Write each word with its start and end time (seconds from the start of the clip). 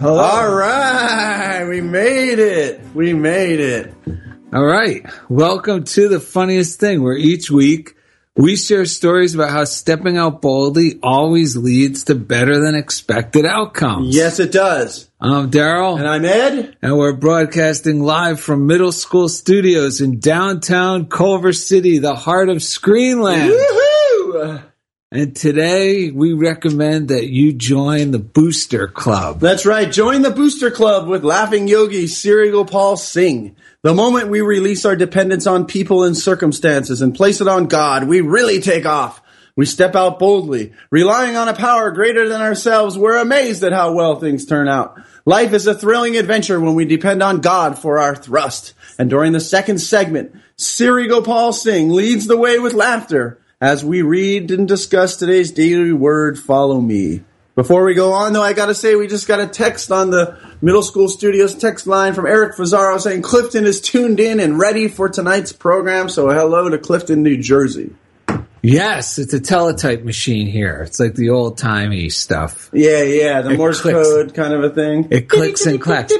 Hello. 0.00 0.22
All 0.22 0.54
right. 0.54 1.64
We 1.64 1.80
made 1.80 2.38
it. 2.38 2.80
We 2.94 3.14
made 3.14 3.58
it. 3.58 3.92
All 4.52 4.64
right. 4.64 5.04
Welcome 5.28 5.82
to 5.84 6.08
the 6.08 6.20
funniest 6.20 6.78
thing 6.78 7.02
where 7.02 7.16
each 7.16 7.50
week 7.50 7.96
we 8.36 8.54
share 8.54 8.84
stories 8.84 9.34
about 9.34 9.50
how 9.50 9.64
stepping 9.64 10.16
out 10.16 10.40
boldly 10.40 11.00
always 11.02 11.56
leads 11.56 12.04
to 12.04 12.14
better 12.14 12.60
than 12.60 12.76
expected 12.76 13.44
outcomes. 13.44 14.14
Yes, 14.14 14.38
it 14.38 14.52
does. 14.52 15.10
I'm 15.20 15.50
Daryl. 15.50 15.98
And 15.98 16.06
I'm 16.06 16.24
Ed. 16.24 16.76
And 16.80 16.96
we're 16.96 17.14
broadcasting 17.14 18.00
live 18.00 18.38
from 18.38 18.68
middle 18.68 18.92
school 18.92 19.28
studios 19.28 20.00
in 20.00 20.20
downtown 20.20 21.06
Culver 21.06 21.52
City, 21.52 21.98
the 21.98 22.14
heart 22.14 22.50
of 22.50 22.58
Screenland. 22.58 23.50
Woohoo! 23.50 24.62
And 25.10 25.34
today 25.34 26.10
we 26.10 26.34
recommend 26.34 27.08
that 27.08 27.30
you 27.30 27.54
join 27.54 28.10
the 28.10 28.18
Booster 28.18 28.86
Club. 28.86 29.40
That's 29.40 29.64
right. 29.64 29.90
Join 29.90 30.20
the 30.20 30.30
Booster 30.30 30.70
Club 30.70 31.08
with 31.08 31.24
Laughing 31.24 31.66
Yogi 31.66 32.06
Siri 32.06 32.50
Gopal 32.50 32.98
Singh. 32.98 33.56
The 33.82 33.94
moment 33.94 34.28
we 34.28 34.42
release 34.42 34.84
our 34.84 34.96
dependence 34.96 35.46
on 35.46 35.64
people 35.64 36.04
and 36.04 36.14
circumstances 36.14 37.00
and 37.00 37.14
place 37.14 37.40
it 37.40 37.48
on 37.48 37.68
God, 37.68 38.06
we 38.06 38.20
really 38.20 38.60
take 38.60 38.84
off. 38.84 39.22
We 39.56 39.64
step 39.64 39.96
out 39.96 40.18
boldly, 40.18 40.74
relying 40.90 41.36
on 41.36 41.48
a 41.48 41.54
power 41.54 41.90
greater 41.90 42.28
than 42.28 42.42
ourselves. 42.42 42.98
We're 42.98 43.16
amazed 43.16 43.64
at 43.64 43.72
how 43.72 43.94
well 43.94 44.16
things 44.16 44.44
turn 44.44 44.68
out. 44.68 45.00
Life 45.24 45.54
is 45.54 45.66
a 45.66 45.74
thrilling 45.74 46.18
adventure 46.18 46.60
when 46.60 46.74
we 46.74 46.84
depend 46.84 47.22
on 47.22 47.40
God 47.40 47.78
for 47.78 47.98
our 47.98 48.14
thrust. 48.14 48.74
And 48.98 49.08
during 49.08 49.32
the 49.32 49.40
second 49.40 49.78
segment, 49.78 50.34
Siri 50.58 51.08
Gopal 51.08 51.54
Singh 51.54 51.88
leads 51.88 52.26
the 52.26 52.36
way 52.36 52.58
with 52.58 52.74
laughter 52.74 53.40
as 53.60 53.84
we 53.84 54.02
read 54.02 54.50
and 54.50 54.68
discuss 54.68 55.16
today's 55.16 55.50
daily 55.50 55.92
word, 55.92 56.38
follow 56.38 56.80
me. 56.80 57.24
Before 57.56 57.84
we 57.84 57.94
go 57.94 58.12
on, 58.12 58.32
though, 58.32 58.42
I 58.42 58.52
gotta 58.52 58.74
say 58.74 58.94
we 58.94 59.08
just 59.08 59.26
got 59.26 59.40
a 59.40 59.46
text 59.48 59.90
on 59.90 60.10
the 60.10 60.38
middle 60.62 60.82
school 60.82 61.08
studios 61.08 61.56
text 61.56 61.88
line 61.88 62.14
from 62.14 62.26
Eric 62.26 62.56
Fazaro 62.56 63.00
saying 63.00 63.22
Clifton 63.22 63.64
is 63.64 63.80
tuned 63.80 64.20
in 64.20 64.38
and 64.38 64.60
ready 64.60 64.86
for 64.86 65.08
tonight's 65.08 65.52
program. 65.52 66.08
So 66.08 66.28
hello 66.28 66.68
to 66.68 66.78
Clifton, 66.78 67.24
New 67.24 67.36
Jersey. 67.36 67.90
Yes, 68.62 69.18
it's 69.18 69.32
a 69.34 69.40
teletype 69.40 70.02
machine 70.04 70.46
here. 70.46 70.82
It's 70.86 70.98
like 70.98 71.14
the 71.14 71.30
old 71.30 71.58
timey 71.58 72.08
stuff. 72.10 72.70
Yeah, 72.72 73.02
yeah, 73.02 73.42
the 73.42 73.50
It 73.50 73.56
Morse 73.56 73.80
clicks. 73.80 73.96
code 74.08 74.34
kind 74.34 74.52
of 74.52 74.64
a 74.64 74.70
thing. 74.70 75.08
It 75.10 75.28
clicks 75.28 75.64
and 75.66 75.80
clacks. 75.80 76.12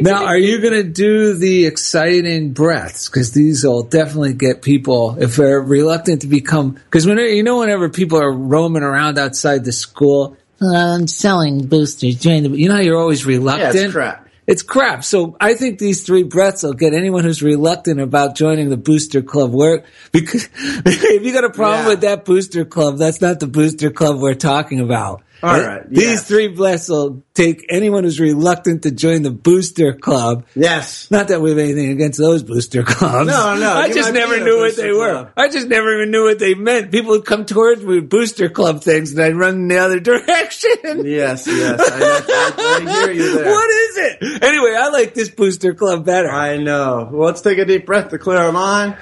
Now, 0.00 0.24
are 0.26 0.36
you 0.38 0.60
going 0.60 0.74
to 0.74 0.82
do 0.82 1.34
the 1.34 1.66
exciting 1.66 2.52
breaths? 2.52 3.08
Because 3.08 3.32
these 3.32 3.64
will 3.64 3.82
definitely 3.84 4.34
get 4.34 4.62
people 4.62 5.16
if 5.20 5.36
they're 5.36 5.60
reluctant 5.60 6.22
to 6.22 6.26
become. 6.26 6.72
Because 6.72 7.06
when 7.06 7.18
you 7.18 7.42
know, 7.42 7.58
whenever 7.60 7.88
people 7.88 8.18
are 8.20 8.32
roaming 8.32 8.82
around 8.82 9.18
outside 9.18 9.64
the 9.64 9.72
school, 9.72 10.36
"Uh, 10.60 10.74
I'm 10.74 11.06
selling 11.06 11.66
boosters. 11.66 12.24
You 12.24 12.68
know 12.68 12.74
how 12.74 12.80
you're 12.80 12.98
always 12.98 13.24
reluctant. 13.26 13.74
Yeah, 13.74 13.82
it's 13.84 13.92
crap. 13.92 14.25
It's 14.46 14.62
crap. 14.62 15.02
So 15.02 15.36
I 15.40 15.54
think 15.54 15.78
these 15.80 16.04
three 16.04 16.22
breaths 16.22 16.62
will 16.62 16.72
get 16.72 16.94
anyone 16.94 17.24
who's 17.24 17.42
reluctant 17.42 18.00
about 18.00 18.36
joining 18.36 18.70
the 18.70 18.76
booster 18.76 19.20
club. 19.22 19.52
Where 19.52 19.84
because 20.12 20.48
if 20.56 21.24
you 21.24 21.32
got 21.32 21.44
a 21.44 21.50
problem 21.50 21.82
Yeah. 21.82 21.88
with 21.88 22.00
that 22.02 22.24
booster 22.24 22.64
club, 22.64 22.96
that's 22.98 23.20
not 23.20 23.40
the 23.40 23.48
booster 23.48 23.90
club 23.90 24.20
we're 24.20 24.34
talking 24.34 24.78
about. 24.80 25.22
All 25.46 25.54
Uh, 25.54 25.66
right, 25.66 25.88
These 25.90 26.22
three 26.24 26.48
breaths 26.48 26.88
will 26.88 27.22
take 27.32 27.64
anyone 27.68 28.02
who's 28.02 28.18
reluctant 28.18 28.82
to 28.82 28.90
join 28.90 29.22
the 29.22 29.30
booster 29.30 29.92
club. 29.92 30.44
Yes. 30.56 31.08
Not 31.10 31.28
that 31.28 31.40
we 31.40 31.50
have 31.50 31.58
anything 31.60 31.90
against 31.90 32.18
those 32.18 32.42
booster 32.42 32.82
clubs. 32.82 33.28
No, 33.30 33.54
no, 33.54 33.72
I 33.72 33.92
just 33.92 34.12
never 34.12 34.40
knew 34.40 34.58
what 34.58 34.74
they 34.74 34.90
were. 34.90 35.30
I 35.36 35.48
just 35.48 35.68
never 35.68 35.94
even 35.96 36.10
knew 36.10 36.24
what 36.24 36.40
they 36.40 36.54
meant. 36.54 36.90
People 36.90 37.10
would 37.12 37.24
come 37.24 37.44
towards 37.46 37.80
me 37.84 38.00
with 38.00 38.10
booster 38.10 38.48
club 38.48 38.82
things 38.82 39.12
and 39.12 39.20
I'd 39.22 39.36
run 39.36 39.54
in 39.54 39.68
the 39.68 39.78
other 39.78 40.00
direction. 40.10 41.06
Yes, 41.06 41.46
yes. 41.46 41.80
I, 41.80 42.52
I, 42.58 42.86
I 42.88 42.90
hear 43.06 43.12
you 43.12 43.34
there. 43.38 43.44
What 43.52 43.70
is 43.70 43.96
it? 43.98 44.42
Anyway, 44.42 44.74
I 44.76 44.88
like 44.88 45.14
this 45.14 45.28
booster 45.28 45.74
club 45.74 46.04
better. 46.04 46.28
I 46.30 46.56
know. 46.56 47.08
Well, 47.12 47.26
let's 47.28 47.42
take 47.42 47.58
a 47.58 47.64
deep 47.64 47.86
breath 47.86 48.08
to 48.10 48.18
clear 48.18 48.38
our 48.38 48.50
mind. 48.52 48.96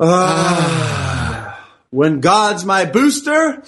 Ah. 0.00 1.66
when 1.90 2.20
God's 2.20 2.64
my 2.64 2.84
booster, 2.84 3.62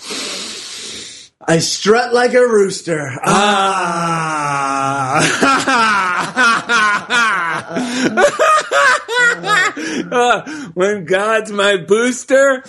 I 1.50 1.58
strut 1.58 2.14
like 2.14 2.32
a 2.34 2.46
rooster. 2.46 3.10
Ah. 3.24 3.98
When 10.74 11.04
God's 11.06 11.50
my 11.50 11.76
booster, 11.78 12.62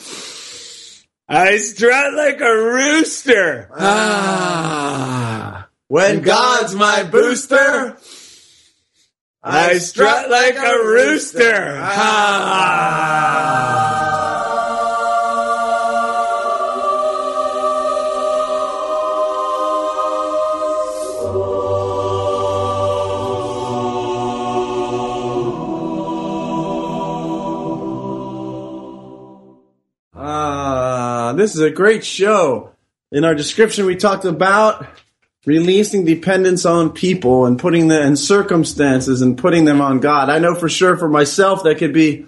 I 1.29 1.57
strut 1.57 2.15
like 2.15 2.41
a 2.41 2.55
rooster. 2.55 3.69
Ah. 3.77 5.67
when 5.88 6.21
God's 6.23 6.73
my 6.73 7.03
booster, 7.03 7.97
I 9.44 9.77
strut 9.77 10.31
like 10.31 10.55
a 10.55 10.83
rooster. 10.83 11.77
Ah. 11.79 13.21
This 31.41 31.55
is 31.55 31.61
a 31.61 31.71
great 31.71 32.05
show. 32.05 32.71
In 33.11 33.25
our 33.25 33.33
description, 33.33 33.85
we 33.85 33.95
talked 33.95 34.25
about 34.25 34.85
releasing 35.45 36.05
dependence 36.05 36.65
on 36.67 36.91
people 36.91 37.47
and 37.47 37.57
putting 37.57 37.88
the 37.88 37.99
and 37.99 38.17
circumstances 38.17 39.23
and 39.23 39.38
putting 39.38 39.65
them 39.65 39.81
on 39.81 39.99
God. 39.99 40.29
I 40.29 40.38
know 40.38 40.53
for 40.53 40.69
sure 40.69 40.95
for 40.97 41.09
myself 41.09 41.63
that 41.63 41.79
could 41.79 41.93
be 41.93 42.27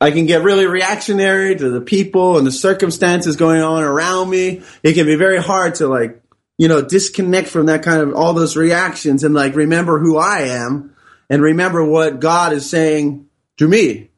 I 0.00 0.12
can 0.12 0.26
get 0.26 0.44
really 0.44 0.66
reactionary 0.66 1.56
to 1.56 1.68
the 1.70 1.80
people 1.80 2.38
and 2.38 2.46
the 2.46 2.52
circumstances 2.52 3.34
going 3.34 3.60
on 3.60 3.82
around 3.82 4.30
me. 4.30 4.62
It 4.84 4.92
can 4.92 5.06
be 5.06 5.16
very 5.16 5.42
hard 5.42 5.74
to 5.76 5.88
like, 5.88 6.22
you 6.56 6.68
know, 6.68 6.80
disconnect 6.80 7.48
from 7.48 7.66
that 7.66 7.82
kind 7.82 8.00
of 8.00 8.14
all 8.14 8.34
those 8.34 8.56
reactions 8.56 9.24
and 9.24 9.34
like 9.34 9.56
remember 9.56 9.98
who 9.98 10.16
I 10.16 10.42
am 10.42 10.94
and 11.28 11.42
remember 11.42 11.84
what 11.84 12.20
God 12.20 12.52
is 12.52 12.70
saying 12.70 13.26
to 13.56 13.66
me. 13.66 14.10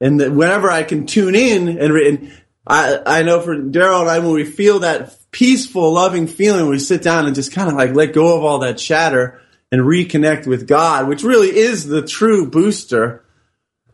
And 0.00 0.20
that 0.20 0.32
whenever 0.32 0.68
I 0.68 0.82
can 0.82 1.06
tune 1.06 1.36
in 1.36 1.68
and, 1.68 1.92
and 1.92 2.37
I, 2.68 3.00
I 3.06 3.22
know 3.22 3.40
for 3.40 3.56
Daryl 3.56 4.02
and 4.02 4.10
I, 4.10 4.18
when 4.18 4.32
we 4.32 4.44
feel 4.44 4.80
that 4.80 5.16
peaceful, 5.30 5.92
loving 5.92 6.26
feeling, 6.26 6.68
we 6.68 6.78
sit 6.78 7.02
down 7.02 7.26
and 7.26 7.34
just 7.34 7.52
kind 7.52 7.68
of 7.68 7.74
like 7.74 7.94
let 7.94 8.12
go 8.12 8.36
of 8.36 8.44
all 8.44 8.58
that 8.58 8.76
chatter 8.76 9.40
and 9.72 9.82
reconnect 9.82 10.46
with 10.46 10.68
God, 10.68 11.08
which 11.08 11.22
really 11.22 11.56
is 11.56 11.86
the 11.86 12.02
true 12.02 12.48
booster. 12.50 13.24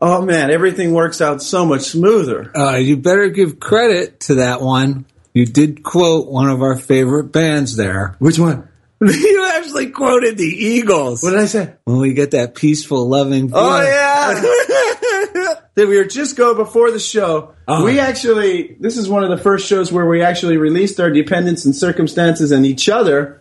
Oh 0.00 0.22
man, 0.22 0.50
everything 0.50 0.92
works 0.92 1.20
out 1.20 1.40
so 1.40 1.64
much 1.64 1.82
smoother. 1.82 2.56
Uh, 2.56 2.76
you 2.76 2.96
better 2.96 3.28
give 3.28 3.60
credit 3.60 4.20
to 4.20 4.36
that 4.36 4.60
one. 4.60 5.06
You 5.32 5.46
did 5.46 5.82
quote 5.82 6.28
one 6.28 6.48
of 6.48 6.62
our 6.62 6.76
favorite 6.76 7.32
bands 7.32 7.76
there. 7.76 8.16
Which 8.18 8.38
one? 8.38 8.68
you 9.00 9.43
actually 9.64 9.90
quoted 9.90 10.36
the 10.36 10.44
Eagles. 10.44 11.22
What 11.22 11.30
did 11.30 11.40
I 11.40 11.46
say? 11.46 11.74
When 11.84 11.98
we 11.98 12.12
get 12.12 12.32
that 12.32 12.54
peaceful, 12.54 13.08
loving. 13.08 13.48
Feeling. 13.48 13.52
Oh 13.54 13.82
yeah. 13.82 15.54
that 15.74 15.88
we 15.88 15.96
were 15.96 16.04
just 16.04 16.36
go 16.36 16.54
before 16.54 16.90
the 16.90 17.00
show. 17.00 17.54
Oh. 17.66 17.84
We 17.84 17.98
actually, 17.98 18.76
this 18.78 18.96
is 18.96 19.08
one 19.08 19.24
of 19.24 19.30
the 19.30 19.38
first 19.38 19.66
shows 19.66 19.90
where 19.90 20.06
we 20.06 20.22
actually 20.22 20.56
released 20.56 21.00
our 21.00 21.10
dependence 21.10 21.64
and 21.64 21.74
circumstances 21.74 22.52
and 22.52 22.66
each 22.66 22.88
other, 22.88 23.40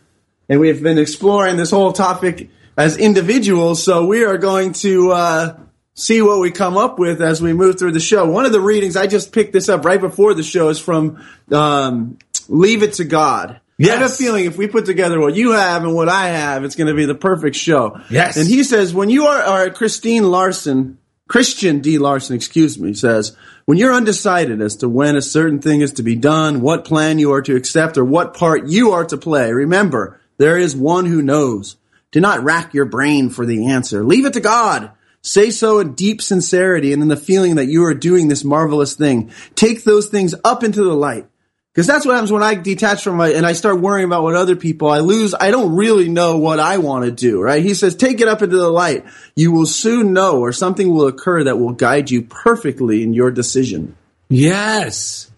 and 0.50 0.60
we 0.60 0.70
have 0.70 0.82
been 0.82 0.98
exploring 0.98 1.58
this 1.58 1.72
whole 1.72 1.94
topic 1.94 2.50
as 2.78 2.98
individuals. 2.98 3.84
So 3.84 4.06
we 4.06 4.24
are 4.24 4.38
going 4.38 4.74
to 4.74 5.12
uh, 5.12 5.60
see 5.94 6.22
what 6.22 6.40
we 6.40 6.52
come 6.52 6.78
up 6.78 6.98
with 6.98 7.22
as 7.22 7.42
we 7.42 7.54
move 7.54 7.78
through 7.78 7.92
the 7.92 8.00
show. 8.00 8.26
One 8.26 8.46
of 8.46 8.52
the 8.52 8.62
readings 8.62 8.96
I 8.96 9.08
just 9.08 9.32
picked 9.34 9.54
this 9.54 9.70
up 9.70 9.84
right 9.86 10.02
before 10.02 10.34
the 10.34 10.44
show 10.44 10.70
is 10.70 10.80
from 10.80 11.24
um, 11.52 12.18
"Leave 12.48 12.82
It 12.82 12.94
to 12.94 13.04
God." 13.04 13.60
I 13.92 13.96
have 13.98 14.12
a 14.12 14.14
feeling 14.14 14.46
if 14.46 14.58
we 14.58 14.68
put 14.68 14.86
together 14.86 15.20
what 15.20 15.36
you 15.36 15.52
have 15.52 15.84
and 15.84 15.94
what 15.96 16.10
I 16.10 16.28
have, 16.30 16.64
it's 16.64 16.76
going 16.76 16.88
to 16.88 16.94
be 16.94 17.06
the 17.06 17.16
perfect 17.16 17.56
show. 17.56 18.00
Yes. 18.10 18.38
And 18.38 18.48
he 18.48 18.64
says, 18.64 18.94
when 18.94 19.10
you 19.10 19.26
are, 19.26 19.66
or 19.66 19.70
Christine 19.72 20.30
Larson, 20.30 21.00
Christian 21.28 21.80
D. 21.80 21.98
Larson, 21.98 22.36
excuse 22.36 22.78
me, 22.78 22.94
says, 22.94 23.36
when 23.66 23.78
you're 23.78 23.94
undecided 23.94 24.62
as 24.62 24.78
to 24.78 24.90
when 24.90 25.16
a 25.16 25.22
certain 25.22 25.60
thing 25.60 25.82
is 25.82 25.94
to 25.94 26.04
be 26.04 26.16
done, 26.16 26.62
what 26.62 26.86
plan 26.86 27.18
you 27.18 27.32
are 27.32 27.42
to 27.42 27.56
accept, 27.56 27.98
or 27.98 28.04
what 28.04 28.36
part 28.36 28.68
you 28.68 28.92
are 28.92 29.06
to 29.06 29.18
play, 29.18 29.52
remember, 29.52 30.20
there 30.38 30.58
is 30.58 30.76
one 30.76 31.06
who 31.06 31.22
knows. 31.22 31.78
Do 32.12 32.20
not 32.20 32.44
rack 32.44 32.74
your 32.74 32.86
brain 32.86 33.30
for 33.30 33.46
the 33.46 33.68
answer. 33.68 34.04
Leave 34.04 34.26
it 34.26 34.34
to 34.34 34.40
God. 34.40 34.92
Say 35.22 35.52
so 35.52 35.80
in 35.80 35.94
deep 35.94 36.22
sincerity 36.22 36.92
and 36.92 37.02
in 37.02 37.08
the 37.08 37.16
feeling 37.16 37.56
that 37.56 37.68
you 37.68 37.86
are 37.86 37.94
doing 37.94 38.28
this 38.28 38.44
marvelous 38.44 38.94
thing. 38.96 39.32
Take 39.56 39.84
those 39.84 40.10
things 40.10 40.36
up 40.44 40.64
into 40.64 40.84
the 40.84 40.94
light. 40.94 41.28
Because 41.74 41.88
that's 41.88 42.06
what 42.06 42.14
happens 42.14 42.32
when 42.32 42.44
I 42.44 42.54
detach 42.54 43.04
from 43.04 43.16
my, 43.18 43.30
and 43.30 43.48
I 43.48 43.54
start 43.54 43.82
worrying 43.82 44.06
about 44.06 44.22
what 44.22 44.36
other 44.36 44.56
people, 44.56 44.90
I 44.90 45.00
lose, 45.00 45.34
I 45.34 45.50
don't 45.50 45.76
really 45.76 46.08
know 46.08 46.38
what 46.38 46.60
I 46.60 46.78
want 46.78 47.06
to 47.06 47.12
do, 47.12 47.42
right? 47.42 47.64
He 47.64 47.74
says, 47.74 47.96
take 47.96 48.22
it 48.22 48.28
up 48.28 48.44
into 48.44 48.58
the 48.58 48.70
light. 48.70 49.06
You 49.36 49.52
will 49.52 49.66
soon 49.66 50.14
know 50.14 50.40
or 50.40 50.52
something 50.52 50.94
will 50.94 51.08
occur 51.08 51.46
that 51.46 51.58
will 51.58 51.72
guide 51.72 52.12
you 52.12 52.22
perfectly 52.22 53.02
in 53.02 53.16
your 53.16 53.32
decision. 53.32 53.98
Yes. 54.30 55.32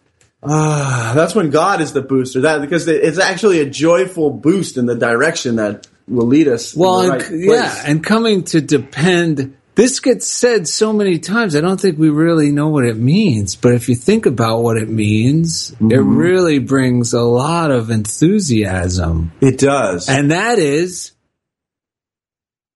Ah, 0.43 1.13
that's 1.15 1.33
when 1.33 1.51
God 1.51 1.79
is 1.79 1.93
the 1.93 2.01
booster. 2.01 2.41
That, 2.41 2.59
because 2.59 2.85
it's 2.89 3.17
actually 3.17 3.61
a 3.61 3.69
joyful 3.69 4.29
boost 4.29 4.75
in 4.77 4.87
the 4.87 4.95
direction 4.95 5.55
that 5.55 5.87
will 6.05 6.27
lead 6.27 6.49
us. 6.49 6.75
Well, 6.75 6.97
the 6.97 7.13
and, 7.13 7.21
right 7.21 7.31
yeah, 7.31 7.83
and 7.85 8.03
coming 8.03 8.43
to 8.45 8.59
depend. 8.59 9.55
This 9.75 9.99
gets 9.99 10.25
said 10.27 10.67
so 10.69 10.93
many 10.93 11.19
times. 11.19 11.55
I 11.55 11.61
don't 11.61 11.79
think 11.79 11.99
we 11.99 12.09
really 12.09 12.49
know 12.51 12.69
what 12.69 12.85
it 12.85 12.95
means. 12.95 13.55
But 13.57 13.73
if 13.73 13.89
you 13.89 13.95
think 13.95 14.25
about 14.25 14.61
what 14.63 14.77
it 14.77 14.87
means, 14.89 15.71
it 15.71 15.77
Mm-hmm. 15.79 16.15
really 16.17 16.59
brings 16.59 17.11
a 17.13 17.21
lot 17.21 17.71
of 17.71 17.89
enthusiasm. 17.89 19.31
it 19.41 19.57
does. 19.57 20.07
And 20.07 20.31
that 20.31 20.59
is, 20.59 21.11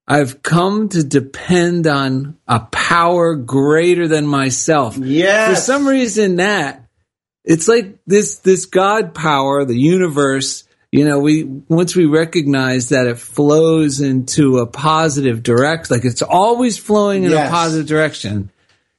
I've 0.06 0.42
come 0.42 0.88
to 0.90 1.02
depend 1.04 1.86
on 1.86 2.36
a 2.46 2.60
power 2.60 3.34
greater 3.36 4.06
than 4.08 4.26
myself. 4.26 4.96
Yes. 4.98 5.48
For 5.50 5.56
some 5.72 5.86
reason, 5.88 6.36
that 6.36 6.86
it's 7.44 7.68
like 7.68 7.98
this 8.06 8.38
this 8.40 8.66
God 8.66 9.14
power, 9.14 9.64
the 9.64 9.78
universe. 9.78 10.64
You 10.92 11.04
know, 11.04 11.20
we 11.20 11.44
once 11.44 11.94
we 11.94 12.06
recognize 12.06 12.88
that 12.88 13.06
it 13.06 13.18
flows 13.18 14.00
into 14.00 14.58
a 14.58 14.66
positive 14.66 15.42
direction, 15.42 15.94
like 15.96 16.04
it's 16.04 16.22
always 16.22 16.78
flowing 16.78 17.24
in 17.24 17.30
Yes. 17.30 17.48
a 17.48 17.50
positive 17.50 17.86
direction. 17.86 18.50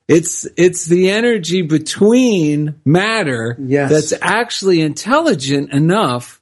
It's 0.07 0.47
it's 0.55 0.85
the 0.85 1.09
energy 1.09 1.61
between 1.63 2.75
matter 2.85 3.57
Yes. 3.59 3.89
that's 3.91 4.13
actually 4.21 4.79
intelligent 4.81 5.71
enough 5.73 6.41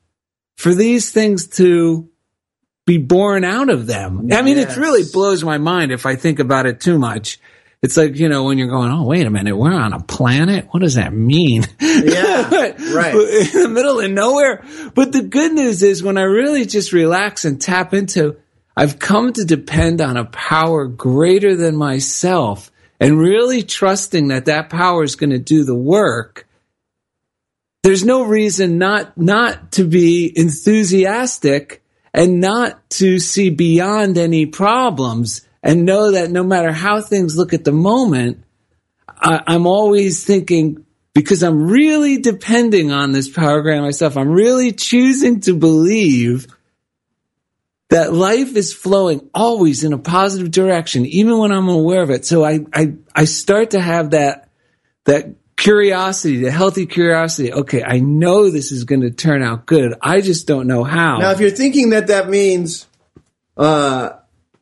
for 0.55 0.73
these 0.75 1.11
things 1.11 1.47
to 1.57 2.07
be 2.85 2.97
born 2.97 3.43
out 3.43 3.69
of 3.69 3.87
them. 3.87 4.29
I 4.31 4.41
mean, 4.41 4.57
it 4.57 4.75
really 4.77 5.03
blows 5.11 5.43
my 5.43 5.57
mind 5.57 5.91
if 5.91 6.05
I 6.05 6.15
think 6.15 6.39
about 6.39 6.65
it 6.67 6.79
too 6.79 6.97
much. 6.99 7.39
It's 7.81 7.95
like, 7.95 8.17
you 8.17 8.27
know, 8.27 8.43
when 8.43 8.57
you're 8.57 8.67
going, 8.67 8.91
oh, 8.91 9.05
wait 9.05 9.25
a 9.25 9.29
minute, 9.29 9.55
we're 9.55 9.73
on 9.73 9.93
a 9.93 10.01
planet? 10.01 10.67
What 10.71 10.81
does 10.81 10.95
that 10.95 11.13
mean? 11.13 11.63
Yeah, 11.79 12.49
right. 12.93 13.15
In 13.15 13.63
the 13.63 13.69
middle 13.71 13.99
of 13.99 14.11
nowhere. 14.11 14.65
But 14.93 15.13
the 15.13 15.21
good 15.21 15.53
news 15.53 15.81
is 15.81 16.03
when 16.03 16.17
I 16.17 16.23
really 16.23 16.65
just 16.65 16.91
relax 16.91 17.45
and 17.45 17.61
tap 17.61 17.93
into, 17.93 18.37
I've 18.75 18.99
come 18.99 19.31
to 19.33 19.45
depend 19.45 20.01
on 20.01 20.17
a 20.17 20.25
power 20.25 20.87
greater 20.87 21.55
than 21.55 21.77
myself 21.77 22.69
and 22.99 23.17
really 23.17 23.63
trusting 23.63 24.27
that 24.27 24.45
that 24.45 24.69
power 24.69 25.03
is 25.03 25.15
going 25.15 25.29
to 25.29 25.39
do 25.39 25.63
the 25.63 25.75
work 25.75 26.49
there's 27.83 28.03
no 28.03 28.23
reason 28.23 28.77
not 28.77 29.17
not 29.17 29.71
to 29.73 29.85
be 29.85 30.31
enthusiastic 30.35 31.81
and 32.13 32.41
not 32.41 32.89
to 32.89 33.19
see 33.19 33.49
beyond 33.49 34.17
any 34.17 34.45
problems 34.45 35.47
and 35.61 35.85
know 35.85 36.11
that 36.11 36.31
no 36.31 36.43
matter 36.43 36.71
how 36.71 37.01
things 37.01 37.37
look 37.37 37.53
at 37.53 37.63
the 37.63 37.71
moment 37.71 38.43
I, 39.07 39.41
i'm 39.47 39.67
always 39.67 40.23
thinking 40.23 40.85
because 41.13 41.43
i'm 41.43 41.67
really 41.67 42.17
depending 42.17 42.91
on 42.91 43.11
this 43.11 43.29
power 43.29 43.61
grant 43.61 43.83
myself 43.83 44.17
i'm 44.17 44.29
really 44.29 44.71
choosing 44.71 45.41
to 45.41 45.53
believe 45.53 46.47
that 47.89 48.13
life 48.13 48.55
is 48.55 48.73
flowing 48.73 49.29
always 49.33 49.83
in 49.83 49.93
a 49.93 49.97
positive 49.97 50.51
direction 50.51 51.05
even 51.05 51.37
when 51.37 51.51
i'm 51.51 51.69
aware 51.69 52.01
of 52.01 52.09
it 52.09 52.25
so 52.25 52.43
i 52.43 52.59
i, 52.73 52.93
I 53.15 53.25
start 53.25 53.71
to 53.71 53.81
have 53.81 54.11
that 54.11 54.49
that 55.05 55.35
curiosity, 55.59 56.37
the 56.37 56.51
healthy 56.51 56.85
curiosity. 56.85 57.53
Okay, 57.53 57.83
I 57.83 57.99
know 57.99 58.49
this 58.49 58.71
is 58.71 58.85
going 58.85 59.01
to 59.01 59.11
turn 59.11 59.43
out 59.43 59.65
good. 59.65 59.93
I 60.01 60.21
just 60.21 60.47
don't 60.47 60.67
know 60.67 60.83
how. 60.83 61.17
Now, 61.17 61.31
if 61.31 61.39
you're 61.39 61.51
thinking 61.51 61.89
that 61.89 62.07
that 62.07 62.29
means 62.29 62.87
uh, 63.57 64.11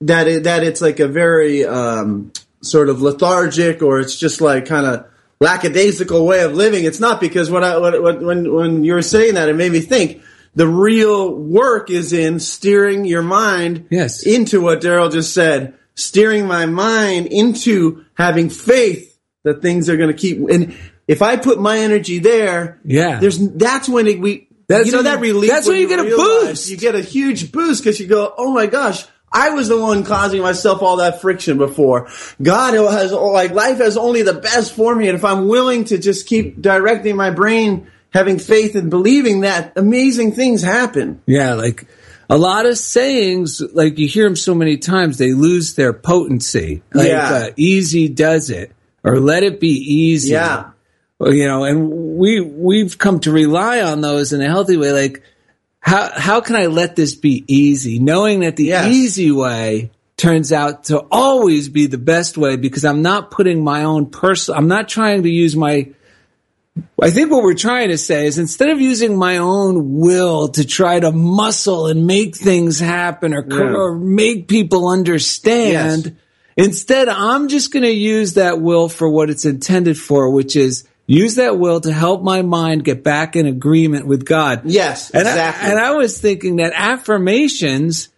that 0.02 0.28
it, 0.28 0.44
that 0.44 0.64
it's 0.64 0.82
like 0.82 1.00
a 1.00 1.08
very 1.08 1.66
um, 1.66 2.32
sort 2.62 2.90
of 2.90 3.02
lethargic 3.02 3.82
or 3.82 4.00
it's 4.00 4.16
just 4.18 4.42
like 4.42 4.66
kind 4.66 4.86
of 4.86 5.06
lackadaisical 5.40 6.26
way 6.26 6.42
of 6.44 6.54
living, 6.54 6.86
it's 6.86 7.00
not 7.00 7.20
because 7.22 7.50
what 7.50 7.64
I 7.64 7.78
what, 7.78 8.02
what, 8.02 8.22
when 8.22 8.54
when 8.54 8.84
you 8.84 8.94
were 8.94 9.02
saying 9.02 9.36
that, 9.36 9.50
it 9.50 9.56
made 9.56 9.72
me 9.72 9.80
think 9.82 10.22
the 10.56 10.68
real 10.68 11.32
work 11.34 11.90
is 11.92 12.14
in 12.14 12.40
steering 12.40 13.06
your 13.06 13.22
mind 13.22 13.88
Yes. 13.92 14.26
into 14.26 14.60
what 14.62 14.82
Daryl 14.82 15.12
just 15.12 15.34
said, 15.34 15.76
steering 15.96 16.48
my 16.48 16.66
mind 16.66 17.28
into 17.28 18.06
having 18.16 18.50
faith 18.50 19.18
that 19.44 19.62
things 19.62 19.90
are 19.90 19.98
going 19.98 20.10
to 20.12 20.18
keep 20.18 20.38
and. 20.50 20.76
If 21.08 21.22
I 21.22 21.38
put 21.38 21.58
my 21.58 21.78
energy 21.78 22.20
there, 22.20 22.82
Yeah. 22.84 23.22
there's 23.22 23.38
that's 23.40 23.88
when 23.88 24.08
it, 24.08 24.20
we 24.20 24.50
That's 24.68 24.88
you 24.88 24.92
know 24.92 24.98
when 24.98 25.06
that 25.06 25.20
you- 25.26 25.34
relief. 25.36 25.50
that's 25.50 25.66
when 25.66 25.78
you 25.80 25.88
get 25.88 26.00
a 26.02 26.04
boost. 26.04 26.70
You 26.70 26.76
get 26.76 26.96
a 26.96 27.00
huge 27.02 27.50
boost 27.54 27.82
because 27.82 27.98
you 27.98 28.08
go, 28.08 28.34
oh 28.38 28.52
my 28.54 28.66
gosh, 28.66 29.06
I 29.32 29.50
was 29.50 29.68
the 29.68 29.80
one 29.80 30.04
causing 30.04 30.42
myself 30.42 30.82
all 30.82 30.98
that 30.98 31.22
friction 31.22 31.58
before. 31.58 32.08
God 32.42 32.74
has 32.74 33.12
like 33.12 33.52
life 33.52 33.78
has 33.80 33.98
only 33.98 34.22
the 34.22 34.34
best 34.34 34.74
for 34.74 34.96
me, 34.96 35.08
and 35.10 35.18
if 35.18 35.26
I'm 35.26 35.48
willing 35.48 35.84
to 35.86 35.98
just 35.98 36.28
keep 36.28 36.62
directing 36.62 37.16
my 37.16 37.30
brain, 37.32 37.88
having 38.14 38.40
faith 38.40 38.76
and 38.76 38.90
believing 38.90 39.42
that, 39.42 39.74
amazing 39.76 40.32
things 40.32 40.62
happen. 40.64 41.22
yeah, 41.26 41.54
like 41.56 41.86
a 42.30 42.38
lot 42.38 42.66
of 42.66 42.78
sayings, 42.78 43.62
like 43.74 43.98
you 44.00 44.08
hear 44.08 44.26
them 44.26 44.36
so 44.36 44.54
many 44.56 44.78
times, 44.78 45.18
they 45.18 45.34
lose 45.34 45.76
their 45.76 45.94
potency. 45.94 46.82
Like, 46.94 47.08
Yeah. 47.10 47.30
uh, 47.34 47.50
easy 47.58 48.10
does 48.10 48.50
it, 48.50 48.72
or 49.04 49.20
let 49.20 49.44
it 49.44 49.60
be 49.60 49.70
easy. 49.70 50.32
Yeah. 50.34 50.72
Well, 51.20 51.34
you 51.34 51.48
know, 51.48 51.64
and 51.64 51.90
we 52.18 52.42
we've 52.42 52.98
come 52.98 53.20
to 53.22 53.32
rely 53.32 53.82
on 53.82 54.02
those 54.02 54.34
in 54.34 54.42
a 54.42 54.48
healthy 54.48 54.78
way. 54.78 54.92
Like, 54.94 55.24
how 55.88 56.12
how 56.20 56.42
can 56.42 56.56
I 56.58 56.66
let 56.66 56.96
this 56.98 57.16
be 57.16 57.46
easy, 57.48 57.98
knowing 57.98 58.42
that 58.42 58.58
the 58.58 58.66
Yes. 58.66 58.94
easy 58.94 59.32
way 59.32 59.90
turns 60.18 60.52
out 60.52 60.86
to 60.86 61.00
always 61.12 61.70
be 61.70 61.86
the 61.88 61.98
best 61.98 62.38
way 62.38 62.58
because 62.58 62.84
I'm 62.84 63.02
not 63.02 63.32
putting 63.32 63.64
my 63.64 63.84
own 63.86 64.08
personal. 64.08 64.60
I'm 64.60 64.68
not 64.68 64.90
trying 64.90 65.24
to 65.24 65.30
use 65.30 65.56
my 65.56 65.88
I 67.02 67.10
think 67.10 67.32
what 67.32 67.42
we're 67.42 67.56
trying 67.56 67.90
to 67.90 67.98
say 67.98 68.28
is 68.28 68.38
instead 68.38 68.70
of 68.70 68.80
using 68.82 69.18
my 69.18 69.38
own 69.38 69.98
will 70.00 70.50
to 70.50 70.64
try 70.66 71.00
to 71.00 71.12
muscle 71.12 71.88
and 71.88 72.06
make 72.06 72.36
things 72.36 72.80
happen 72.80 73.34
or, 73.34 73.44
Yeah. 73.50 73.74
or 73.74 73.96
make 73.96 74.48
people 74.48 74.88
understand, 74.90 76.06
Yes. 76.06 76.14
instead 76.68 77.08
I'm 77.10 77.48
just 77.48 77.72
going 77.72 77.84
to 77.84 77.92
use 77.92 78.34
that 78.34 78.62
will 78.62 78.90
for 78.90 79.10
what 79.10 79.30
it's 79.32 79.46
intended 79.46 79.98
for, 79.98 80.30
which 80.30 80.56
is 80.56 80.84
use 81.08 81.36
that 81.36 81.58
will 81.58 81.82
to 81.82 81.92
help 81.92 82.22
my 82.22 82.44
mind 82.44 82.84
get 82.84 83.04
back 83.04 83.36
in 83.36 83.48
agreement 83.48 84.06
with 84.06 84.26
God. 84.26 84.62
Yes, 84.66 85.10
And 85.10 85.28
exactly. 85.28 85.68
I, 85.68 85.72
and 85.72 85.80
I 85.80 85.92
was 85.92 86.20
thinking 86.20 86.58
that 86.58 86.74
affirmations 86.76 88.10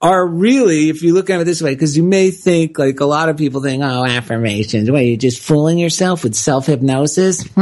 are 0.00 0.26
really, 0.26 0.88
if 0.88 1.02
you 1.02 1.12
look 1.12 1.28
at 1.28 1.40
it 1.40 1.44
this 1.44 1.60
way, 1.60 1.74
because 1.74 1.96
you 1.96 2.02
may 2.02 2.30
think, 2.30 2.78
like 2.78 3.00
a 3.00 3.04
lot 3.04 3.28
of 3.28 3.36
people 3.36 3.60
think, 3.60 3.82
oh, 3.82 4.04
affirmations, 4.04 4.90
what, 4.90 5.00
you're 5.00 5.16
just 5.16 5.40
fooling 5.40 5.78
yourself 5.78 6.24
with 6.24 6.34
self 6.34 6.66
hypnosis? 6.66 7.44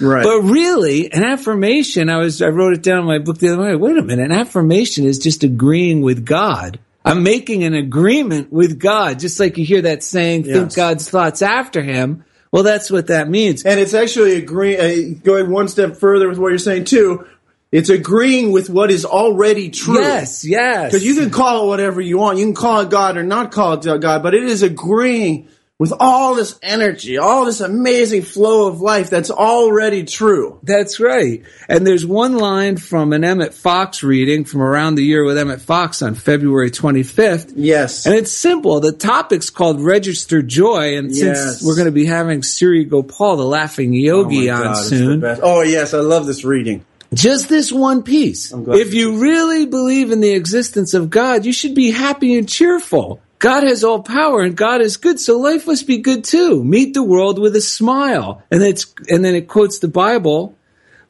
Right. 0.00 0.24
But 0.24 0.42
really, 0.42 1.10
an 1.10 1.24
affirmation, 1.24 2.10
I 2.10 2.18
was, 2.18 2.42
I 2.42 2.48
wrote 2.48 2.74
it 2.74 2.82
down 2.82 3.00
in 3.00 3.06
my 3.06 3.18
book 3.18 3.38
the 3.38 3.48
other 3.48 3.62
way. 3.62 3.76
Wait 3.76 3.96
a 3.96 4.02
minute, 4.02 4.26
an 4.26 4.32
affirmation 4.32 5.06
is 5.06 5.18
just 5.18 5.42
agreeing 5.42 6.02
with 6.02 6.26
God. 6.26 6.78
I'm 7.02 7.22
making 7.22 7.64
an 7.64 7.72
agreement 7.72 8.52
with 8.52 8.78
God, 8.78 9.20
just 9.20 9.40
like 9.40 9.56
you 9.56 9.64
hear 9.64 9.82
that 9.82 10.02
saying, 10.02 10.44
think 10.44 10.74
God's 10.74 11.08
thoughts 11.08 11.40
after 11.40 11.82
him. 11.82 12.24
Well, 12.56 12.64
that's 12.64 12.90
what 12.90 13.08
that 13.08 13.28
means. 13.28 13.66
And 13.66 13.78
it's 13.78 13.92
actually 13.92 14.36
agreeing, 14.36 14.80
uh, 14.80 15.18
going 15.22 15.50
one 15.50 15.68
step 15.68 15.96
further 15.96 16.26
with 16.26 16.38
what 16.38 16.48
you're 16.48 16.58
saying 16.58 16.84
too. 16.84 17.26
It's 17.70 17.90
agreeing 17.90 18.50
with 18.50 18.70
what 18.70 18.90
is 18.90 19.04
already 19.04 19.68
true. 19.68 20.00
Yes, 20.00 20.42
yes. 20.42 20.90
Because 20.90 21.04
you 21.04 21.16
can 21.16 21.28
call 21.28 21.64
it 21.64 21.66
whatever 21.66 22.00
you 22.00 22.16
want. 22.16 22.38
You 22.38 22.46
can 22.46 22.54
call 22.54 22.80
it 22.80 22.88
God 22.88 23.18
or 23.18 23.22
not 23.22 23.52
call 23.52 23.74
it 23.74 24.00
God, 24.00 24.22
but 24.22 24.32
it 24.32 24.44
is 24.44 24.62
agreeing 24.62 25.48
with 25.78 25.92
all 26.00 26.34
this 26.34 26.58
energy, 26.62 27.18
all 27.18 27.44
this 27.44 27.60
amazing 27.60 28.22
flow 28.22 28.66
of 28.66 28.80
life 28.80 29.10
that's 29.10 29.30
already 29.30 30.04
true. 30.04 30.58
That's 30.62 30.98
right. 30.98 31.42
And 31.68 31.86
there's 31.86 32.06
one 32.06 32.38
line 32.38 32.78
from 32.78 33.12
an 33.12 33.24
Emmet 33.24 33.52
Fox 33.52 34.02
reading 34.02 34.46
from 34.46 34.62
around 34.62 34.94
the 34.94 35.04
year 35.04 35.22
with 35.22 35.36
Emmet 35.36 35.60
Fox 35.60 36.00
on 36.00 36.14
February 36.14 36.70
25th. 36.70 37.52
Yes. 37.56 38.06
And 38.06 38.14
it's 38.14 38.32
simple. 38.32 38.80
The 38.80 38.92
topic's 38.92 39.50
called 39.50 39.82
Register 39.82 40.40
Joy. 40.40 40.96
And 40.96 41.14
since 41.14 41.38
Yes. 41.38 41.62
we're 41.62 41.76
going 41.76 41.84
to 41.86 41.92
be 41.92 42.06
having 42.06 42.42
Siri 42.42 42.84
Gopal, 42.84 43.36
the 43.36 43.44
laughing 43.44 43.90
oh 43.90 43.96
yogi, 43.98 44.50
Oh 44.50 44.54
on 44.56 44.62
God, 44.62 44.84
soon. 44.84 45.24
Oh 45.42 45.60
yes, 45.60 45.92
I 45.92 45.98
love 46.00 46.24
this 46.24 46.42
reading. 46.42 46.86
just 47.12 47.50
this 47.50 47.70
one 47.70 48.02
piece. 48.02 48.50
If 48.52 48.94
you 48.94 49.18
really 49.20 49.66
believe 49.66 50.10
in 50.10 50.20
the 50.22 50.32
existence 50.32 50.94
of 50.94 51.10
God, 51.10 51.44
you 51.44 51.52
should 51.52 51.74
be 51.74 51.90
happy 51.90 52.34
and 52.38 52.48
cheerful. 52.48 53.20
God 53.46 53.62
has 53.62 53.84
all 53.84 54.02
power 54.02 54.40
and 54.40 54.56
God 54.56 54.80
is 54.80 54.96
good, 54.96 55.20
so 55.20 55.38
life 55.38 55.68
must 55.68 55.86
be 55.86 55.98
good 55.98 56.24
too. 56.24 56.64
Meet 56.64 56.94
the 56.94 57.02
world 57.04 57.38
with 57.38 57.54
a 57.54 57.60
smile. 57.60 58.42
And 58.50 58.60
it's, 58.60 58.92
and 59.08 59.24
then 59.24 59.36
it 59.36 59.46
quotes 59.46 59.78
the 59.78 59.86
Bible 59.86 60.58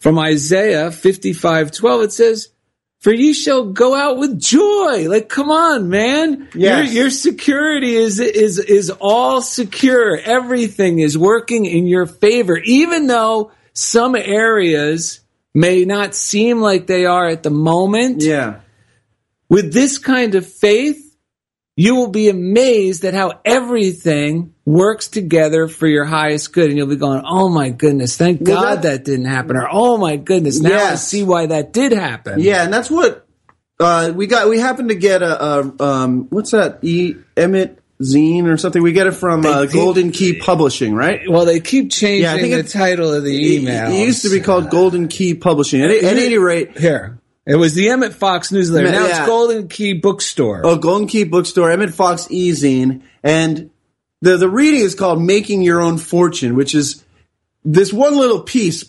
from 0.01 0.19
Isaiah 0.19 0.91
55, 0.91 1.73
12. 1.73 2.03
It 2.03 2.13
says, 2.13 2.51
for 3.01 3.11
you 3.11 3.33
shall 3.33 3.73
go 3.73 3.95
out 3.95 4.19
with 4.19 4.39
joy. 4.39 5.09
Like, 5.09 5.31
come 5.31 5.51
on, 5.51 5.89
man. 5.89 6.51
Yes. 6.55 6.93
Your, 6.93 7.05
your 7.05 7.11
security 7.11 7.95
is, 7.95 8.21
is, 8.21 8.59
is 8.59 8.91
all 8.91 9.41
secure. 9.41 10.19
Everything 10.19 10.99
is 10.99 11.17
working 11.17 11.65
in 11.65 11.87
your 11.87 12.05
favor, 12.05 12.59
even 12.59 13.07
though 13.07 13.51
some 13.73 14.15
areas 14.15 15.21
may 15.55 15.87
not 15.87 16.15
seem 16.15 16.61
like 16.61 16.87
they 16.87 17.07
are 17.07 17.29
at 17.29 17.45
the 17.45 17.51
moment. 17.51 18.23
Yeah. 18.23 18.61
With 19.49 19.73
this 19.73 19.97
kind 19.97 20.35
of 20.35 20.47
faith, 20.47 21.06
you 21.77 21.95
will 21.95 22.09
be 22.09 22.29
amazed 22.31 23.05
at 23.05 23.13
how 23.15 23.41
everything 23.45 24.55
works 24.65 25.09
together 25.09 25.69
for 25.69 25.87
your 25.87 26.05
highest 26.07 26.53
good. 26.53 26.71
And 26.71 26.77
you'll 26.79 26.87
be 26.87 26.97
going, 26.97 27.23
Oh 27.25 27.49
my 27.49 27.69
goodness, 27.69 28.17
thank 28.17 28.41
Well, 28.41 28.61
God 28.63 28.77
that- 28.77 28.83
that, 28.83 29.05
didn't 29.05 29.27
happen. 29.27 29.57
Or, 29.57 29.69
Oh 29.71 29.99
my 29.99 30.17
goodness, 30.17 30.61
now 30.61 30.93
I 30.93 30.95
see 30.97 31.23
why 31.23 31.47
that 31.47 31.73
did 31.73 31.93
happen. 31.93 32.41
Yeah, 32.41 32.65
and 32.65 32.73
that's 32.73 32.91
what 32.91 33.27
uh, 33.79 34.11
we 34.15 34.27
got. 34.27 34.49
We 34.49 34.59
happened 34.59 34.89
to 34.89 34.95
get 34.95 35.23
a, 35.23 35.45
a 35.45 35.83
um, 35.83 36.29
what's 36.31 36.53
that? 36.53 36.79
E 36.83 37.15
Emmet 37.37 37.79
zine 38.03 38.47
or 38.47 38.57
something. 38.57 38.83
We 38.83 38.93
get 38.93 39.07
it 39.07 39.13
from 39.13 39.45
uh, 39.45 39.67
Golden 39.67 40.13
Key 40.13 40.39
Publishing, 40.39 40.95
right? 40.95 41.21
Well, 41.29 41.45
they 41.45 41.61
keep 41.61 41.91
changing 41.91 42.23
Yeah, 42.23 42.37
the 42.39 42.53
it- 42.61 42.69
title 42.69 43.13
of 43.13 43.23
the 43.23 43.57
email. 43.57 43.91
It, 43.93 44.07
used 44.07 44.23
to 44.23 44.31
be 44.31 44.41
called 44.41 44.71
Golden 44.71 45.09
Key 45.09 45.35
Publishing. 45.35 45.83
At, 45.83 45.91
at 45.91 46.17
any 46.17 46.39
rate, 46.39 46.79
Here. 46.79 47.19
It 47.47 47.57
was 47.57 47.75
the 47.75 47.89
Emmet 47.91 48.13
Fox 48.15 48.51
newsletter. 48.51 48.91
Now 48.91 49.07
Yeah. 49.07 49.19
it's 49.21 49.27
Golden 49.29 49.69
Key 49.69 49.93
Bookstore. 49.95 50.63
oh, 50.65 50.77
Golden 50.77 51.07
Key 51.07 51.25
Bookstore, 51.25 51.71
Emmet 51.71 51.95
Fox 51.95 52.27
e 52.31 52.51
zine, 52.51 53.03
and 53.23 53.71
the 54.21 54.37
the 54.37 54.49
reading 54.49 54.81
is 54.81 54.95
called 54.95 55.23
"Making 55.23 55.63
Your 55.63 55.81
Own 55.81 55.99
Fortune," 55.99 56.57
which 56.57 56.75
is 56.75 57.05
this 57.65 57.93
one 57.93 58.17
little 58.17 58.41
piece. 58.41 58.85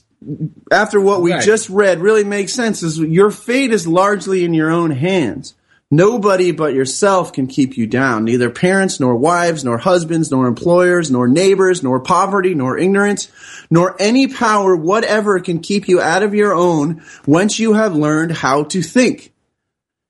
After 0.72 1.00
what 1.00 1.22
we 1.22 1.32
Right. 1.32 1.44
just 1.44 1.70
read, 1.70 2.00
really 2.02 2.24
makes 2.24 2.52
sense. 2.52 2.82
Is 2.82 2.98
your 2.98 3.30
fate 3.30 3.72
is 3.72 3.86
largely 3.88 4.44
in 4.44 4.54
your 4.56 4.72
own 4.72 4.90
hands. 4.90 5.54
Nobody 5.90 6.52
but 6.52 6.74
yourself 6.74 7.32
can 7.32 7.48
keep 7.48 7.78
you 7.78 7.88
down. 7.88 8.26
Neither 8.26 8.50
parents, 8.50 9.00
nor 9.00 9.16
wives, 9.16 9.64
nor 9.64 9.78
husbands, 9.78 10.30
nor 10.30 10.46
employers, 10.46 11.10
nor 11.10 11.30
neighbors, 11.30 11.82
nor 11.82 12.02
poverty, 12.02 12.54
nor 12.54 12.78
ignorance, 12.78 13.32
nor 13.70 13.96
any 13.98 14.28
power 14.28 14.76
whatever 14.76 15.40
can 15.40 15.60
keep 15.60 15.88
you 15.88 16.02
out 16.02 16.24
of 16.24 16.34
your 16.34 16.54
own 16.54 17.04
once 17.26 17.58
you 17.58 17.74
have 17.74 17.96
learned 17.96 18.34
how 18.34 18.64
to 18.66 18.82
think. 18.82 19.34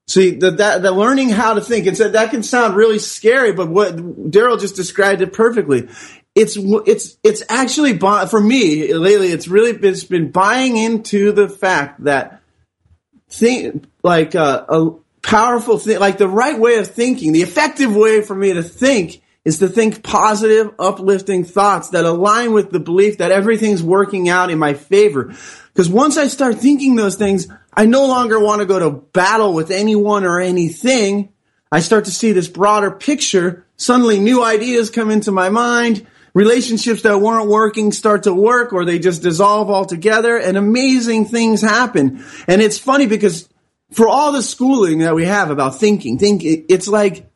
See, 0.08 0.32
the, 0.32 0.52
that, 0.52 0.82
the 0.82 0.92
learning 0.92 1.30
how 1.30 1.54
to 1.54 1.62
think, 1.62 1.96
so 1.96 2.10
that 2.10 2.32
can 2.32 2.42
sound 2.42 2.76
really 2.76 2.98
scary, 2.98 3.52
but 3.52 3.70
what 3.70 3.96
Daryl 3.98 4.60
just 4.60 4.78
described 4.78 5.22
it 5.22 5.34
perfectly. 5.34 5.90
It's, 6.34 6.58
it's, 6.58 7.18
it's 7.24 7.44
actually, 7.50 8.00
for 8.00 8.40
me, 8.40 8.94
lately, 8.94 9.28
it's 9.28 9.48
really 9.48 9.74
been, 9.74 9.92
it's 9.92 10.06
been 10.06 10.32
buying 10.32 10.78
into 10.78 11.34
the 11.34 11.50
fact 11.50 12.06
that 12.06 12.42
think, 13.30 13.86
like, 14.02 14.34
uh, 14.34 14.66
a 14.70 14.92
powerful 15.22 15.78
thing, 15.78 16.00
like 16.00 16.18
the 16.18 16.28
right 16.28 16.60
way 16.60 16.78
of 16.78 16.88
thinking, 16.88 17.34
the 17.34 17.42
effective 17.42 17.96
way 17.96 18.22
for 18.22 18.36
me 18.36 18.54
to 18.54 18.64
think 18.64 19.22
is 19.46 19.60
to 19.60 19.70
think 19.70 20.04
positive, 20.04 20.74
uplifting 20.78 21.46
thoughts 21.46 21.92
that 21.92 22.04
align 22.04 22.52
with 22.52 22.70
the 22.70 22.82
belief 22.82 23.20
that 23.20 23.32
everything's 23.32 23.82
working 23.82 24.28
out 24.28 24.50
in 24.50 24.60
my 24.60 24.74
favor. 24.74 25.34
Because 25.72 25.90
once 25.90 26.18
I 26.18 26.28
start 26.28 26.56
thinking 26.56 26.96
those 26.96 27.16
things, 27.16 27.48
I 27.74 27.86
no 27.86 28.08
longer 28.08 28.40
want 28.40 28.60
to 28.60 28.66
go 28.66 28.80
to 28.80 28.90
battle 28.90 29.54
with 29.54 29.72
anyone 29.72 30.26
or 30.26 30.42
anything. 30.42 31.30
I 31.72 31.80
start 31.80 32.06
to 32.06 32.12
see 32.12 32.34
this 32.34 32.48
broader 32.48 32.92
picture. 32.92 33.66
Suddenly 33.78 34.20
new 34.20 34.44
ideas 34.44 34.90
come 34.90 35.12
into 35.12 35.32
my 35.32 35.50
mind. 35.50 36.06
Relationships 36.34 37.04
that 37.04 37.20
weren't 37.20 37.48
working 37.48 37.92
start 37.92 38.24
to 38.24 38.34
work 38.34 38.74
or 38.74 38.84
they 38.84 39.00
just 39.00 39.24
dissolve 39.24 39.70
altogether 39.70 40.38
and 40.38 40.58
amazing 40.58 41.26
things 41.26 41.62
happen. 41.62 42.24
And 42.48 42.62
it's 42.62 42.78
funny 42.78 43.08
because 43.08 43.48
for 43.92 44.08
all 44.08 44.32
the 44.32 44.44
schooling 44.44 45.00
that 45.00 45.16
we 45.16 45.26
have 45.26 45.50
about 45.50 45.80
thinking, 45.80 46.18
think 46.18 46.42
it's 46.44 46.88
like 46.88 47.30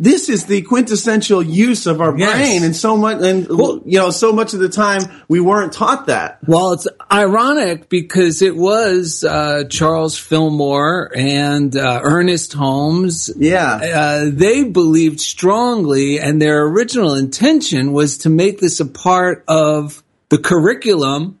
this 0.00 0.28
is 0.28 0.46
the 0.46 0.60
quintessential 0.62 1.40
use 1.40 1.86
of 1.86 2.00
our 2.00 2.18
Yes. 2.18 2.32
brain 2.36 2.64
and 2.64 2.74
so 2.74 2.96
much 2.96 3.22
and 3.22 3.46
you 3.86 3.98
know 3.98 4.10
so 4.10 4.32
much 4.32 4.52
of 4.52 4.58
the 4.58 4.68
time 4.68 5.02
we 5.28 5.38
weren't 5.38 5.72
taught 5.72 6.06
that. 6.06 6.40
Well, 6.48 6.72
it's 6.72 6.88
ironic 7.12 7.88
because 7.88 8.42
it 8.42 8.56
was 8.56 9.22
uh, 9.22 9.64
Charles 9.70 10.18
Fillmore 10.18 11.12
and 11.16 11.76
uh, 11.76 12.00
Ernest 12.02 12.52
Holmes. 12.54 13.30
Yeah. 13.36 13.74
Uh, 13.76 14.30
they 14.32 14.64
believed 14.64 15.20
strongly, 15.20 16.18
and 16.18 16.42
their 16.42 16.64
original 16.66 17.14
intention 17.14 17.92
was 17.92 18.18
to 18.18 18.30
make 18.30 18.58
this 18.58 18.80
a 18.80 18.86
part 18.86 19.44
of 19.46 20.02
the 20.28 20.38
curriculum 20.38 21.38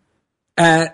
at 0.56 0.93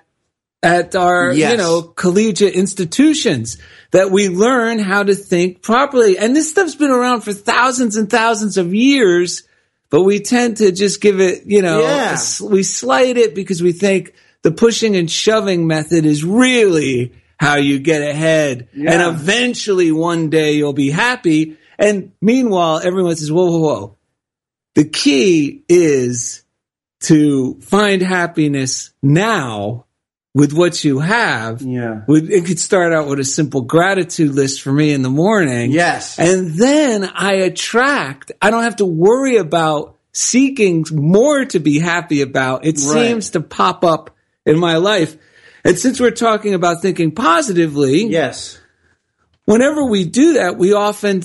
at 0.62 0.94
our 0.94 1.32
Yes. 1.32 1.52
you 1.52 1.56
know 1.58 1.82
collegiate 1.82 2.54
institutions 2.54 3.56
that 3.92 4.10
we 4.10 4.28
learn 4.28 4.78
how 4.78 5.02
to 5.02 5.14
think 5.14 5.62
properly. 5.62 6.18
And 6.18 6.36
this 6.36 6.50
stuff's 6.50 6.74
been 6.74 6.90
around 6.90 7.22
for 7.22 7.32
thousands 7.32 7.96
and 7.96 8.08
thousands 8.10 8.56
of 8.58 8.72
years, 8.74 9.42
but 9.90 10.02
we 10.02 10.20
tend 10.20 10.58
to 10.58 10.70
just 10.70 11.00
give 11.00 11.20
it, 11.20 11.44
you 11.46 11.62
know, 11.62 11.80
Yeah. 11.80 12.16
a 12.40 12.44
we 12.44 12.62
slight 12.62 13.16
it 13.16 13.34
because 13.34 13.62
we 13.62 13.72
think 13.72 14.12
the 14.42 14.52
pushing 14.52 14.96
and 14.96 15.10
shoving 15.10 15.66
method 15.66 16.06
is 16.06 16.24
really 16.24 17.12
how 17.38 17.56
you 17.56 17.78
get 17.78 18.02
ahead. 18.02 18.68
And 18.74 19.02
eventually 19.02 19.90
one 19.92 20.28
day 20.30 20.52
you'll 20.52 20.72
be 20.74 20.90
happy. 20.90 21.56
And 21.78 22.12
meanwhile, 22.20 22.80
everyone 22.84 23.16
says, 23.16 23.32
whoa, 23.32 23.46
whoa, 23.50 23.58
whoa. 23.58 23.96
The 24.74 24.84
key 24.84 25.64
is 25.68 26.44
to 27.04 27.58
find 27.62 28.02
happiness 28.02 28.90
now 29.02 29.86
with 30.34 30.52
what 30.52 30.84
you 30.84 31.00
have. 31.00 31.60
Yeah. 31.62 32.02
With- 32.06 32.30
It 32.30 32.44
could 32.46 32.58
start 32.58 32.92
out 32.92 33.08
with 33.08 33.18
a 33.18 33.24
simple 33.24 33.62
gratitude 33.62 34.34
list 34.34 34.62
for 34.62 34.72
me 34.72 34.92
in 34.92 35.02
the 35.02 35.10
morning. 35.10 35.72
Yes. 35.72 36.18
And 36.18 36.50
then 36.54 37.04
I 37.14 37.34
attract, 37.34 38.30
I 38.40 38.50
don't 38.50 38.62
have 38.62 38.76
to 38.76 38.84
worry 38.86 39.36
about 39.36 39.96
seeking 40.12 40.84
more 40.92 41.44
to 41.46 41.58
be 41.58 41.78
happy 41.78 42.20
about. 42.22 42.64
It 42.64 42.76
Right. 42.76 43.08
seems 43.08 43.30
to 43.30 43.40
pop 43.40 43.84
up 43.84 44.10
in 44.46 44.58
my 44.58 44.76
life. 44.76 45.16
And 45.64 45.78
since 45.78 46.00
we're 46.00 46.10
talking 46.10 46.54
about 46.54 46.80
thinking 46.80 47.10
positively, 47.12 48.06
Yes. 48.06 48.58
whenever 49.44 49.84
we 49.84 50.04
do 50.04 50.34
that, 50.34 50.56
we 50.58 50.72
often 50.72 51.22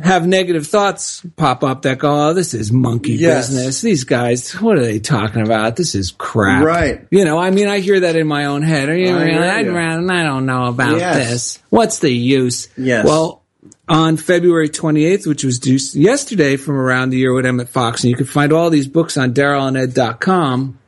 have 0.00 0.26
negative 0.26 0.66
thoughts 0.68 1.22
pop 1.36 1.64
up 1.64 1.82
that 1.82 1.98
go, 1.98 2.28
"Oh, 2.28 2.32
this 2.34 2.54
is 2.54 2.70
monkey 2.70 3.12
Yes. 3.14 3.48
business. 3.48 3.80
These 3.80 4.04
guys, 4.04 4.52
what 4.52 4.76
are 4.78 4.84
they 4.84 5.00
talking 5.00 5.42
about? 5.42 5.76
This 5.76 5.94
is 5.96 6.12
crap." 6.16 6.64
Right. 6.64 7.06
You 7.10 7.24
know, 7.24 7.38
I 7.38 7.50
mean, 7.50 7.66
I 7.68 7.80
hear 7.80 8.00
that 8.00 8.14
in 8.16 8.26
my 8.28 8.44
own 8.44 8.62
head. 8.62 8.88
Are 8.88 8.96
you 8.96 9.08
I 9.16 9.22
really? 9.24 9.32
hear 9.32 9.42
I'd 9.42 9.66
you. 9.66 9.72
rather, 9.72 10.10
I 10.12 10.22
don't 10.22 10.46
know 10.46 10.66
about 10.66 10.98
Yes. 10.98 11.28
this. 11.30 11.58
What's 11.70 11.98
the 11.98 12.10
use? 12.10 12.68
Yes. 12.76 13.04
Well, 13.04 13.42
on 13.88 14.16
February 14.16 14.68
28th, 14.68 15.26
which 15.26 15.42
was 15.42 15.58
due 15.58 15.78
yesterday 15.94 16.56
from 16.56 16.76
around 16.76 17.10
the 17.10 17.16
year 17.18 17.34
with 17.34 17.44
Emmet 17.44 17.68
Fox, 17.68 18.04
and 18.04 18.10
you 18.10 18.16
can 18.16 18.26
find 18.26 18.52
all 18.52 18.70
these 18.70 18.86
books 18.86 19.16
on 19.16 19.34
darylanded.com. 19.34 20.78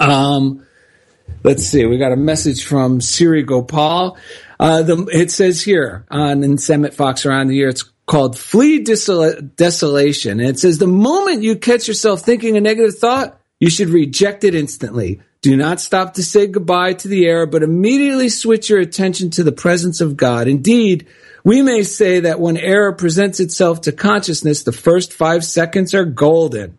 Um, 0.00 0.62
let's 1.42 1.66
see. 1.66 1.84
We 1.84 1.98
got 1.98 2.12
a 2.12 2.16
message 2.16 2.64
from 2.64 3.00
Siri 3.02 3.42
Gopal. 3.42 4.16
Uh, 4.58 4.82
the, 4.82 5.06
it 5.12 5.30
says 5.30 5.62
here 5.62 6.04
on 6.10 6.42
in 6.42 6.56
Emmet 6.70 6.94
Fox 6.94 7.24
around 7.26 7.48
the 7.48 7.56
year, 7.56 7.68
it's 7.68 7.89
called 8.10 8.36
Flee 8.36 8.82
Desola- 8.82 9.54
Desolation. 9.54 10.40
And 10.40 10.48
it 10.48 10.58
says 10.58 10.78
the 10.78 10.88
moment 10.88 11.44
you 11.44 11.54
catch 11.54 11.86
yourself 11.86 12.22
thinking 12.22 12.56
a 12.56 12.60
negative 12.60 12.98
thought, 12.98 13.40
you 13.60 13.70
should 13.70 13.88
reject 13.88 14.42
it 14.42 14.52
instantly. 14.52 15.20
Do 15.42 15.56
not 15.56 15.78
stop 15.78 16.14
to 16.14 16.24
say 16.24 16.48
goodbye 16.48 16.94
to 16.94 17.06
the 17.06 17.24
error, 17.26 17.46
but 17.46 17.62
immediately 17.62 18.28
switch 18.28 18.68
your 18.68 18.80
attention 18.80 19.30
to 19.30 19.44
the 19.44 19.52
presence 19.52 20.00
of 20.00 20.16
God. 20.16 20.48
Indeed, 20.48 21.06
we 21.44 21.62
may 21.62 21.84
say 21.84 22.18
that 22.18 22.40
when 22.40 22.56
error 22.56 22.92
presents 22.92 23.38
itself 23.38 23.82
to 23.82 23.92
consciousness, 23.92 24.64
the 24.64 24.72
first 24.72 25.12
five 25.12 25.44
seconds 25.44 25.94
are 25.94 26.04
golden. 26.04 26.78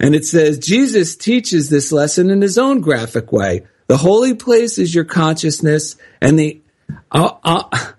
And 0.00 0.14
it 0.14 0.24
says 0.24 0.58
Jesus 0.58 1.14
teaches 1.14 1.68
this 1.68 1.92
lesson 1.92 2.30
in 2.30 2.40
his 2.40 2.56
own 2.56 2.80
graphic 2.80 3.32
way. 3.32 3.66
The 3.88 3.98
holy 3.98 4.32
place 4.32 4.78
is 4.78 4.94
your 4.94 5.04
consciousness, 5.04 5.96
and 6.22 6.38
the 6.38 6.62
uh, 7.12 7.32
uh, 7.44 7.92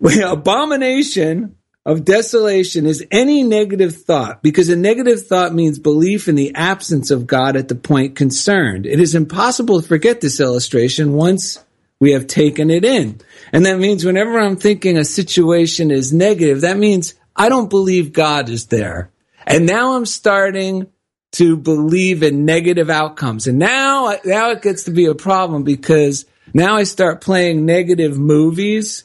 abomination 0.24 1.56
of 1.86 2.04
desolation 2.04 2.86
is 2.86 3.06
any 3.10 3.42
negative 3.42 3.94
thought, 3.94 4.42
because 4.42 4.68
a 4.68 4.76
negative 4.76 5.26
thought 5.26 5.54
means 5.54 5.78
belief 5.78 6.28
in 6.28 6.34
the 6.34 6.54
absence 6.54 7.10
of 7.10 7.26
God 7.26 7.56
at 7.56 7.68
the 7.68 7.74
point 7.74 8.16
concerned. 8.16 8.86
It 8.86 9.00
is 9.00 9.14
impossible 9.14 9.80
to 9.80 9.86
forget 9.86 10.20
this 10.20 10.40
illustration 10.40 11.12
once 11.12 11.62
we 12.00 12.12
have 12.12 12.26
taken 12.26 12.70
it 12.70 12.84
in. 12.84 13.20
And 13.52 13.66
that 13.66 13.78
means 13.78 14.04
whenever 14.04 14.38
I'm 14.38 14.56
thinking 14.56 14.96
a 14.96 15.04
situation 15.04 15.90
is 15.90 16.12
negative, 16.12 16.62
that 16.62 16.78
means 16.78 17.14
I 17.36 17.48
don't 17.48 17.70
believe 17.70 18.12
God 18.12 18.48
is 18.48 18.66
there. 18.66 19.10
And 19.46 19.66
now 19.66 19.94
I'm 19.94 20.06
starting 20.06 20.90
to 21.32 21.56
believe 21.56 22.22
in 22.22 22.44
negative 22.44 22.88
outcomes. 22.88 23.46
And 23.46 23.58
now, 23.58 24.16
now 24.24 24.50
it 24.50 24.62
gets 24.62 24.84
to 24.84 24.90
be 24.90 25.06
a 25.06 25.14
problem 25.14 25.64
because 25.64 26.26
now 26.52 26.76
I 26.76 26.84
start 26.84 27.20
playing 27.20 27.66
negative 27.66 28.18
movies, 28.18 29.04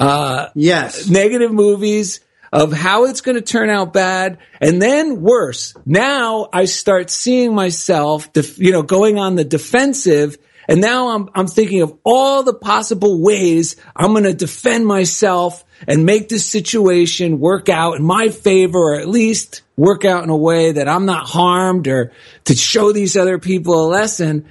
uh, 0.00 0.48
Yes. 0.54 1.08
negative 1.08 1.52
movies 1.52 2.20
of 2.52 2.72
how 2.72 3.04
it's 3.04 3.20
going 3.20 3.36
to 3.36 3.42
turn 3.42 3.70
out 3.70 3.92
bad. 3.92 4.38
And 4.60 4.82
then 4.82 5.20
worse, 5.22 5.74
now 5.86 6.48
I 6.52 6.64
start 6.64 7.10
seeing 7.10 7.54
myself, 7.54 8.32
def- 8.32 8.58
you 8.58 8.72
know, 8.72 8.82
going 8.82 9.18
on 9.18 9.36
the 9.36 9.44
defensive. 9.44 10.36
And 10.68 10.80
now 10.80 11.10
I'm, 11.10 11.28
I'm 11.34 11.46
thinking 11.46 11.82
of 11.82 11.96
all 12.04 12.42
the 12.42 12.54
possible 12.54 13.20
ways 13.20 13.76
I'm 13.94 14.12
going 14.12 14.24
to 14.24 14.34
defend 14.34 14.86
myself 14.86 15.64
and 15.86 16.04
make 16.04 16.28
this 16.28 16.44
situation 16.46 17.38
work 17.40 17.68
out 17.68 17.96
in 17.96 18.02
my 18.02 18.28
favor, 18.30 18.78
or 18.78 19.00
at 19.00 19.08
least 19.08 19.62
work 19.76 20.04
out 20.04 20.24
in 20.24 20.30
a 20.30 20.36
way 20.36 20.72
that 20.72 20.88
I'm 20.88 21.06
not 21.06 21.28
harmed 21.28 21.86
or 21.88 22.12
to 22.44 22.54
show 22.56 22.92
these 22.92 23.16
other 23.16 23.38
people 23.38 23.86
a 23.86 23.88
lesson. 23.88 24.46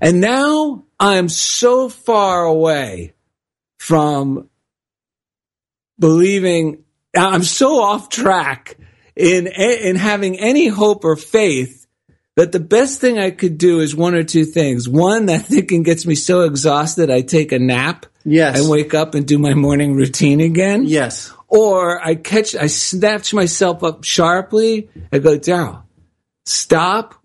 And 0.00 0.20
now 0.20 0.84
I'm 0.98 1.28
so 1.28 1.88
far 1.88 2.44
away 2.44 3.12
from 3.78 4.48
believing 6.02 6.82
I'm 7.16 7.44
so 7.44 7.80
off 7.80 8.08
track 8.10 8.76
in 9.14 9.46
in 9.46 9.94
having 9.96 10.38
any 10.40 10.66
hope 10.66 11.04
or 11.04 11.14
faith 11.16 11.86
that 12.34 12.50
the 12.50 12.58
best 12.60 13.00
thing 13.00 13.18
I 13.20 13.30
could 13.30 13.56
do 13.56 13.78
is 13.80 13.94
one 13.94 14.14
or 14.16 14.24
two 14.24 14.44
things. 14.44 14.88
One, 14.88 15.26
that 15.26 15.46
thinking 15.46 15.84
gets 15.84 16.04
me 16.04 16.16
so 16.16 16.40
exhausted 16.40 17.08
I 17.08 17.20
take 17.22 17.52
a 17.52 17.58
nap 17.58 18.06
Yes. 18.24 18.58
and 18.60 18.68
wake 18.68 18.94
up 18.94 19.14
and 19.14 19.26
do 19.26 19.38
my 19.38 19.54
morning 19.54 19.94
routine 19.94 20.40
again. 20.40 20.84
Yes. 20.86 21.32
Or 21.48 22.04
I 22.04 22.16
catch 22.16 22.56
I 22.56 22.66
snatch 22.66 23.32
myself 23.32 23.84
up 23.84 24.02
sharply. 24.02 24.88
I 25.12 25.18
go, 25.18 25.38
Daryl, 25.38 25.82
stop 26.46 27.21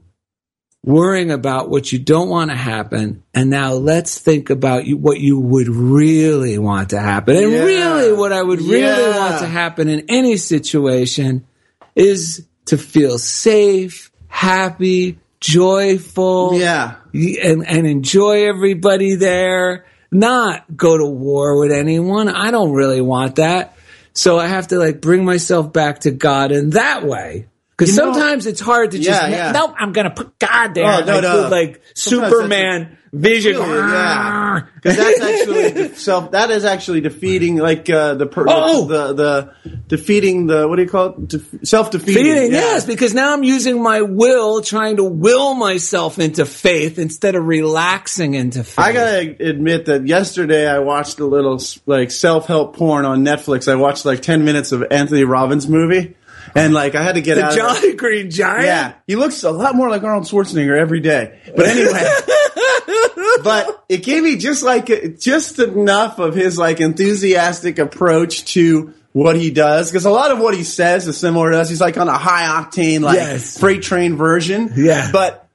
worrying 0.88 1.32
about 1.32 1.70
what 1.70 1.92
you 1.92 2.00
don't 2.00 2.30
want 2.30 2.50
to 2.50 2.56
happen 2.56 3.22
and 3.34 3.50
now 3.50 3.74
let's 3.74 4.18
think 4.20 4.50
about 4.50 4.86
you, 4.88 4.96
what 4.96 5.20
you 5.20 5.38
would 5.38 5.68
really 5.68 6.58
want 6.58 6.92
to 6.92 7.00
happen 7.00 7.36
and 7.36 7.52
Yeah. 7.52 7.64
really 7.64 8.14
what 8.14 8.32
i 8.32 8.42
would 8.42 8.62
really 8.62 8.82
Yeah. 8.84 9.18
want 9.18 9.40
to 9.40 9.48
happen 9.48 9.90
in 9.90 10.06
any 10.08 10.38
situation 10.38 11.46
is 11.94 12.48
to 12.68 12.78
feel 12.78 13.18
safe 13.20 14.12
happy 14.30 15.20
joyful 15.42 16.58
Yeah. 16.58 16.96
and, 17.14 17.68
and 17.68 17.86
enjoy 17.86 18.48
everybody 18.48 19.16
there 19.16 19.86
not 20.10 20.64
go 20.78 20.98
to 20.98 21.06
war 21.06 21.60
with 21.60 21.72
anyone 21.74 22.30
i 22.30 22.50
don't 22.50 22.72
really 22.72 23.02
want 23.02 23.36
that 23.36 23.76
so 24.14 24.40
i 24.40 24.48
have 24.48 24.70
to 24.70 24.80
like 24.80 25.02
bring 25.02 25.26
myself 25.26 25.74
back 25.74 26.00
to 26.00 26.12
god 26.12 26.54
in 26.54 26.70
that 26.72 27.06
way 27.06 27.48
because 27.78 27.96
You 27.96 28.04
know- 28.06 28.14
sometimes 28.14 28.46
it's 28.48 28.60
hard 28.60 28.92
to 28.92 28.98
just 29.00 29.10
Yeah, 29.22 29.28
yeah. 29.28 29.52
nope 29.52 29.74
i'm 29.80 29.92
gonna 29.94 30.10
put 30.12 30.38
god 30.40 30.74
there 30.74 30.86
Oh, 30.86 31.00
no, 31.06 31.14
like, 31.14 31.22
no. 31.24 31.42
with, 31.44 31.52
like 31.52 31.82
Sometimes 31.94 32.32
superman 32.34 32.98
vision 33.14 33.54
Really, 33.58 33.92
yeah. 33.92 34.62
Because 34.76 34.98
that's 34.98 35.22
actually 35.22 35.72
de- 35.72 35.96
self. 35.96 36.32
That 36.32 36.50
is 36.52 36.66
actually 36.66 37.02
defeating, 37.02 37.56
like 37.58 37.90
uh, 37.90 38.16
the, 38.16 38.26
per- 38.26 38.46
Oh! 38.48 38.86
the 38.86 39.14
the 39.14 39.54
defeating 39.88 40.48
the 40.48 40.68
what 40.68 40.76
do 40.76 40.82
you 40.84 40.90
call 40.90 41.10
it? 41.10 41.28
Def- 41.30 41.56
self 41.64 41.92
defeating. 41.92 42.16
Feeding, 42.26 42.52
yes, 42.52 42.86
because 42.86 43.14
now 43.14 43.34
I'm 43.34 43.44
using 43.44 43.82
my 43.82 44.02
will, 44.02 44.62
trying 44.62 44.98
to 44.98 45.04
will 45.04 45.54
myself 45.54 46.20
into 46.20 46.46
faith 46.46 47.00
instead 47.00 47.36
of 47.36 47.46
relaxing 47.46 48.34
into 48.34 48.64
faith. 48.64 48.80
I 48.80 48.92
gotta 48.94 49.50
admit 49.50 49.86
that 49.86 50.06
yesterday 50.08 50.68
I 50.68 50.80
watched 50.80 51.20
a 51.20 51.26
little 51.26 51.62
like 51.86 52.12
self 52.12 52.48
help 52.48 52.76
porn 52.76 53.06
on 53.06 53.24
Netflix. 53.24 53.72
I 53.72 53.76
watched 53.76 54.06
like 54.06 54.22
ten 54.22 54.44
minutes 54.44 54.72
of 54.74 54.84
Anthony 54.92 55.24
Robbins 55.24 55.68
movie, 55.68 56.16
and 56.56 56.74
like 56.74 56.96
I 56.96 57.04
had 57.04 57.16
to 57.16 57.22
get 57.22 57.36
the 57.36 57.44
out. 57.46 57.52
of 57.52 57.58
Jolly 57.58 57.94
Green 57.96 58.30
Giant. 58.32 58.66
Yeah, 58.66 58.94
he 59.08 59.16
looks 59.16 59.44
a 59.44 59.52
lot 59.52 59.76
more 59.76 59.90
like 59.90 60.04
Arnold 60.04 60.26
Schwarzenegger 60.26 60.78
every 60.78 61.00
day. 61.00 61.40
But 61.56 61.68
anyway, 61.68 62.04
but 63.44 63.84
it 63.90 64.04
gave 64.04 64.24
me 64.24 64.38
just 64.38 64.64
like 64.64 65.18
just 65.20 65.60
enough 65.60 66.20
of 66.20 66.36
his 66.36 66.58
like 66.58 66.80
enthusiastic 66.80 67.80
approach 67.80 68.46
to 68.54 68.94
what 69.14 69.36
he 69.36 69.50
does 69.52 69.90
because 69.90 70.06
a 70.06 70.12
lot 70.12 70.32
of 70.32 70.40
what 70.40 70.56
he 70.56 70.64
says 70.64 71.08
is 71.08 71.18
similar 71.18 71.52
to 71.52 71.60
us. 71.60 71.70
He's 71.70 71.82
like 71.82 71.98
on 71.98 72.08
a 72.08 72.18
high 72.18 72.62
octane 72.64 73.02
like 73.02 73.16
Yes. 73.16 73.60
freight 73.60 73.82
train 73.82 74.16
version. 74.16 74.72
Yeah. 74.76 75.10
but 75.12 75.48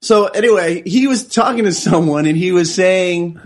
so 0.00 0.26
anyway, 0.26 0.82
he 0.86 1.08
was 1.08 1.26
talking 1.26 1.64
to 1.64 1.72
someone 1.72 2.26
and 2.26 2.36
he 2.36 2.52
was 2.52 2.72
saying, 2.72 3.40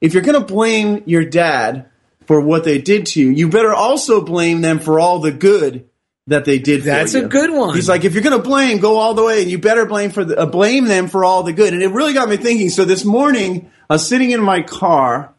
if 0.00 0.14
you're 0.14 0.22
going 0.22 0.38
to 0.40 0.46
blame 0.46 1.02
your 1.06 1.24
dad 1.24 1.86
for 2.26 2.40
what 2.40 2.62
they 2.62 2.78
did 2.78 3.06
to 3.06 3.20
you, 3.20 3.30
you 3.30 3.48
better 3.48 3.74
also 3.74 4.20
blame 4.20 4.60
them 4.60 4.78
for 4.78 5.00
all 5.00 5.18
the 5.18 5.32
good 5.32 5.88
that 6.26 6.44
they 6.44 6.58
did. 6.58 6.82
That's 6.82 7.14
a 7.14 7.26
good 7.26 7.50
one. 7.50 7.74
He's 7.74 7.88
like, 7.88 8.04
if 8.04 8.14
you're 8.14 8.22
going 8.22 8.36
to 8.36 8.42
blame, 8.42 8.78
go 8.78 8.96
all 8.96 9.14
the 9.14 9.24
way, 9.24 9.42
and 9.42 9.50
you 9.50 9.58
better 9.58 9.86
blame 9.86 10.10
for 10.10 10.24
the, 10.24 10.38
uh, 10.38 10.46
blame 10.46 10.86
them 10.86 11.08
for 11.08 11.24
all 11.24 11.42
the 11.42 11.52
good. 11.52 11.72
And 11.72 11.82
it 11.82 11.88
really 11.88 12.14
got 12.14 12.28
me 12.28 12.36
thinking. 12.36 12.68
So 12.68 12.84
this 12.84 13.04
morning, 13.04 13.70
I 13.88 13.94
was 13.94 14.08
sitting 14.08 14.32
in 14.32 14.40
my 14.42 14.62
car, 14.62 15.32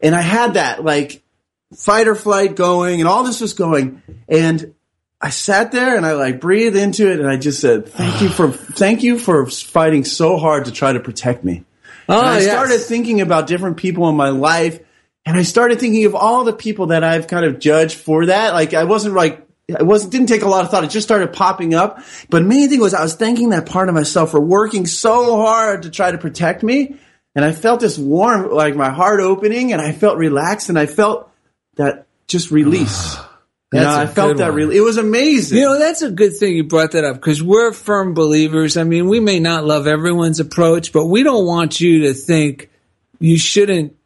and 0.00 0.14
I 0.14 0.20
had 0.20 0.54
that 0.54 0.84
like 0.84 1.22
fight 1.76 2.08
or 2.08 2.14
flight 2.14 2.56
going, 2.56 3.00
and 3.00 3.08
all 3.08 3.24
this 3.24 3.40
was 3.40 3.52
going, 3.52 4.02
and 4.28 4.74
I 5.20 5.30
sat 5.30 5.72
there 5.72 5.96
and 5.96 6.04
I 6.04 6.12
like 6.12 6.40
breathed 6.40 6.76
into 6.76 7.10
it, 7.10 7.20
and 7.20 7.28
I 7.28 7.36
just 7.36 7.60
said, 7.60 7.88
"Thank 7.88 8.20
you 8.20 8.28
for 8.28 8.50
thank 8.52 9.02
you 9.02 9.18
for 9.18 9.46
fighting 9.46 10.04
so 10.04 10.36
hard 10.36 10.64
to 10.64 10.72
try 10.72 10.92
to 10.92 11.00
protect 11.00 11.44
me." 11.44 11.64
Oh, 12.08 12.18
and 12.18 12.28
I 12.28 12.40
yes. 12.40 12.50
started 12.50 12.80
thinking 12.80 13.20
about 13.20 13.46
different 13.46 13.76
people 13.76 14.08
in 14.08 14.16
my 14.16 14.30
life, 14.30 14.80
and 15.24 15.36
I 15.36 15.42
started 15.42 15.78
thinking 15.78 16.04
of 16.06 16.14
all 16.14 16.44
the 16.44 16.52
people 16.52 16.88
that 16.88 17.04
I've 17.04 17.28
kind 17.28 17.44
of 17.46 17.60
judged 17.60 17.96
for 17.96 18.26
that. 18.26 18.52
Like 18.52 18.74
I 18.74 18.84
wasn't 18.84 19.14
like 19.14 19.43
I 19.78 19.82
wasn't 19.82 20.12
didn't 20.12 20.28
take 20.28 20.42
a 20.42 20.48
lot 20.48 20.64
of 20.64 20.70
thought. 20.70 20.84
It 20.84 20.90
just 20.90 21.06
started 21.06 21.32
popping 21.32 21.74
up. 21.74 22.00
But 22.28 22.42
main 22.44 22.68
thing 22.68 22.80
was 22.80 22.92
I 22.92 23.02
was 23.02 23.14
thanking 23.14 23.50
that 23.50 23.66
part 23.66 23.88
of 23.88 23.94
myself 23.94 24.30
for 24.30 24.40
working 24.40 24.86
so 24.86 25.36
hard 25.36 25.82
to 25.84 25.90
try 25.90 26.10
to 26.10 26.18
protect 26.18 26.62
me, 26.62 26.96
and 27.34 27.44
I 27.44 27.52
felt 27.52 27.80
this 27.80 27.98
warm, 27.98 28.50
like 28.50 28.76
my 28.76 28.90
heart 28.90 29.20
opening, 29.20 29.72
and 29.72 29.80
I 29.80 29.92
felt 29.92 30.18
relaxed, 30.18 30.68
and 30.68 30.78
I 30.78 30.86
felt 30.86 31.30
that 31.76 32.06
just 32.28 32.50
release. 32.50 33.16
That's 33.72 33.96
a 33.96 34.00
I 34.02 34.06
felt 34.06 34.36
that 34.36 34.52
really. 34.52 34.76
It 34.76 34.82
was 34.82 34.98
amazing. 34.98 35.58
You 35.58 35.64
know, 35.64 35.78
that's 35.80 36.00
a 36.00 36.10
good 36.12 36.36
thing 36.36 36.54
you 36.54 36.62
brought 36.62 36.92
that 36.92 37.02
up 37.02 37.16
because 37.16 37.42
we're 37.42 37.72
firm 37.72 38.14
believers. 38.14 38.76
I 38.76 38.84
mean, 38.84 39.08
we 39.08 39.18
may 39.18 39.40
not 39.40 39.64
love 39.64 39.88
everyone's 39.88 40.38
approach, 40.38 40.92
but 40.92 41.06
we 41.06 41.24
don't 41.24 41.44
want 41.44 41.80
you 41.80 42.02
to 42.02 42.14
think 42.14 42.70
you 43.18 43.36
shouldn't 43.36 43.96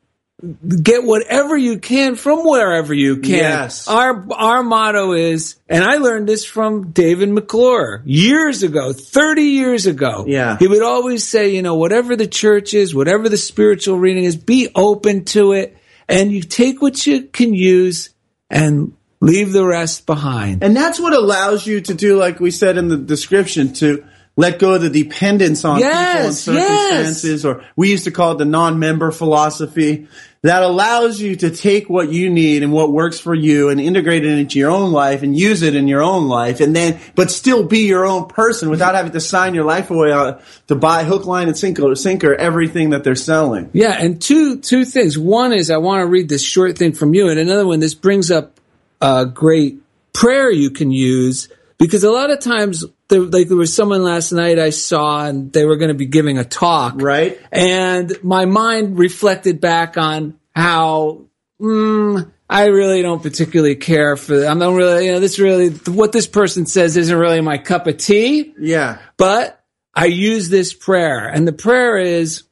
get 0.85 1.03
whatever 1.03 1.57
you 1.57 1.79
can 1.79 2.14
from 2.14 2.44
wherever 2.44 2.94
you 2.94 3.16
can. 3.16 3.31
Yes. 3.31 3.88
Our 3.88 4.27
our 4.33 4.62
motto 4.62 5.12
is, 5.12 5.57
and 5.68 5.83
I 5.83 5.96
learned 5.96 6.29
this 6.29 6.44
from 6.44 6.90
David 6.92 7.29
McClure 7.29 8.03
years 8.05 8.62
ago, 8.62 8.92
30 8.92 9.42
years 9.42 9.87
ago. 9.87 10.24
Yeah. 10.27 10.57
He 10.59 10.68
would 10.68 10.83
always 10.83 11.27
say, 11.27 11.55
you 11.55 11.62
know, 11.62 11.74
whatever 11.74 12.14
the 12.14 12.29
church 12.29 12.74
is, 12.74 12.94
whatever 12.94 13.29
the 13.29 13.37
spiritual 13.37 13.98
reading 13.98 14.24
is, 14.24 14.37
be 14.37 14.68
open 14.74 15.24
to 15.27 15.53
it 15.53 15.77
and 16.09 16.31
you 16.31 16.42
take 16.42 16.81
what 16.81 17.07
you 17.07 17.24
can 17.24 17.53
use 17.53 18.11
and 18.48 18.94
Leave 19.20 19.53
the 19.53 19.64
rest 19.64 20.07
behind. 20.07 20.62
And 20.62 20.77
that's 20.77 21.01
what 21.01 21.12
allows 21.12 21.66
you 21.66 21.81
to 21.81 21.94
do, 21.94 22.16
like 22.16 22.38
we 22.38 22.53
said 22.53 22.77
in 22.77 22.87
the 22.87 22.96
description, 22.96 23.72
to 23.74 24.05
let 24.37 24.61
go 24.61 24.74
of 24.74 24.83
the 24.83 24.90
dependence 24.90 25.64
on 25.64 25.81
yes, 25.81 26.44
people 26.44 26.61
and 26.61 26.68
circumstances, 26.68 27.42
yes. 27.42 27.44
or 27.44 27.64
we 27.74 27.90
used 27.90 28.05
to 28.05 28.12
call 28.12 28.33
it 28.33 28.38
the 28.38 28.44
non-member 28.44 29.11
philosophy. 29.11 30.07
That 30.42 30.62
allows 30.62 31.20
you 31.20 31.35
to 31.37 31.51
take 31.51 31.90
what 31.90 32.12
you 32.12 32.31
need 32.31 32.62
and 32.62 32.72
what 32.72 32.92
works 32.92 33.18
for 33.18 33.35
you 33.35 33.70
and 33.70 33.81
integrate 33.81 34.24
it 34.24 34.38
into 34.38 34.61
your 34.61 34.70
own 34.70 34.92
life 34.92 35.24
and 35.24 35.37
use 35.37 35.62
it 35.62 35.74
in 35.74 35.88
your 35.88 36.01
own 36.03 36.29
life, 36.29 36.61
and 36.61 36.77
then 36.77 37.01
but 37.16 37.31
still 37.31 37.64
be 37.64 37.81
your 37.81 38.07
own 38.07 38.29
person 38.29 38.70
without 38.70 38.94
having 38.94 39.12
to 39.12 39.20
sign 39.20 39.55
your 39.55 39.64
life 39.64 39.90
away 39.90 40.12
uh, 40.12 40.38
to 40.68 40.77
buy 40.77 41.03
hook, 41.03 41.27
line, 41.27 41.48
and 41.48 41.59
sinker, 41.59 41.92
sinker 41.96 42.35
everything 42.35 42.90
that 42.90 43.03
they're 43.03 43.16
selling. 43.16 43.68
Yeah, 43.72 43.96
and 43.98 44.22
two 44.22 44.61
two 44.61 44.85
things. 44.85 45.18
One 45.18 45.53
is 45.53 45.70
I 45.70 45.79
want 45.79 46.03
to 46.03 46.07
read 46.07 46.29
this 46.29 46.42
short 46.42 46.79
thing 46.79 46.92
from 46.92 47.14
you, 47.14 47.29
and 47.29 47.40
another 47.40 47.66
one. 47.66 47.81
This 47.81 47.94
brings 47.94 48.31
up 48.31 48.61
a 49.01 49.27
great 49.27 49.81
prayer 50.12 50.51
you 50.51 50.70
can 50.70 50.90
use 50.90 51.48
because 51.79 52.05
a 52.05 52.11
lot 52.11 52.31
of 52.31 52.40
times 52.40 52.85
there, 53.09 53.21
like 53.21 53.49
there 53.49 53.57
was 53.57 53.75
someone 53.75 54.03
last 54.03 54.33
night 54.33 54.59
I 54.59 54.71
saw 54.71 55.27
and 55.27 55.53
they 55.53 55.64
were 55.64 55.77
going 55.77 55.88
to 55.88 55.94
be 55.94 56.07
giving 56.07 56.38
a 56.38 56.44
talk. 56.44 56.94
Right. 56.97 57.40
And 57.51 58.12
my 58.23 58.44
mind 58.44 58.99
reflected 58.99 59.61
back 59.61 59.97
on 59.97 60.38
how, 60.55 61.27
mm, 61.61 62.31
I 62.51 62.66
really 62.66 63.03
don't 63.03 63.23
particularly 63.23 63.77
care 63.77 64.16
for, 64.16 64.44
I'm 64.44 64.59
not 64.59 64.75
really, 64.75 65.07
you 65.07 65.12
know, 65.12 65.21
this 65.21 65.38
really, 65.38 65.71
what 65.71 66.12
this 66.12 66.27
person 66.27 66.66
says 66.66 66.97
isn't 66.97 67.16
really 67.16 67.40
my 67.40 67.59
cup 67.59 67.87
of 67.87 67.97
tea. 67.97 68.55
Yeah. 68.59 68.99
But 69.16 69.62
I 69.94 70.07
use 70.07 70.49
this 70.49 70.73
prayer 70.73 71.29
and 71.29 71.47
the 71.47 71.53
prayer 71.53 71.99
is, 71.99 72.44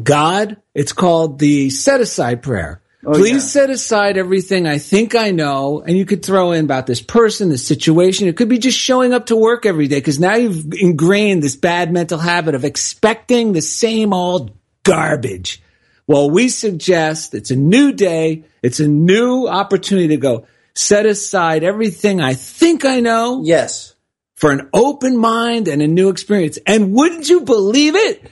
God, 0.00 0.58
it's 0.74 0.92
called 0.92 1.38
the 1.38 1.70
set 1.70 2.00
aside 2.00 2.42
prayer. 2.42 2.82
Oh, 3.08 3.12
Please 3.12 3.32
yeah. 3.32 3.38
set 3.62 3.70
aside 3.70 4.16
everything 4.18 4.66
I 4.66 4.78
think 4.78 5.14
I 5.14 5.30
know, 5.30 5.80
and 5.80 5.96
you 5.96 6.04
could 6.04 6.24
throw 6.24 6.50
in 6.50 6.64
about 6.64 6.88
this 6.88 7.00
person, 7.00 7.50
this 7.50 7.64
situation. 7.64 8.26
It 8.26 8.36
could 8.36 8.48
be 8.48 8.58
just 8.58 8.76
showing 8.76 9.14
up 9.14 9.26
to 9.26 9.36
work 9.36 9.64
every 9.64 9.86
day 9.86 9.98
because 10.00 10.18
now 10.18 10.34
you've 10.34 10.74
ingrained 10.74 11.40
this 11.40 11.54
bad 11.54 11.92
mental 11.92 12.18
habit 12.18 12.56
of 12.56 12.64
expecting 12.64 13.52
the 13.52 13.62
same 13.62 14.12
old 14.12 14.50
garbage. 14.82 15.62
Well, 16.08 16.30
we 16.30 16.48
suggest 16.48 17.32
it's 17.34 17.52
a 17.52 17.56
new 17.56 17.92
day. 17.92 18.44
It's 18.60 18.80
a 18.80 18.88
new 18.88 19.46
opportunity 19.46 20.08
to 20.08 20.16
go 20.16 20.46
set 20.74 21.06
aside 21.06 21.62
everything 21.62 22.20
I 22.20 22.34
think 22.34 22.84
I 22.84 22.98
know 23.00 23.42
Yes. 23.44 23.94
for 24.34 24.50
an 24.50 24.68
open 24.72 25.16
mind 25.16 25.68
and 25.68 25.80
a 25.80 25.86
new 25.86 26.08
experience. 26.08 26.58
And 26.66 26.92
wouldn't 26.92 27.28
you 27.28 27.42
believe 27.42 27.94
it? 27.94 28.30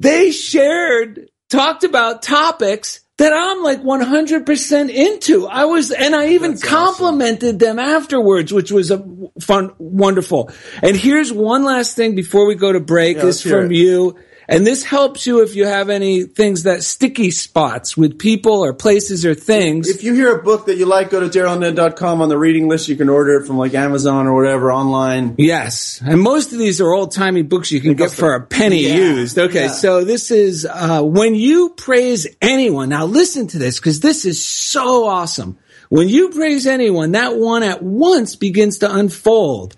They 0.00 0.30
shared, 0.30 1.28
talked 1.50 1.84
about 1.84 2.22
topics 2.22 3.00
that 3.20 3.34
I'm 3.34 3.62
like 3.62 3.82
100% 3.82 4.88
into. 4.88 5.46
I 5.46 5.66
was, 5.66 5.90
and 5.90 6.16
I 6.16 6.30
even 6.30 6.52
That's 6.52 6.64
complimented 6.64 7.58
them 7.58 7.78
afterwards, 7.78 8.50
which 8.50 8.72
was 8.72 8.90
a 8.90 9.04
fun, 9.38 9.74
wonderful. 9.76 10.50
And 10.82 10.96
here's 10.96 11.30
one 11.30 11.62
last 11.62 11.96
thing 11.96 12.14
before 12.14 12.46
we 12.46 12.54
go 12.54 12.72
to 12.72 12.80
break. 12.80 13.18
Yeah, 13.18 13.24
this 13.24 13.42
from 13.42 13.70
it. 13.70 13.76
you. 13.76 14.16
And 14.50 14.66
this 14.66 14.82
helps 14.82 15.28
you 15.28 15.42
if 15.42 15.54
you 15.54 15.64
have 15.64 15.90
any 15.90 16.24
things 16.24 16.64
that 16.64 16.82
sticky 16.82 17.30
spots 17.30 17.96
with 17.96 18.18
people 18.18 18.64
or 18.64 18.74
places 18.74 19.24
or 19.24 19.32
things. 19.32 19.88
If 19.88 20.02
you 20.02 20.12
hear 20.12 20.34
a 20.36 20.42
book 20.42 20.66
that 20.66 20.76
you 20.76 20.86
like, 20.86 21.10
go 21.10 21.20
to 21.20 21.26
darylanded.com 21.26 22.20
on 22.20 22.28
the 22.28 22.36
reading 22.36 22.68
list. 22.68 22.88
You 22.88 22.96
can 22.96 23.08
order 23.08 23.34
it 23.40 23.46
from 23.46 23.58
like 23.58 23.74
Amazon 23.74 24.26
or 24.26 24.34
whatever 24.34 24.72
online. 24.72 25.36
Yes, 25.38 26.02
and 26.04 26.20
most 26.20 26.52
of 26.52 26.58
these 26.58 26.80
are 26.80 26.92
old 26.92 27.12
timey 27.12 27.42
books 27.42 27.70
you 27.70 27.80
can 27.80 27.94
get 27.94 28.10
for 28.10 28.34
a 28.34 28.40
penny 28.40 28.88
Yeah, 28.88 28.94
used. 28.94 29.38
Okay, 29.38 29.66
yeah. 29.66 29.70
so 29.70 30.04
this 30.04 30.32
is 30.32 30.66
uh, 30.66 31.02
when 31.02 31.36
you 31.36 31.70
praise 31.70 32.26
anyone. 32.42 32.88
Now 32.88 33.04
listen 33.06 33.46
to 33.48 33.58
this 33.58 33.78
because 33.78 34.00
this 34.00 34.26
is 34.26 34.44
so 34.44 35.06
awesome. 35.06 35.58
When 35.90 36.08
you 36.08 36.30
praise 36.30 36.66
anyone, 36.68 37.12
that 37.12 37.36
one 37.36 37.62
at 37.62 37.82
once 37.82 38.36
begins 38.36 38.78
to 38.78 38.94
unfold. 38.94 39.74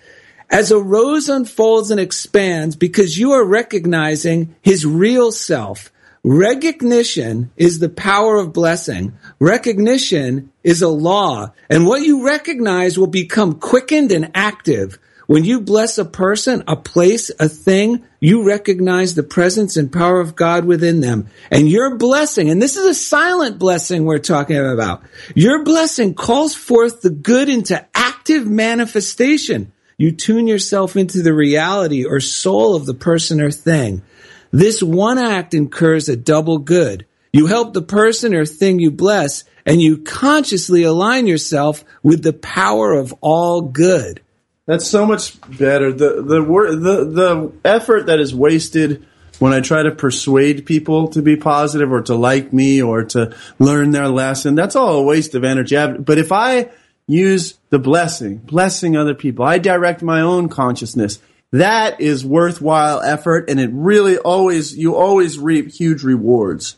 As 0.52 0.70
a 0.70 0.78
rose 0.78 1.30
unfolds 1.30 1.90
and 1.90 1.98
expands 1.98 2.76
because 2.76 3.18
you 3.18 3.32
are 3.32 3.42
recognizing 3.42 4.54
his 4.60 4.84
real 4.84 5.32
self. 5.32 5.90
Recognition 6.22 7.50
is 7.56 7.78
the 7.78 7.88
power 7.88 8.36
of 8.36 8.52
blessing. 8.52 9.14
Recognition 9.40 10.52
is 10.62 10.82
a 10.82 10.88
law. 10.88 11.52
And 11.70 11.86
what 11.86 12.02
you 12.02 12.26
recognize 12.26 12.98
will 12.98 13.06
become 13.06 13.60
quickened 13.60 14.12
and 14.12 14.30
active. 14.34 14.98
When 15.26 15.42
you 15.42 15.62
bless 15.62 15.96
a 15.96 16.04
person, 16.04 16.64
a 16.68 16.76
place, 16.76 17.30
a 17.40 17.48
thing, 17.48 18.04
you 18.20 18.46
recognize 18.46 19.14
the 19.14 19.22
presence 19.22 19.78
and 19.78 19.90
power 19.90 20.20
of 20.20 20.36
God 20.36 20.66
within 20.66 21.00
them. 21.00 21.28
And 21.50 21.66
your 21.66 21.96
blessing, 21.96 22.50
and 22.50 22.60
this 22.60 22.76
is 22.76 22.84
a 22.84 22.94
silent 22.94 23.58
blessing 23.58 24.04
we're 24.04 24.18
talking 24.18 24.58
about, 24.58 25.02
your 25.34 25.64
blessing 25.64 26.12
calls 26.12 26.54
forth 26.54 27.00
the 27.00 27.10
good 27.10 27.48
into 27.48 27.82
active 27.94 28.46
manifestation. 28.46 29.72
You 30.02 30.10
tune 30.10 30.48
yourself 30.48 30.96
into 30.96 31.22
the 31.22 31.32
reality 31.32 32.04
or 32.04 32.18
soul 32.18 32.74
of 32.74 32.86
the 32.86 32.92
person 32.94 33.40
or 33.40 33.52
thing. 33.52 34.02
This 34.50 34.82
one 34.82 35.16
act 35.16 35.54
incurs 35.54 36.08
a 36.08 36.16
double 36.16 36.58
good. 36.58 37.06
You 37.32 37.46
help 37.46 37.72
the 37.72 37.82
person 37.82 38.34
or 38.34 38.44
thing 38.44 38.80
you 38.80 38.90
bless, 38.90 39.44
and 39.64 39.80
you 39.80 39.98
consciously 39.98 40.82
align 40.82 41.28
yourself 41.28 41.84
with 42.02 42.24
the 42.24 42.32
power 42.32 42.94
of 42.94 43.14
all 43.20 43.60
good. 43.60 44.20
That's 44.66 44.88
so 44.88 45.06
much 45.06 45.40
better. 45.56 45.92
The 45.92 46.20
the 46.20 46.40
the 46.40 47.04
the 47.04 47.52
effort 47.64 48.06
that 48.06 48.18
is 48.18 48.34
wasted 48.34 49.06
when 49.38 49.52
I 49.52 49.60
try 49.60 49.84
to 49.84 49.92
persuade 49.92 50.66
people 50.66 51.08
to 51.10 51.22
be 51.22 51.36
positive 51.36 51.92
or 51.92 52.02
to 52.02 52.16
like 52.16 52.52
me 52.52 52.82
or 52.82 53.04
to 53.04 53.36
learn 53.60 53.92
their 53.92 54.08
lesson, 54.08 54.56
that's 54.56 54.74
all 54.74 54.96
a 54.96 55.02
waste 55.04 55.36
of 55.36 55.44
energy. 55.44 55.76
But 55.76 56.18
if 56.18 56.32
I 56.32 56.70
use 57.12 57.58
the 57.70 57.78
blessing, 57.78 58.38
blessing 58.38 58.96
other 58.96 59.14
people, 59.14 59.44
I 59.44 59.58
direct 59.58 60.02
my 60.02 60.20
own 60.20 60.48
consciousness. 60.48 61.18
That 61.52 62.00
is 62.00 62.24
worthwhile 62.24 63.02
effort, 63.02 63.50
and 63.50 63.60
it 63.60 63.70
really 63.72 64.16
always 64.16 64.76
you 64.76 64.96
always 64.96 65.38
reap 65.38 65.70
huge 65.70 66.02
rewards. 66.02 66.76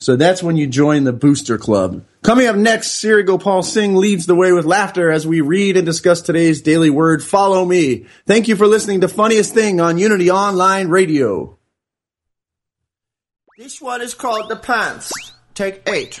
So 0.00 0.16
that's 0.16 0.42
when 0.42 0.56
you 0.56 0.66
join 0.66 1.04
the 1.04 1.12
Booster 1.12 1.58
Club. 1.58 2.04
Coming 2.22 2.46
up 2.46 2.56
next, 2.56 3.00
Siri 3.00 3.24
Gopal 3.24 3.62
Singh 3.62 3.96
leads 3.96 4.26
the 4.26 4.34
way 4.34 4.52
with 4.52 4.64
laughter 4.64 5.10
as 5.10 5.26
we 5.26 5.40
read 5.40 5.76
and 5.76 5.84
discuss 5.86 6.20
today's 6.20 6.62
daily 6.62 6.90
word, 6.90 7.22
Follow 7.22 7.64
Me. 7.64 8.06
Thank 8.26 8.48
you 8.48 8.54
for 8.54 8.66
listening 8.66 9.00
to 9.00 9.08
Funniest 9.08 9.54
Thing 9.54 9.80
on 9.80 9.98
Unity 9.98 10.30
Online 10.30 10.88
Radio. 10.88 11.58
This 13.56 13.80
one 13.80 14.02
is 14.02 14.14
called 14.14 14.48
The 14.48 14.56
Pants. 14.56 15.12
Take 15.54 15.82
eight. 15.88 16.20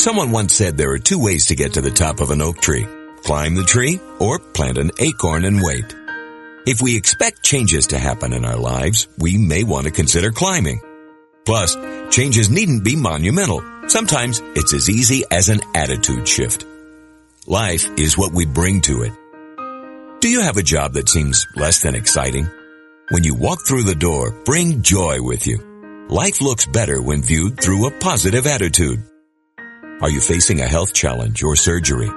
Someone 0.00 0.30
once 0.30 0.54
said 0.54 0.78
there 0.78 0.92
are 0.92 0.98
two 0.98 1.22
ways 1.22 1.44
to 1.46 1.54
get 1.54 1.74
to 1.74 1.82
the 1.82 1.90
top 1.90 2.20
of 2.20 2.30
an 2.30 2.40
oak 2.40 2.58
tree. 2.60 2.86
Climb 3.22 3.54
the 3.54 3.64
tree 3.64 4.00
or 4.18 4.38
plant 4.38 4.78
an 4.78 4.90
acorn 4.98 5.44
and 5.44 5.60
wait. 5.62 5.94
If 6.66 6.80
we 6.80 6.96
expect 6.96 7.42
changes 7.42 7.88
to 7.88 7.98
happen 7.98 8.32
in 8.32 8.46
our 8.46 8.56
lives, 8.56 9.08
we 9.18 9.36
may 9.36 9.62
want 9.62 9.84
to 9.84 9.90
consider 9.90 10.30
climbing. 10.30 10.80
Plus, 11.44 11.76
changes 12.10 12.50
needn't 12.50 12.84
be 12.84 12.96
monumental. 12.96 13.62
Sometimes 13.88 14.40
it's 14.54 14.74
as 14.74 14.88
easy 14.88 15.24
as 15.30 15.48
an 15.48 15.60
attitude 15.74 16.28
shift. 16.28 16.64
Life 17.46 17.88
is 17.98 18.18
what 18.18 18.32
we 18.32 18.46
bring 18.46 18.80
to 18.82 19.02
it. 19.02 19.12
Do 20.20 20.28
you 20.28 20.42
have 20.42 20.58
a 20.58 20.62
job 20.62 20.92
that 20.92 21.08
seems 21.08 21.46
less 21.56 21.80
than 21.82 21.94
exciting? 21.94 22.46
When 23.10 23.24
you 23.24 23.34
walk 23.34 23.66
through 23.66 23.84
the 23.84 23.94
door, 23.94 24.30
bring 24.44 24.82
joy 24.82 25.22
with 25.22 25.46
you. 25.46 26.06
Life 26.08 26.40
looks 26.40 26.66
better 26.66 27.00
when 27.00 27.22
viewed 27.22 27.60
through 27.60 27.86
a 27.86 27.98
positive 27.98 28.46
attitude. 28.46 29.02
Are 30.02 30.10
you 30.10 30.20
facing 30.20 30.60
a 30.60 30.68
health 30.68 30.92
challenge 30.92 31.42
or 31.42 31.56
surgery? 31.56 32.10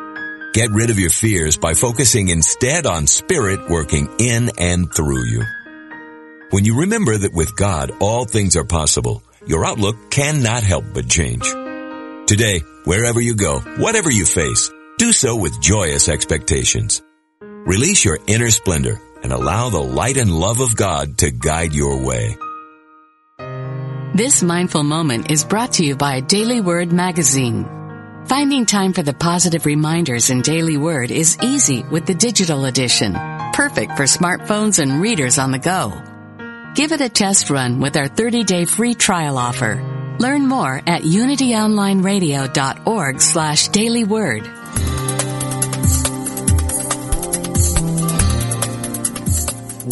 Get 0.53 0.69
rid 0.71 0.89
of 0.89 0.99
your 0.99 1.09
fears 1.09 1.57
by 1.57 1.73
focusing 1.73 2.29
instead 2.29 2.85
on 2.85 3.07
spirit 3.07 3.69
working 3.69 4.07
in 4.19 4.51
and 4.59 4.93
through 4.93 5.25
you. 5.25 5.43
When 6.53 6.65
you 6.65 6.81
remember 6.81 7.17
that 7.17 7.33
with 7.33 7.55
God 7.55 7.89
all 7.99 8.25
things 8.25 8.55
are 8.55 8.63
possible, 8.63 9.23
your 9.47 9.65
outlook 9.65 10.11
cannot 10.11 10.61
help 10.61 10.85
but 10.93 11.09
change. 11.09 11.41
Today, 12.27 12.59
wherever 12.83 13.19
you 13.19 13.33
go, 13.33 13.59
whatever 13.79 14.11
you 14.11 14.23
face, 14.23 14.69
do 14.99 15.13
so 15.13 15.35
with 15.35 15.59
joyous 15.59 16.09
expectations. 16.09 17.01
Release 17.41 18.05
your 18.05 18.19
inner 18.27 18.51
splendor 18.51 19.01
and 19.23 19.33
allow 19.33 19.71
the 19.71 19.81
light 19.81 20.17
and 20.17 20.29
love 20.29 20.59
of 20.59 20.75
God 20.75 21.17
to 21.17 21.31
guide 21.31 21.73
your 21.73 22.05
way. 22.05 22.37
This 24.13 24.43
mindful 24.43 24.83
moment 24.83 25.31
is 25.31 25.45
brought 25.45 25.73
to 25.73 25.83
you 25.83 25.95
by 25.95 26.19
Daily 26.19 26.61
Word 26.61 26.91
Magazine. 26.91 27.65
Finding 28.27 28.67
time 28.67 28.93
for 28.93 29.01
the 29.01 29.15
positive 29.15 29.65
reminders 29.65 30.29
in 30.29 30.43
Daily 30.43 30.77
Word 30.77 31.09
is 31.09 31.35
easy 31.41 31.81
with 31.81 32.05
the 32.05 32.13
digital 32.13 32.65
edition, 32.65 33.13
perfect 33.53 33.97
for 33.97 34.03
smartphones 34.03 34.77
and 34.77 35.01
readers 35.01 35.39
on 35.39 35.49
the 35.49 35.57
go. 35.57 35.99
Give 36.75 36.91
it 36.91 37.01
a 37.01 37.09
test 37.09 37.51
run 37.51 37.79
with 37.79 37.95
our 37.95 38.09
30-day 38.09 38.65
free 38.65 38.95
trial 38.95 39.37
offer. 39.37 40.15
Learn 40.19 40.47
more 40.47 40.75
at 40.75 41.03
unityonlineradio.org 41.03 43.21
slash 43.21 43.69
dailyword. 43.69 44.47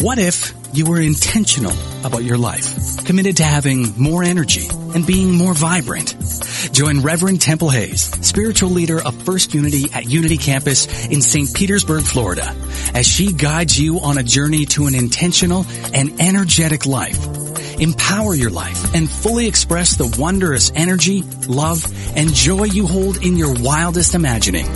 What 0.02 0.18
if 0.18 0.52
you 0.72 0.86
were 0.86 1.00
intentional 1.00 1.74
about 2.04 2.24
your 2.24 2.38
life, 2.38 3.04
committed 3.04 3.36
to 3.36 3.44
having 3.44 3.96
more 3.96 4.24
energy 4.24 4.66
and 4.72 5.06
being 5.06 5.34
more 5.34 5.54
vibrant? 5.54 6.16
Join 6.70 7.02
Reverend 7.02 7.40
Temple 7.40 7.70
Hayes, 7.70 8.02
spiritual 8.26 8.70
leader 8.70 9.02
of 9.02 9.14
First 9.22 9.52
Unity 9.52 9.90
at 9.92 10.08
Unity 10.08 10.36
Campus 10.36 11.06
in 11.08 11.20
St. 11.20 11.52
Petersburg, 11.52 12.02
Florida, 12.02 12.54
as 12.94 13.06
she 13.06 13.32
guides 13.32 13.78
you 13.78 13.98
on 14.00 14.18
a 14.18 14.22
journey 14.22 14.64
to 14.66 14.86
an 14.86 14.94
intentional 14.94 15.66
and 15.92 16.20
energetic 16.20 16.86
life. 16.86 17.18
Empower 17.80 18.34
your 18.34 18.50
life 18.50 18.94
and 18.94 19.10
fully 19.10 19.48
express 19.48 19.96
the 19.96 20.14
wondrous 20.18 20.70
energy, 20.74 21.22
love, 21.48 21.84
and 22.16 22.32
joy 22.32 22.64
you 22.64 22.86
hold 22.86 23.16
in 23.24 23.36
your 23.36 23.54
wildest 23.54 24.14
imagining. 24.14 24.66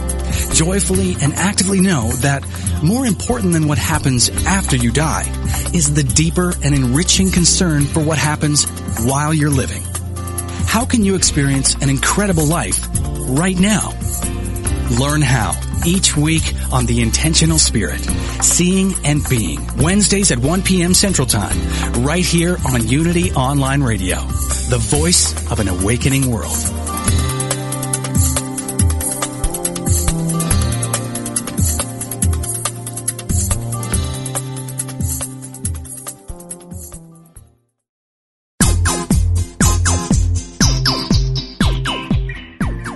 Joyfully 0.53 1.17
and 1.21 1.33
actively 1.35 1.81
know 1.81 2.11
that 2.17 2.45
more 2.83 3.07
important 3.07 3.53
than 3.53 3.69
what 3.69 3.79
happens 3.79 4.29
after 4.47 4.77
you 4.77 4.91
die 4.91 5.25
is 5.73 5.95
the 5.95 6.03
deeper 6.03 6.53
and 6.65 6.75
enriching 6.75 7.31
concern 7.31 7.85
for 7.85 8.01
what 8.01 8.19
happens 8.19 8.65
while 9.05 9.33
you're 9.33 9.51
living. 9.51 9.83
How 10.67 10.85
can 10.85 11.05
you 11.05 11.15
experience 11.15 11.75
an 11.77 11.89
incredible 11.89 12.45
life 12.45 12.87
right 13.29 13.59
now? 13.59 13.93
Learn 15.01 15.23
how 15.23 15.53
each 15.87 16.17
week 16.17 16.53
on 16.73 16.87
The 16.87 17.01
Intentional 17.01 17.59
Spirit, 17.59 18.01
Seeing 18.43 18.95
and 19.05 19.27
Being, 19.29 19.67
Wednesdays 19.79 20.31
at 20.31 20.39
1 20.39 20.63
p.m. 20.63 20.95
Central 20.95 21.27
Time, 21.27 21.57
right 22.03 22.25
here 22.25 22.59
on 22.73 22.87
Unity 22.87 23.33
Online 23.33 23.83
Radio, 23.83 24.17
the 24.69 24.79
voice 24.79 25.33
of 25.51 25.61
an 25.61 25.69
awakening 25.69 26.31
world. 26.31 26.86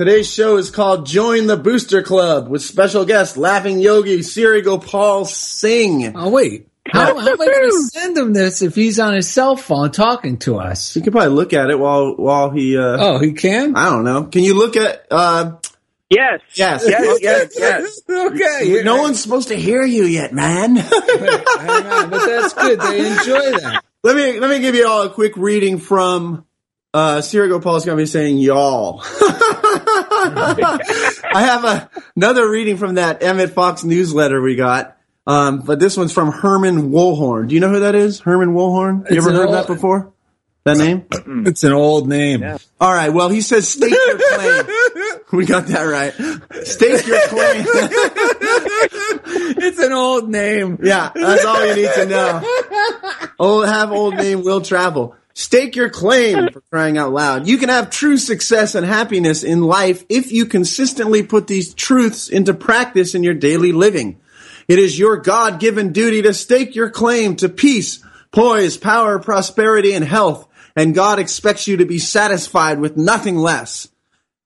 Today's 0.00 0.32
show 0.32 0.56
is 0.56 0.70
called 0.70 1.04
Join 1.04 1.46
the 1.46 1.58
Booster 1.58 2.00
Club 2.00 2.48
with 2.48 2.62
special 2.62 3.04
guest 3.04 3.36
Laughing 3.36 3.80
Yogi 3.80 4.22
Siri 4.22 4.62
Gopal 4.62 5.26
Singh. 5.26 6.16
Oh 6.16 6.30
wait, 6.30 6.68
how, 6.90 7.04
how 7.04 7.28
am 7.28 7.38
I 7.38 7.44
going 7.44 7.70
to 7.70 7.82
send 7.92 8.16
him 8.16 8.32
this 8.32 8.62
if 8.62 8.74
he's 8.74 8.98
on 8.98 9.12
his 9.12 9.28
cell 9.28 9.56
phone 9.56 9.90
talking 9.90 10.38
to 10.38 10.56
us? 10.56 10.96
You 10.96 11.02
can 11.02 11.12
probably 11.12 11.34
look 11.34 11.52
at 11.52 11.68
it 11.68 11.78
while 11.78 12.14
while 12.16 12.48
he. 12.48 12.78
Uh, 12.78 12.96
Oh, 12.98 13.18
he 13.18 13.34
can. 13.34 13.76
I 13.76 13.90
don't 13.90 14.04
know. 14.04 14.24
Can 14.24 14.42
you 14.42 14.54
look 14.54 14.74
at? 14.78 15.06
Uh, 15.10 15.56
Yes. 16.08 16.40
yes. 16.54 16.82
Yes, 16.88 17.18
yes, 17.20 17.54
yes. 17.58 18.00
okay, 18.10 18.82
No 18.82 19.02
one's 19.02 19.20
supposed 19.22 19.48
to 19.48 19.54
hear 19.54 19.84
you 19.84 20.04
yet, 20.04 20.32
man. 20.32 20.76
hang 20.76 21.86
on, 21.86 22.08
but 22.08 22.24
that's 22.24 22.54
good. 22.54 22.80
They 22.80 23.06
enjoy 23.06 23.52
that. 23.60 23.82
let 24.02 24.16
me 24.16 24.40
let 24.40 24.48
me 24.48 24.60
give 24.60 24.74
you 24.74 24.88
all 24.88 25.02
a 25.02 25.10
quick 25.10 25.36
reading 25.36 25.76
from 25.78 26.46
uh 26.92 27.20
Siri 27.20 27.48
Gopal's 27.48 27.84
gonna 27.84 27.96
be 27.96 28.06
saying 28.06 28.38
y'all. 28.38 29.00
I 30.22 31.42
have 31.44 31.64
a, 31.64 31.90
another 32.16 32.48
reading 32.50 32.76
from 32.76 32.94
that 32.96 33.22
Emmet 33.22 33.50
Fox 33.50 33.84
newsletter 33.84 34.40
we 34.42 34.56
got. 34.56 34.96
Um, 35.26 35.60
but 35.60 35.78
this 35.78 35.96
one's 35.96 36.12
from 36.12 36.32
Herman 36.32 36.90
Wolhorn. 36.90 37.48
Do 37.48 37.54
you 37.54 37.60
know 37.60 37.68
who 37.68 37.80
that 37.80 37.94
is? 37.94 38.20
Herman 38.20 38.50
Wolhorn? 38.54 39.08
You 39.10 39.18
It's 39.18 39.26
ever 39.26 39.36
heard 39.36 39.46
old- 39.46 39.54
that 39.54 39.66
before? 39.66 40.12
That 40.64 40.76
name? 40.76 41.06
It's 41.46 41.62
an 41.64 41.72
old 41.72 42.06
name. 42.08 42.42
All 42.80 42.92
right. 42.92 43.08
Well, 43.10 43.28
he 43.30 43.40
says 43.40 43.66
stake 43.68 43.90
your 43.92 44.18
claim. 44.18 44.64
we 45.32 45.46
got 45.46 45.66
that 45.68 45.84
right. 45.84 46.12
Stake 46.66 47.06
your 47.06 47.20
claim. 47.28 47.66
It's 49.62 49.78
an 49.78 49.92
old 49.92 50.28
name. 50.28 50.78
Yeah, 50.82 51.10
that's 51.14 51.44
all 51.44 51.64
you 51.66 51.74
need 51.76 51.90
to 51.94 52.06
know. 52.06 52.40
Oh, 53.38 53.62
have 53.64 53.90
old 53.92 54.14
name 54.16 54.42
will 54.42 54.60
travel. 54.60 55.14
Stake 55.40 55.74
your 55.74 55.88
claim 55.88 56.52
for 56.52 56.60
crying 56.70 56.98
out 56.98 57.14
loud. 57.14 57.48
You 57.48 57.56
can 57.56 57.70
have 57.70 57.88
true 57.88 58.18
success 58.18 58.74
and 58.74 58.84
happiness 58.84 59.42
in 59.42 59.62
life 59.62 60.04
if 60.10 60.30
you 60.30 60.44
consistently 60.44 61.22
put 61.22 61.46
these 61.46 61.72
truths 61.72 62.28
into 62.28 62.52
practice 62.52 63.14
in 63.14 63.22
your 63.22 63.32
daily 63.32 63.72
living. 63.72 64.20
It 64.68 64.78
is 64.78 64.98
your 64.98 65.16
God-given 65.16 65.92
duty 65.92 66.20
to 66.22 66.34
stake 66.34 66.74
your 66.74 66.90
claim 66.90 67.36
to 67.36 67.48
peace, 67.48 68.04
poise, 68.32 68.76
power, 68.76 69.18
prosperity, 69.18 69.94
and 69.94 70.04
health. 70.04 70.46
And 70.76 70.94
God 70.94 71.18
expects 71.18 71.66
you 71.66 71.78
to 71.78 71.86
be 71.86 71.98
satisfied 71.98 72.78
with 72.78 72.98
nothing 72.98 73.38
less. 73.38 73.88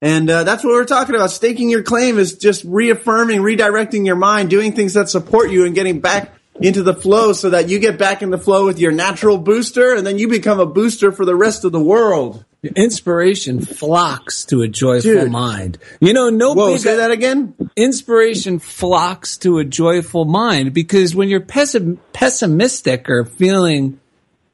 And 0.00 0.30
uh, 0.30 0.44
that's 0.44 0.62
what 0.62 0.74
we're 0.74 0.84
talking 0.84 1.16
about. 1.16 1.32
Staking 1.32 1.70
your 1.70 1.82
claim 1.82 2.20
is 2.20 2.38
just 2.38 2.62
reaffirming, 2.62 3.40
redirecting 3.40 4.06
your 4.06 4.14
mind, 4.14 4.48
doing 4.48 4.72
things 4.72 4.94
that 4.94 5.08
support 5.08 5.50
you, 5.50 5.66
and 5.66 5.74
getting 5.74 5.98
back 5.98 6.34
into 6.60 6.82
the 6.82 6.94
flow 6.94 7.32
so 7.32 7.50
that 7.50 7.68
you 7.68 7.78
get 7.78 7.98
back 7.98 8.22
in 8.22 8.30
the 8.30 8.38
flow 8.38 8.64
with 8.66 8.78
your 8.78 8.92
natural 8.92 9.38
booster, 9.38 9.94
and 9.94 10.06
then 10.06 10.18
you 10.18 10.28
become 10.28 10.60
a 10.60 10.66
booster 10.66 11.10
for 11.12 11.24
the 11.24 11.34
rest 11.36 11.64
of 11.64 11.72
the 11.72 11.80
world. 11.80 12.44
Inspiration 12.76 13.60
flocks 13.60 14.44
to 14.46 14.62
a 14.62 14.68
joyful 14.68 15.10
Dude. 15.12 15.30
mind. 15.30 15.78
You 16.00 16.14
know, 16.14 16.30
no 16.30 16.54
Whoa, 16.54 16.76
say 16.78 16.96
that 16.96 17.10
again? 17.10 17.54
inspiration 17.76 18.58
flocks 18.58 19.36
to 19.38 19.58
a 19.58 19.64
joyful 19.64 20.24
mind 20.24 20.72
because 20.72 21.14
when 21.14 21.28
you're 21.28 21.40
pessim- 21.40 21.98
pessimistic 22.14 23.10
or 23.10 23.24
feeling, 23.26 24.00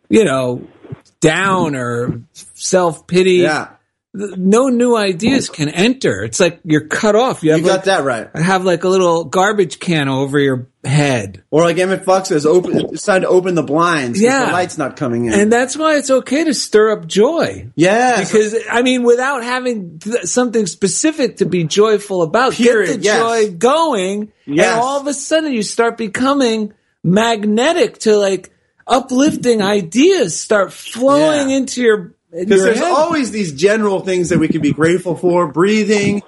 you 0.08 0.24
know, 0.24 0.66
down 1.20 1.76
or 1.76 2.22
self 2.54 3.06
pity, 3.06 3.34
Yeah, 3.34 3.68
no 4.12 4.68
new 4.68 4.96
ideas 4.96 5.49
can 5.49 5.68
enter. 5.68 6.25
It's 6.25 6.40
like 6.40 6.61
you're 6.64 6.88
cut 6.88 7.14
off. 7.14 7.44
You 7.44 7.55
you 7.55 7.62
got 7.62 7.70
like, 7.77 7.85
that 7.85 8.03
right. 8.05 8.29
I 8.35 8.40
have 8.40 8.64
like 8.64 8.83
a 8.83 8.88
little 8.88 9.25
garbage 9.25 9.79
can 9.79 10.09
over 10.09 10.37
your 10.38 10.68
head. 10.83 11.44
Or 11.51 11.62
like 11.62 11.79
Emmet 11.79 12.05
Fox 12.05 12.29
says, 12.31 12.44
open, 12.44 12.77
it's 12.92 13.05
time 13.05 13.20
to 13.23 13.29
open 13.29 13.55
the 13.55 13.62
blinds 13.62 14.20
Yeah. 14.20 14.46
the 14.46 14.53
light's 14.53 14.79
not 14.79 14.96
coming 14.96 15.27
in. 15.27 15.33
And 15.35 15.53
that's 15.53 15.77
why 15.77 15.96
it's 15.96 16.11
okay 16.11 16.42
to 16.42 16.55
stir 16.55 16.90
up 16.90 17.07
joy. 17.07 17.70
yeah, 17.77 18.18
Because 18.25 18.57
I 18.68 18.83
mean, 18.83 19.05
without 19.05 19.44
having 19.44 20.01
th- 20.01 20.25
something 20.25 20.66
specific 20.66 21.37
to 21.37 21.44
be 21.46 21.62
joyful 21.64 22.23
about, 22.23 22.55
Period, 22.55 22.87
get 22.88 22.96
the 22.99 23.05
yes. 23.05 23.20
joy 23.20 23.51
going, 23.57 24.33
Yes. 24.46 24.66
and 24.73 24.81
all 24.81 25.01
of 25.01 25.07
a 25.07 25.14
sudden 25.14 25.53
you 25.53 25.62
start 25.62 25.96
becoming 25.96 26.73
magnetic 27.05 27.99
to 28.01 28.16
like 28.16 28.51
uplifting 28.87 29.62
ideas 29.62 30.38
start 30.40 30.73
flowing 30.73 31.51
Yeah. 31.51 31.57
into 31.59 31.83
your. 31.83 32.14
Because 32.32 32.62
there's 32.62 32.78
head. 32.78 32.92
always 32.92 33.30
these 33.30 33.52
general 33.52 34.00
things 34.00 34.28
that 34.28 34.38
we 34.38 34.48
can 34.48 34.60
be 34.60 34.72
grateful 34.72 35.16
for. 35.16 35.50
Breathing. 35.50 36.22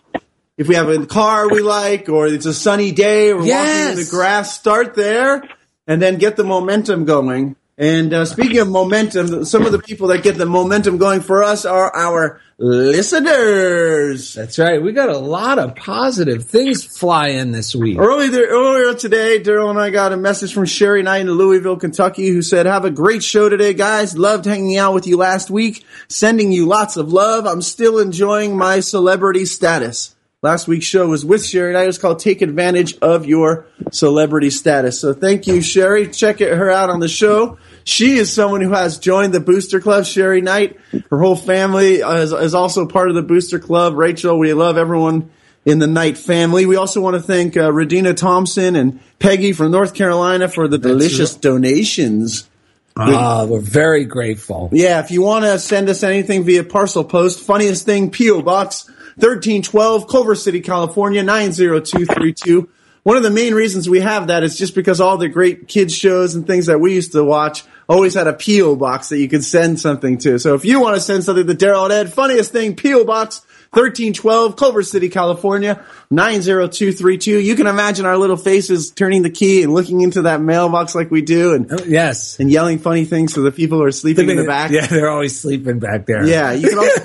If 0.56 0.68
we 0.68 0.74
have 0.74 0.88
a 0.88 1.06
car 1.06 1.48
we 1.48 1.60
like, 1.60 2.08
or 2.08 2.26
it's 2.26 2.46
a 2.46 2.52
sunny 2.54 2.92
day, 2.92 3.30
or 3.30 3.38
we're 3.38 3.46
walking 3.46 3.90
in 3.90 3.96
the 3.96 4.08
grass, 4.10 4.54
start 4.54 4.94
there, 4.94 5.42
and 5.86 6.00
then 6.00 6.18
get 6.18 6.36
the 6.36 6.44
momentum 6.44 7.04
going. 7.04 7.56
And 7.78 8.12
uh, 8.12 8.26
speaking 8.26 8.58
of 8.58 8.68
momentum, 8.68 9.46
some 9.46 9.64
of 9.64 9.72
the 9.72 9.78
people 9.78 10.08
that 10.08 10.22
get 10.22 10.37
the 10.37 10.44
momentum 10.44 10.98
going 10.98 11.22
for 11.22 11.42
us 11.42 11.64
are 11.64 11.94
our 11.96 12.40
listeners. 12.58 14.35
That's 14.35 14.58
right. 14.58 14.80
We 14.80 14.92
got 14.92 15.08
a 15.08 15.16
lot 15.16 15.58
of 15.58 15.74
positive 15.74 16.44
things 16.44 16.85
fly 16.85 17.28
in 17.28 17.50
this 17.50 17.74
week. 17.74 17.98
Earlier, 17.98 18.46
earlier 18.46 18.94
today, 18.94 19.40
Daryl 19.40 19.70
and 19.70 19.78
I 19.78 19.88
got 19.88 20.12
a 20.12 20.18
message 20.18 20.52
from 20.52 20.66
Sherry 20.66 21.02
Knight 21.02 21.22
in 21.22 21.30
Louisville, 21.30 21.78
Kentucky, 21.78 22.28
who 22.28 22.42
said, 22.42 22.66
have 22.66 22.85
a 22.85 22.90
great 22.90 23.24
show 23.24 23.48
today, 23.48 23.72
guys. 23.72 24.18
Loved 24.18 24.44
hanging 24.44 24.76
out 24.76 24.92
with 24.92 25.06
you 25.06 25.16
last 25.16 25.50
week. 25.50 25.85
Sending 26.08 26.52
you 26.52 26.66
lots 26.66 26.98
of 26.98 27.11
love. 27.11 27.46
I'm 27.46 27.62
still 27.62 27.98
enjoying 27.98 28.56
my 28.56 28.80
celebrity 28.80 29.46
status. 29.46 30.14
Last 30.44 30.66
week's 30.66 30.87
show 30.87 31.07
was 31.07 31.24
with 31.24 31.46
Sherry 31.46 31.72
Knight. 31.72 31.85
It 31.85 31.87
was 31.87 31.98
called 31.98 32.18
Take 32.18 32.42
Advantage 32.42 32.98
of 32.98 33.26
Your 33.26 33.66
Celebrity 33.92 34.50
Status. 34.50 34.98
So 34.98 35.14
thank 35.14 35.46
you, 35.46 35.62
Sherry. 35.62 36.09
Check 36.09 36.40
her 36.40 36.68
out 36.68 36.90
on 36.90 36.98
the 36.98 37.07
show. 37.07 37.59
She 37.85 38.16
is 38.16 38.33
someone 38.33 38.61
who 38.61 38.72
has 38.72 38.98
joined 38.98 39.33
the 39.33 39.38
Booster 39.38 39.78
Club. 39.78 40.05
Sherry 40.05 40.40
Knight, 40.40 40.81
her 41.11 41.20
whole 41.20 41.37
family 41.37 41.98
is, 42.00 42.33
is 42.33 42.55
also 42.57 42.88
part 42.88 43.09
of 43.09 43.14
the 43.14 43.22
Booster 43.22 43.61
Club. 43.61 43.94
Rachel, 43.94 44.37
we 44.37 44.52
love 44.52 44.76
everyone 44.76 45.31
in 45.64 45.78
the 45.78 45.87
Knight 45.87 46.18
family. 46.18 46.66
We 46.66 46.74
also 46.74 47.00
want 47.00 47.14
to 47.14 47.22
thank 47.22 47.57
uh, 47.57 47.70
Radina 47.70 48.16
Thompson 48.16 48.74
and 48.74 48.98
Peggy 49.20 49.52
from 49.52 49.70
North 49.70 49.94
Carolina 49.94 50.48
for 50.48 50.66
the 50.66 50.76
delicious 50.76 51.37
donations. 51.37 52.50
Ah, 52.96 53.46
we're 53.48 53.61
very 53.61 54.07
grateful. 54.07 54.70
Yeah, 54.72 54.98
if 54.98 55.12
you 55.12 55.22
want 55.22 55.44
to 55.44 55.61
send 55.61 55.88
us 55.88 56.02
anything 56.02 56.42
via 56.42 56.64
parcel 56.64 57.05
post, 57.05 57.38
funniest 57.38 57.87
thing, 57.87 58.11
P.O. 58.11 58.42
Box 58.42 58.90
1312, 59.16 60.09
Culver 60.09 60.35
City, 60.35 60.61
California, 60.61 61.22
90232. 61.22 62.68
One 63.03 63.16
of 63.16 63.25
the 63.25 63.31
main 63.31 63.55
reasons 63.55 63.88
we 63.88 64.01
have 64.01 64.29
that 64.29 64.44
is 64.44 64.57
just 64.57 64.75
because 64.75 65.01
all 65.01 65.18
the 65.18 65.29
great 65.29 65.66
kids 65.66 65.94
shows 65.94 66.35
and 66.37 66.46
things 66.46 66.66
that 66.66 66.79
we 66.79 66.94
used 66.94 67.12
to 67.12 67.25
watch 67.25 67.64
always 67.88 68.14
had 68.14 68.29
a 68.29 68.33
P.O. 68.33 68.77
box 68.77 69.09
that 69.09 69.18
you 69.18 69.29
could 69.29 69.44
send 69.44 69.81
something 69.81 70.18
to. 70.18 70.38
So 70.38 70.55
if 70.55 70.64
you 70.64 70.81
want 70.81 70.94
to 70.94 71.01
send 71.01 71.25
something 71.25 71.46
to 71.46 71.55
Daryl 71.55 71.85
and 71.85 71.92
Ed, 71.92 72.12
funniest 72.12 72.53
thing, 72.53 72.77
P.O. 72.77 73.05
Box 73.05 73.44
1312, 73.72 74.56
Culver 74.56 74.82
City, 74.82 75.08
California, 75.08 75.82
90232. 76.11 77.40
You 77.40 77.54
can 77.54 77.66
imagine 77.66 78.04
our 78.04 78.18
little 78.18 78.37
faces 78.37 78.90
turning 78.90 79.22
the 79.22 79.30
key 79.30 79.62
and 79.62 79.72
looking 79.72 80.02
into 80.02 80.22
that 80.22 80.42
mailbox 80.42 80.94
like 80.94 81.11
we 81.11 81.22
do 81.22 81.54
and 81.54 81.80
yes, 81.87 82.38
and 82.38 82.50
yelling 82.50 82.78
funny 82.78 83.06
things 83.06 83.32
to 83.32 83.40
the 83.40 83.50
people 83.50 83.78
who 83.78 83.85
are 83.85 83.92
sleeping 83.92 84.28
in 84.28 84.37
the 84.37 84.44
back. 84.44 84.70
Yeah, 84.70 84.87
they're 84.87 85.08
always 85.08 85.40
sleeping 85.40 85.78
back 85.78 86.04
there. 86.04 86.26
Yeah, 86.26 86.52
you 86.52 86.68
can 86.68 86.76
also, 86.76 86.90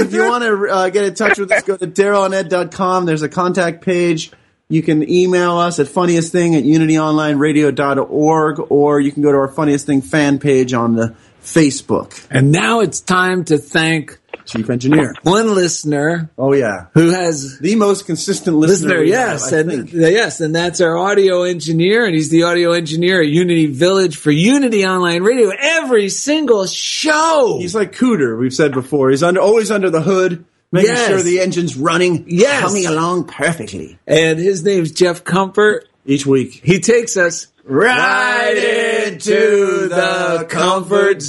if 0.00 0.12
you 0.12 0.24
want 0.24 0.42
to 0.42 0.68
uh, 0.68 0.88
get 0.88 1.04
in 1.04 1.14
touch 1.14 1.38
with 1.38 1.52
us, 1.52 1.62
go 1.62 1.76
to 1.76 1.86
darylanded.com. 1.86 3.06
There's 3.06 3.22
a 3.22 3.28
contact 3.28 3.84
page. 3.84 4.32
You 4.68 4.82
can 4.82 5.08
email 5.08 5.58
us 5.58 5.78
at 5.78 5.86
funniest 5.86 6.32
thing 6.32 6.56
at 6.56 6.64
unityonlineradio.org 6.64 8.72
or 8.72 8.98
you 8.98 9.12
can 9.12 9.22
go 9.22 9.30
to 9.30 9.38
our 9.38 9.48
funniest 9.48 9.86
thing 9.86 10.02
fan 10.02 10.40
page 10.40 10.72
on 10.72 10.96
the 10.96 11.14
Facebook. 11.42 12.26
And 12.28 12.50
now 12.50 12.80
it's 12.80 13.00
time 13.00 13.44
to 13.44 13.58
thank 13.58 14.18
Chief 14.44 14.68
Engineer. 14.70 15.14
One 15.22 15.54
listener. 15.54 16.30
Oh 16.38 16.52
yeah. 16.52 16.86
Who 16.94 17.10
has 17.10 17.58
the 17.58 17.76
most 17.76 18.06
consistent 18.06 18.56
listener. 18.56 19.00
listener 19.00 19.02
yes. 19.04 19.50
Have, 19.50 19.68
and 19.68 19.90
yes, 19.92 20.40
and 20.40 20.54
that's 20.54 20.80
our 20.80 20.96
audio 20.96 21.42
engineer 21.42 22.04
and 22.06 22.14
he's 22.14 22.30
the 22.30 22.42
audio 22.44 22.72
engineer 22.72 23.20
at 23.22 23.28
Unity 23.28 23.66
Village 23.66 24.16
for 24.16 24.30
Unity 24.30 24.84
Online 24.86 25.22
Radio 25.22 25.50
every 25.58 26.08
single 26.08 26.66
show. 26.66 27.58
He's 27.60 27.74
like 27.74 27.92
Cooter, 27.96 28.38
we've 28.38 28.54
said 28.54 28.72
before. 28.72 29.10
He's 29.10 29.22
under 29.22 29.40
always 29.40 29.70
under 29.70 29.90
the 29.90 30.02
hood. 30.02 30.44
Making 30.74 30.90
Yes. 30.92 31.08
sure 31.08 31.20
the 31.22 31.40
engine's 31.40 31.76
running, 31.76 32.24
Yes. 32.28 32.62
coming 32.62 32.86
along 32.86 33.24
perfectly. 33.24 33.98
And 34.06 34.38
his 34.38 34.64
name's 34.64 34.90
Jeff 34.90 35.22
Comfort. 35.22 35.86
Each 36.06 36.24
week. 36.26 36.62
He 36.64 36.80
takes 36.80 37.16
us 37.18 37.48
Right 37.64 39.04
into 39.06 39.88
the 39.88 40.46
comfort 40.48 41.22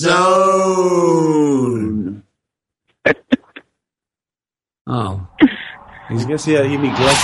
zone. 1.13 2.22
Oh. 4.88 5.28
I 6.10 6.24
guess 6.26 6.46
yeah, 6.46 6.63
he'd 6.63 6.82
be 6.82 6.89
glad. 6.89 7.17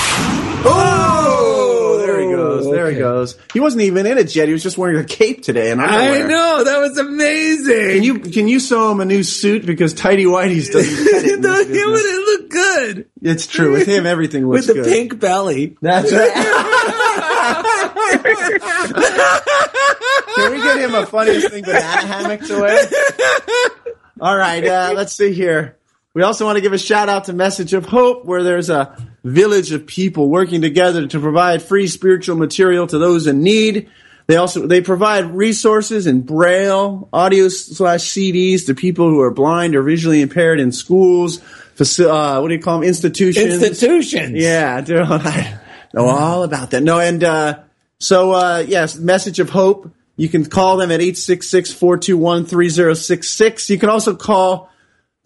Oh, 0.66 1.98
there 2.06 2.20
he 2.22 2.28
goes. 2.28 2.66
There 2.72 2.86
he 2.90 2.92
okay. 2.94 3.00
goes. 3.00 3.38
He 3.54 3.60
wasn't 3.60 3.84
even 3.84 4.06
in 4.06 4.18
it 4.18 4.34
yet. 4.36 4.48
He 4.48 4.54
was 4.54 4.64
just 4.64 4.78
wearing 4.78 4.98
a 4.98 5.04
cape 5.04 5.44
today. 5.44 5.72
And 5.72 5.82
I 5.82 6.22
know 6.26 6.64
that 6.64 6.80
was 6.80 6.98
amazing. 6.98 7.92
Can 7.96 8.04
you 8.04 8.20
can 8.20 8.48
you 8.48 8.60
sew 8.62 8.92
him 8.92 9.02
a 9.02 9.06
new 9.06 9.24
suit 9.24 9.66
because 9.66 9.94
Tidy 9.94 10.24
Whitey's 10.26 10.70
doesn't 10.70 11.06
cut 11.12 11.24
it 11.26 11.34
in 11.34 11.42
No, 11.42 11.54
this 11.54 11.68
him 11.68 11.74
business. 11.74 12.04
would 12.04 12.26
look 12.42 12.50
good 12.50 13.06
It's 13.22 13.46
true. 13.48 13.74
With 13.74 13.88
him, 13.88 14.06
everything 14.06 14.48
looks 14.48 14.68
with 14.68 14.78
the 14.78 14.84
good. 14.84 14.92
pink 14.94 15.20
belly. 15.20 15.76
That's 15.82 16.12
right. 16.14 16.34
Can 20.36 20.52
we 20.52 20.58
get 20.62 20.78
him 20.80 20.96
a 20.96 21.06
funniest 21.06 21.50
thing 21.50 21.64
banana 21.64 22.08
hammock 22.08 22.42
to 22.48 22.60
wear? 22.60 22.88
All 24.22 24.36
right, 24.38 24.64
uh, 24.66 24.94
let's 24.96 25.14
see 25.14 25.34
here. 25.34 25.78
We 26.16 26.24
also 26.24 26.46
want 26.46 26.56
to 26.56 26.62
give 26.62 26.74
a 26.74 26.80
shout 26.80 27.08
out 27.08 27.26
to 27.26 27.34
Message 27.34 27.74
of 27.74 27.86
Hope, 27.86 28.26
where 28.26 28.42
there's 28.42 28.72
a 28.72 28.98
village 29.24 29.72
of 29.72 29.86
people 29.86 30.28
working 30.28 30.62
together 30.62 31.06
to 31.06 31.20
provide 31.20 31.62
free 31.62 31.86
spiritual 31.86 32.36
material 32.36 32.88
to 32.88 32.98
those 32.98 33.28
in 33.28 33.44
need. 33.44 33.92
They 34.26 34.36
also 34.36 34.66
they 34.66 34.82
provide 34.82 35.26
resources 35.26 36.08
in 36.08 36.22
braille, 36.22 37.10
audio 37.14 37.48
slash 37.50 38.02
CDs 38.02 38.66
to 38.66 38.74
people 38.74 39.08
who 39.08 39.22
are 39.22 39.30
blind 39.30 39.76
or 39.76 39.84
visually 39.84 40.22
impaired 40.22 40.60
in 40.60 40.72
schools. 40.72 41.42
Uh, 41.80 42.40
what 42.40 42.48
do 42.48 42.56
you 42.56 42.62
call 42.62 42.80
them? 42.80 42.88
Institutions. 42.88 43.62
Institutions. 43.62 44.32
Yeah, 44.34 44.82
dude, 44.86 45.02
I 45.02 45.60
know 45.94 46.08
all 46.08 46.42
about 46.44 46.72
that. 46.72 46.82
No, 46.82 47.00
and 47.00 47.24
uh, 47.24 47.60
so 48.00 48.32
uh, 48.32 48.66
yes, 48.68 48.98
message 48.98 49.38
of 49.40 49.52
hope. 49.52 49.92
You 50.16 50.28
can 50.28 50.44
call 50.46 50.78
them 50.78 50.90
at 50.92 51.00
866-421-3066. 51.00 53.70
You 53.70 53.78
can 53.80 53.90
also 53.90 54.16
call 54.16 54.70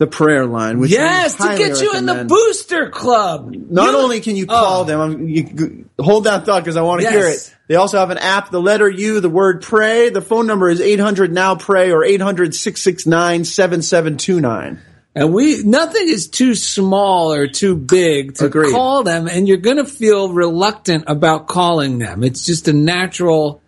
the 0.03 0.07
prayer 0.07 0.45
line, 0.45 0.79
which 0.79 0.91
Yes, 0.91 1.35
to 1.37 1.55
get 1.57 1.81
you 1.81 1.95
in 1.95 2.05
the 2.05 2.25
booster 2.25 2.89
club. 2.89 3.53
Not 3.69 3.91
You- 3.91 3.97
only 3.99 4.19
can 4.19 4.35
you 4.35 4.45
oh. 4.49 4.53
call 4.53 4.81
Oh. 4.81 4.83
them, 4.83 4.99
um, 4.99 5.11
I'm, 5.13 5.27
you, 5.29 5.85
hold 5.99 6.25
that 6.25 6.45
thought 6.45 6.61
because 6.63 6.75
I 6.75 6.81
want 6.81 7.01
to 7.01 7.09
hear 7.09 7.27
it. 7.27 7.53
They 7.69 7.75
also 7.75 7.97
have 7.97 8.09
an 8.09 8.17
app, 8.17 8.51
the 8.51 8.59
letter 8.61 8.89
U, 8.89 9.21
the 9.21 9.29
word 9.29 9.61
pray. 9.61 10.09
The 10.09 10.21
phone 10.21 10.45
number 10.47 10.69
is 10.69 10.81
800 10.81 11.31
now 11.31 11.55
pray 11.55 11.91
or 11.91 12.03
800 12.03 12.53
669 12.53 13.45
7729. 13.45 14.79
And 15.15 15.31
we 15.33 15.61
nothing 15.63 16.09
is 16.09 16.27
too 16.27 16.55
small 16.55 17.31
or 17.33 17.47
too 17.47 17.75
big 17.75 18.35
to 18.35 18.45
Agreed. 18.47 18.71
call 18.73 19.03
them, 19.03 19.27
and 19.27 19.47
you're 19.47 19.57
going 19.57 19.77
to 19.77 19.85
feel 19.85 20.33
reluctant 20.33 21.03
about 21.07 21.47
calling 21.47 21.99
them. 21.99 22.23
It's 22.23 22.45
just 22.45 22.67
a 22.67 22.73
natural 22.73 23.61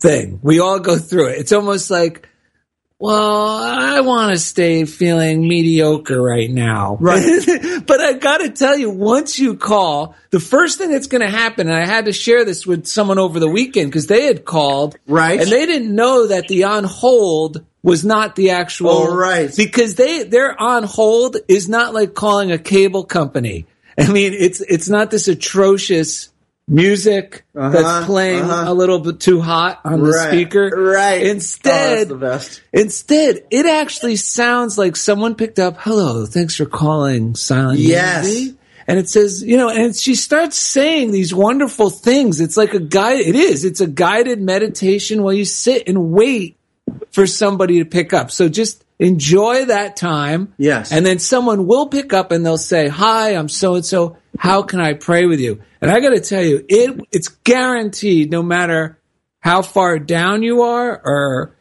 thing. 0.00 0.40
We 0.42 0.60
all 0.60 0.80
go 0.80 0.96
through 0.96 1.28
it. 1.28 1.38
It's 1.40 1.52
almost 1.52 1.90
like, 1.90 2.26
well, 3.00 3.56
I 3.62 4.00
want 4.00 4.32
to 4.32 4.38
stay 4.38 4.84
feeling 4.84 5.46
mediocre 5.46 6.20
right 6.20 6.50
now. 6.50 6.96
Right. 7.00 7.22
but 7.86 8.00
I 8.00 8.14
got 8.14 8.38
to 8.38 8.50
tell 8.50 8.76
you, 8.76 8.90
once 8.90 9.38
you 9.38 9.56
call, 9.56 10.16
the 10.30 10.40
first 10.40 10.78
thing 10.78 10.90
that's 10.90 11.06
going 11.06 11.20
to 11.20 11.30
happen, 11.30 11.68
and 11.68 11.76
I 11.76 11.86
had 11.86 12.06
to 12.06 12.12
share 12.12 12.44
this 12.44 12.66
with 12.66 12.86
someone 12.86 13.18
over 13.18 13.38
the 13.38 13.48
weekend 13.48 13.90
because 13.90 14.08
they 14.08 14.24
had 14.26 14.44
called, 14.44 14.96
Right. 15.06 15.40
and 15.40 15.48
they 15.50 15.64
didn't 15.66 15.94
know 15.94 16.26
that 16.26 16.48
the 16.48 16.64
on 16.64 16.82
hold 16.84 17.64
was 17.82 18.04
not 18.04 18.34
the 18.34 18.50
actual 18.50 18.90
Oh, 18.90 19.14
right. 19.16 19.54
because 19.56 19.94
they 19.94 20.24
their 20.24 20.60
on 20.60 20.82
hold 20.82 21.36
is 21.46 21.68
not 21.68 21.94
like 21.94 22.14
calling 22.14 22.50
a 22.50 22.58
cable 22.58 23.04
company. 23.04 23.66
I 23.96 24.10
mean, 24.10 24.32
it's 24.32 24.60
it's 24.60 24.88
not 24.88 25.10
this 25.12 25.28
atrocious 25.28 26.30
music 26.68 27.44
Uh-huh, 27.56 27.70
that's 27.70 28.06
playing 28.06 28.42
uh-huh. 28.42 28.70
a 28.70 28.74
little 28.74 28.98
bit 28.98 29.20
too 29.20 29.40
hot 29.40 29.80
on 29.84 30.00
the 30.02 30.10
Right, 30.10 30.28
speaker. 30.28 30.70
right. 30.76 31.22
Oh, 31.22 31.30
Instead, 31.30 32.20
best. 32.20 32.62
Instead, 32.72 33.42
it 33.50 33.66
actually 33.66 34.16
sounds 34.16 34.76
like 34.78 34.94
someone 34.96 35.34
picked 35.34 35.58
up, 35.58 35.76
hello, 35.80 36.26
thanks 36.26 36.54
for 36.56 36.66
calling 36.66 37.34
Silent 37.34 37.78
Yes. 37.80 38.26
Unity." 38.28 38.54
And 38.86 38.98
it 38.98 39.08
says, 39.08 39.42
you 39.42 39.56
know, 39.58 39.68
and 39.68 39.94
she 39.94 40.14
starts 40.14 40.56
saying 40.56 41.10
these 41.10 41.34
wonderful 41.34 41.90
things. 41.90 42.40
It's 42.40 42.56
like 42.56 42.72
a 42.72 42.80
guide. 42.80 43.20
It 43.20 43.34
is. 43.34 43.66
It's 43.66 43.82
a 43.82 43.86
guided 43.86 44.40
meditation 44.40 45.22
while 45.22 45.34
you 45.34 45.44
sit 45.44 45.88
and 45.88 46.10
wait 46.10 46.56
for 47.10 47.26
somebody 47.26 47.80
to 47.80 47.84
pick 47.84 48.14
up. 48.14 48.30
So 48.30 48.48
just 48.48 48.82
enjoy 48.98 49.66
that 49.66 49.96
time. 49.96 50.54
Yes. 50.56 50.90
And 50.90 51.04
then 51.04 51.18
someone 51.18 51.66
will 51.66 51.88
pick 51.88 52.14
up 52.14 52.32
and 52.32 52.44
they'll 52.46 52.56
say, 52.56 52.88
hi, 52.88 53.30
I'm 53.30 53.48
so 53.50 53.74
and 53.74 53.84
so. 53.84 54.16
How 54.38 54.62
can 54.62 54.80
I 54.80 54.94
pray 54.94 55.26
with 55.26 55.40
you? 55.40 55.60
And 55.80 55.90
I 55.90 56.00
got 56.00 56.10
to 56.10 56.20
tell 56.20 56.42
you, 56.42 56.64
it, 56.68 57.00
it's 57.12 57.28
guaranteed 57.28 58.30
no 58.30 58.42
matter 58.42 58.98
how 59.40 59.62
far 59.62 59.98
down 59.98 60.42
you 60.42 60.62
are 60.62 61.00
or 61.04 61.56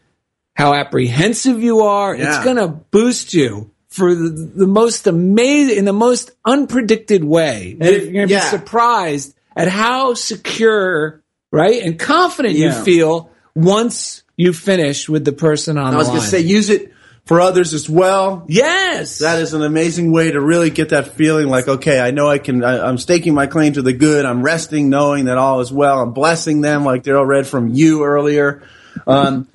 how 0.56 0.74
apprehensive 0.74 1.62
you 1.62 1.82
are, 1.82 2.16
Yeah. 2.16 2.28
it's 2.36 2.44
going 2.44 2.58
to 2.58 2.68
boost 2.68 3.34
you 3.34 3.72
for 3.90 4.14
the, 4.14 4.30
the 4.30 4.68
most 4.68 5.08
amazing, 5.08 5.78
in 5.78 5.86
the 5.86 5.94
most 5.94 6.32
unpredicted 6.46 7.24
way. 7.24 7.76
And 7.80 7.90
you're 7.90 8.12
going 8.14 8.28
to 8.28 8.34
Yeah. 8.34 8.52
be 8.52 8.58
surprised 8.58 9.36
at 9.56 9.68
how 9.68 10.14
secure, 10.14 11.24
right, 11.52 11.82
and 11.84 11.98
confident 12.00 12.56
Yeah. 12.56 12.78
you 12.78 12.84
feel 12.84 13.32
once 13.56 14.24
you 14.36 14.54
finish 14.54 15.10
with 15.10 15.26
the 15.26 15.32
person 15.32 15.78
on 15.80 15.94
I 15.94 15.98
was 15.98 16.08
going 16.10 16.22
to 16.22 16.28
say, 16.28 16.42
use 16.42 16.70
it 16.70 16.92
for 17.28 17.42
others 17.42 17.74
as 17.74 17.90
well. 17.90 18.46
yes, 18.48 19.20
That 19.20 19.40
is 19.42 19.54
an 19.54 19.62
amazing 19.62 20.12
way 20.14 20.32
to 20.32 20.40
really 20.40 20.70
get 20.70 20.90
that 20.90 21.10
feeling 21.10 21.48
like, 21.48 21.68
okay, 21.68 22.00
I 22.00 22.12
know 22.12 22.30
I 22.30 22.38
can, 22.40 22.64
I, 22.64 22.88
I'm 22.88 22.98
staking 22.98 23.34
my 23.34 23.48
claim 23.48 23.74
to 23.74 23.82
the 23.82 23.94
good. 23.94 24.26
I'm 24.26 24.42
resting 24.42 24.90
knowing 24.90 25.26
that 25.26 25.38
all 25.38 25.60
is 25.60 25.72
well. 25.72 26.02
I'm 26.02 26.14
blessing 26.14 26.62
them 26.62 26.86
like 26.86 27.04
Daryl 27.04 27.28
read 27.28 27.46
from 27.46 27.68
you 27.68 28.06
earlier. 28.06 28.64
Um, 29.06 29.48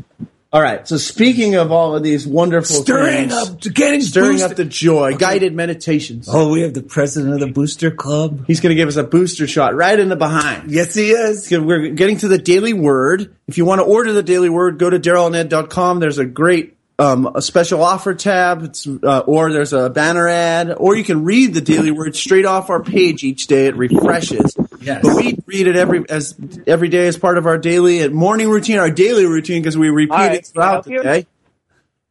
all 0.52 0.60
right. 0.60 0.86
So 0.86 0.98
speaking 0.98 1.54
of 1.54 1.72
all 1.72 1.96
of 1.96 2.02
these 2.02 2.26
wonderful 2.26 2.82
stirring 2.82 3.30
things, 3.30 3.32
up, 3.32 3.60
getting 3.74 4.02
stirring 4.02 4.32
boosted. 4.32 4.50
up 4.50 4.56
the 4.58 4.66
joy, 4.66 5.16
guided 5.16 5.54
meditations. 5.54 6.28
Oh, 6.30 6.50
we 6.50 6.60
have 6.60 6.74
the 6.74 6.82
president 6.82 7.32
of 7.32 7.40
the 7.40 7.46
booster 7.46 7.90
club. 7.90 8.44
He's 8.46 8.60
going 8.60 8.68
to 8.68 8.74
give 8.74 8.86
us 8.88 8.96
a 8.96 9.02
booster 9.02 9.46
shot 9.46 9.74
right 9.74 9.98
in 9.98 10.10
the 10.10 10.16
behind. 10.16 10.70
Yes, 10.70 10.94
he 10.94 11.10
is. 11.12 11.50
We're 11.50 11.88
getting 11.88 12.18
to 12.18 12.28
the 12.28 12.36
Daily 12.36 12.74
Word. 12.74 13.34
If 13.48 13.56
you 13.56 13.64
want 13.64 13.80
to 13.80 13.86
order 13.86 14.12
the 14.12 14.22
Daily 14.22 14.50
Word, 14.50 14.78
go 14.78 14.90
to 14.90 15.00
darylanded.com. 15.00 16.00
There's 16.00 16.18
a 16.18 16.26
great 16.26 16.76
um, 16.98 17.30
a 17.34 17.42
special 17.42 17.82
offer 17.82 18.14
tab, 18.14 18.62
it's, 18.62 18.86
uh, 18.86 19.20
or 19.26 19.52
there's 19.52 19.72
a 19.72 19.90
banner 19.90 20.28
ad, 20.28 20.74
or 20.76 20.96
you 20.96 21.04
can 21.04 21.24
read 21.24 21.54
the 21.54 21.60
daily 21.60 21.90
word 21.90 22.14
straight 22.14 22.44
off 22.44 22.70
our 22.70 22.82
page 22.82 23.24
each 23.24 23.46
day. 23.46 23.66
It 23.66 23.76
refreshes. 23.76 24.56
Yes. 24.80 25.00
But 25.02 25.16
we 25.16 25.38
read 25.46 25.66
it 25.66 25.76
every 25.76 26.04
as 26.08 26.36
every 26.66 26.88
day 26.88 27.06
as 27.06 27.16
part 27.16 27.38
of 27.38 27.46
our 27.46 27.58
daily 27.58 28.06
morning 28.08 28.48
routine, 28.48 28.78
our 28.78 28.90
daily 28.90 29.26
routine, 29.26 29.62
because 29.62 29.78
we 29.78 29.90
repeat 29.90 30.14
right, 30.14 30.34
it 30.34 30.46
throughout 30.46 30.84
the 30.84 31.02
day. 31.02 31.26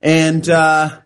And 0.02 0.50
uh, 0.50 0.98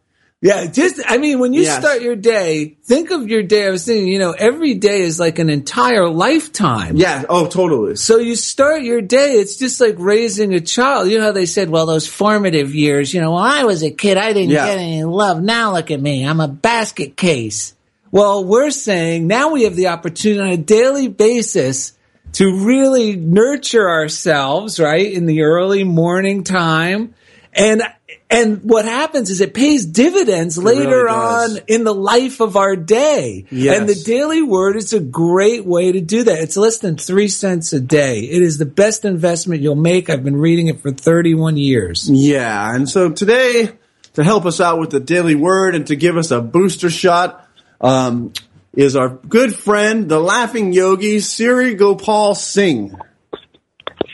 Yeah, 0.42 0.66
just 0.68 1.00
I 1.08 1.18
mean, 1.18 1.40
when 1.40 1.54
you 1.54 1.62
Yes. 1.64 1.80
start 1.80 2.02
your 2.02 2.16
day, 2.16 2.78
think 2.84 3.10
of 3.10 3.28
your 3.30 3.42
day. 3.42 3.66
I 3.66 3.70
was 3.72 3.86
thinking, 3.86 4.08
you 4.08 4.20
know, 4.20 4.32
every 4.32 4.76
day 4.76 5.02
is 5.02 5.20
like 5.20 5.40
an 5.40 5.50
entire 5.50 6.08
lifetime. 6.10 6.98
yeah, 6.98 7.24
oh, 7.30 7.48
totally. 7.48 7.96
So 7.96 8.18
you 8.20 8.36
start 8.36 8.84
your 8.84 9.02
day, 9.02 9.36
it's 9.40 9.56
just 9.56 9.80
like 9.82 9.96
raising 9.98 10.54
a 10.54 10.60
child. 10.60 11.10
You 11.10 11.18
know 11.18 11.26
how 11.26 11.32
they 11.32 11.46
said, 11.48 11.70
well, 11.70 11.86
those 11.88 12.06
formative 12.06 12.76
years, 12.76 13.14
you 13.14 13.22
know, 13.22 13.32
when 13.32 13.44
I 13.44 13.64
was 13.64 13.82
a 13.82 13.90
kid, 13.90 14.18
I 14.18 14.34
didn't 14.34 14.52
Yeah. 14.52 14.68
get 14.68 14.78
any 14.78 15.04
love. 15.04 15.42
Now 15.42 15.74
look 15.74 15.90
at 15.90 16.02
me. 16.02 16.24
I'm 16.28 16.42
a 16.42 16.48
basket 16.50 17.16
case. 17.18 17.74
Well, 18.12 18.46
we're 18.46 18.72
saying 18.72 19.26
now 19.28 19.52
we 19.52 19.64
have 19.64 19.76
the 19.76 19.88
opportunity 19.88 20.40
on 20.42 20.50
a 20.50 20.58
daily 20.58 21.08
basis 21.08 21.94
to 22.34 22.66
really 22.66 23.16
nurture 23.16 23.90
ourselves, 23.90 24.80
right? 24.80 25.12
In 25.12 25.26
the 25.26 25.42
early 25.44 25.84
morning 25.86 26.44
time. 26.44 27.16
And, 27.54 27.82
and 28.30 28.64
what 28.64 28.86
happens 28.86 29.30
is 29.30 29.40
it 29.40 29.54
pays 29.54 29.86
dividends 29.86 30.58
later 30.58 31.04
really 31.04 31.10
on 31.10 31.58
in 31.68 31.84
the 31.84 31.94
life 31.94 32.40
of 32.40 32.58
our 32.58 32.76
day. 32.76 33.46
Yes. 33.52 33.80
And 33.80 33.88
the 33.88 33.96
daily 33.96 34.42
word 34.42 34.78
is 34.78 34.94
a 34.94 35.00
great 35.00 35.64
way 35.64 35.92
to 35.92 36.02
do 36.02 36.24
that. 36.24 36.40
It's 36.40 36.58
less 36.58 36.80
than 36.80 36.98
three 36.98 37.28
cents 37.28 37.72
a 37.72 37.80
day. 37.80 38.22
It 38.22 38.42
is 38.42 38.58
the 38.58 38.66
best 38.66 39.06
investment 39.06 39.62
you'll 39.62 39.76
make. 39.76 40.10
I've 40.10 40.24
been 40.24 40.38
reading 40.38 40.68
it 40.68 40.80
for 40.80 40.92
31 40.92 41.58
years. 41.58 42.10
Yeah, 42.10 42.74
and 42.74 42.90
so 42.90 43.12
today, 43.12 43.70
to 44.14 44.24
help 44.24 44.46
us 44.46 44.60
out 44.60 44.80
with 44.80 44.90
the 44.90 45.00
daily 45.00 45.36
word 45.36 45.76
and 45.76 45.86
to 45.88 45.96
give 45.96 46.18
us 46.18 46.32
a 46.32 46.42
booster 46.42 46.90
shot, 46.90 47.48
um, 47.80 48.34
is 48.74 48.96
our 48.96 49.10
good 49.10 49.56
friend, 49.56 50.10
the 50.10 50.20
laughing 50.20 50.74
yogi, 50.74 51.20
Siri 51.20 51.76
Gopal 51.76 52.34
Singh. 52.34 52.96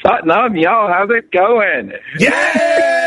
Satnam, 0.03 0.61
y'all, 0.61 0.91
how's 0.91 1.09
it 1.11 1.31
going? 1.31 1.93
Yay! 2.19 3.00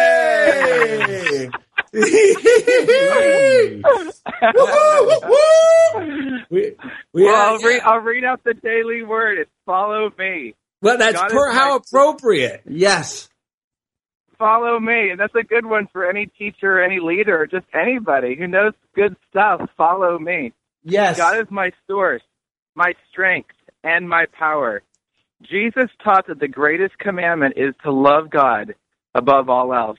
We, 6.51 6.75
we 7.13 7.25
Well, 7.25 7.35
I'll, 7.55 7.59
read, 7.59 7.81
I'll 7.83 7.99
read 8.01 8.25
out 8.25 8.43
the 8.45 8.55
daily 8.55 9.03
word. 9.03 9.39
It's 9.39 9.51
follow 9.67 10.11
me. 10.19 10.55
well, 10.83 10.99
that's 10.99 11.15
God 11.21 11.31
per, 11.31 11.51
how 11.53 11.71
my- 11.71 11.77
appropriate. 11.77 12.63
yes. 12.69 13.29
Follow 14.39 14.79
me. 14.81 15.11
And 15.11 15.19
that's 15.21 15.35
a 15.35 15.45
good 15.45 15.65
one 15.65 15.89
for 15.93 16.09
any 16.09 16.27
teacher, 16.27 16.83
any 16.83 16.99
leader, 17.01 17.41
or 17.43 17.47
just 17.47 17.67
anybody 17.73 18.35
who 18.37 18.47
knows 18.49 18.73
good 18.95 19.17
stuff. 19.31 19.71
Follow 19.77 20.19
me. 20.19 20.53
Yes. 20.83 21.17
God 21.17 21.39
is 21.41 21.47
my 21.51 21.71
source, 21.87 22.23
my 22.75 22.95
strength, 23.11 23.55
and 23.85 24.09
my 24.09 24.27
power. 24.37 24.83
Jesus 25.43 25.91
taught 26.03 26.27
that 26.27 26.41
the 26.41 26.49
greatest 26.49 26.99
commandment 26.99 27.55
is 27.57 27.75
to 27.85 27.93
love 27.93 28.29
God 28.31 28.75
above 29.15 29.49
all 29.49 29.73
else. 29.73 29.99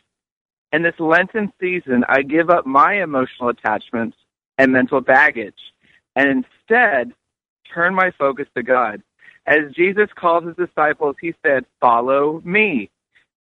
In 0.75 0.81
this 0.81 0.99
Lenten 0.99 1.53
season, 1.57 2.03
I 2.09 2.21
give 2.21 2.49
up 2.49 2.65
my 2.65 3.01
emotional 3.01 3.47
attachments 3.47 4.17
and 4.57 4.73
mental 4.73 4.99
baggage 4.99 5.71
and 6.17 6.27
instead 6.27 7.13
turn 7.73 7.95
my 7.95 8.11
focus 8.19 8.47
to 8.57 8.61
God. 8.61 9.01
As 9.45 9.71
Jesus 9.73 10.09
called 10.13 10.45
his 10.45 10.57
disciples, 10.57 11.15
he 11.21 11.33
said, 11.45 11.65
Follow 11.79 12.41
me. 12.43 12.89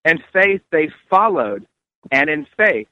In 0.05 0.23
faith, 0.33 0.61
they 0.71 0.91
followed. 1.11 1.67
And 2.13 2.31
in 2.31 2.47
faith, 2.57 2.87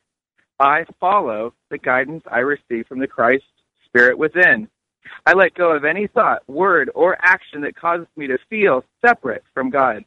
I 0.58 0.86
follow 0.98 1.54
the 1.70 1.78
guidance 1.78 2.24
I 2.28 2.40
receive 2.40 2.88
from 2.88 2.98
the 2.98 3.06
Christ 3.06 3.44
Spirit 3.86 4.18
within. 4.18 4.66
I 5.24 5.34
let 5.34 5.54
go 5.54 5.70
of 5.70 5.84
any 5.84 6.08
thought, 6.08 6.42
word, 6.48 6.90
or 6.96 7.16
action 7.22 7.60
that 7.60 7.76
causes 7.76 8.08
me 8.16 8.26
to 8.26 8.38
feel 8.50 8.82
separate 9.06 9.44
from 9.54 9.70
God. 9.70 10.04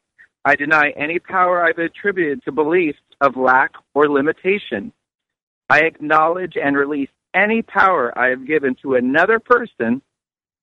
I 0.48 0.56
deny 0.56 0.92
any 0.96 1.18
power 1.18 1.66
I've 1.66 1.80
attributed 1.80 2.44
to 2.44 2.52
beliefs 2.52 3.00
of 3.20 3.36
lack 3.36 3.72
or 3.96 4.08
limitation. 4.08 4.94
I 5.70 5.80
acknowledge 5.80 6.54
and 6.56 6.78
release 6.78 7.10
any 7.34 7.64
power 7.64 8.16
I 8.18 8.30
have 8.30 8.46
given 8.46 8.76
to 8.84 8.94
another 8.94 9.40
person 9.40 10.04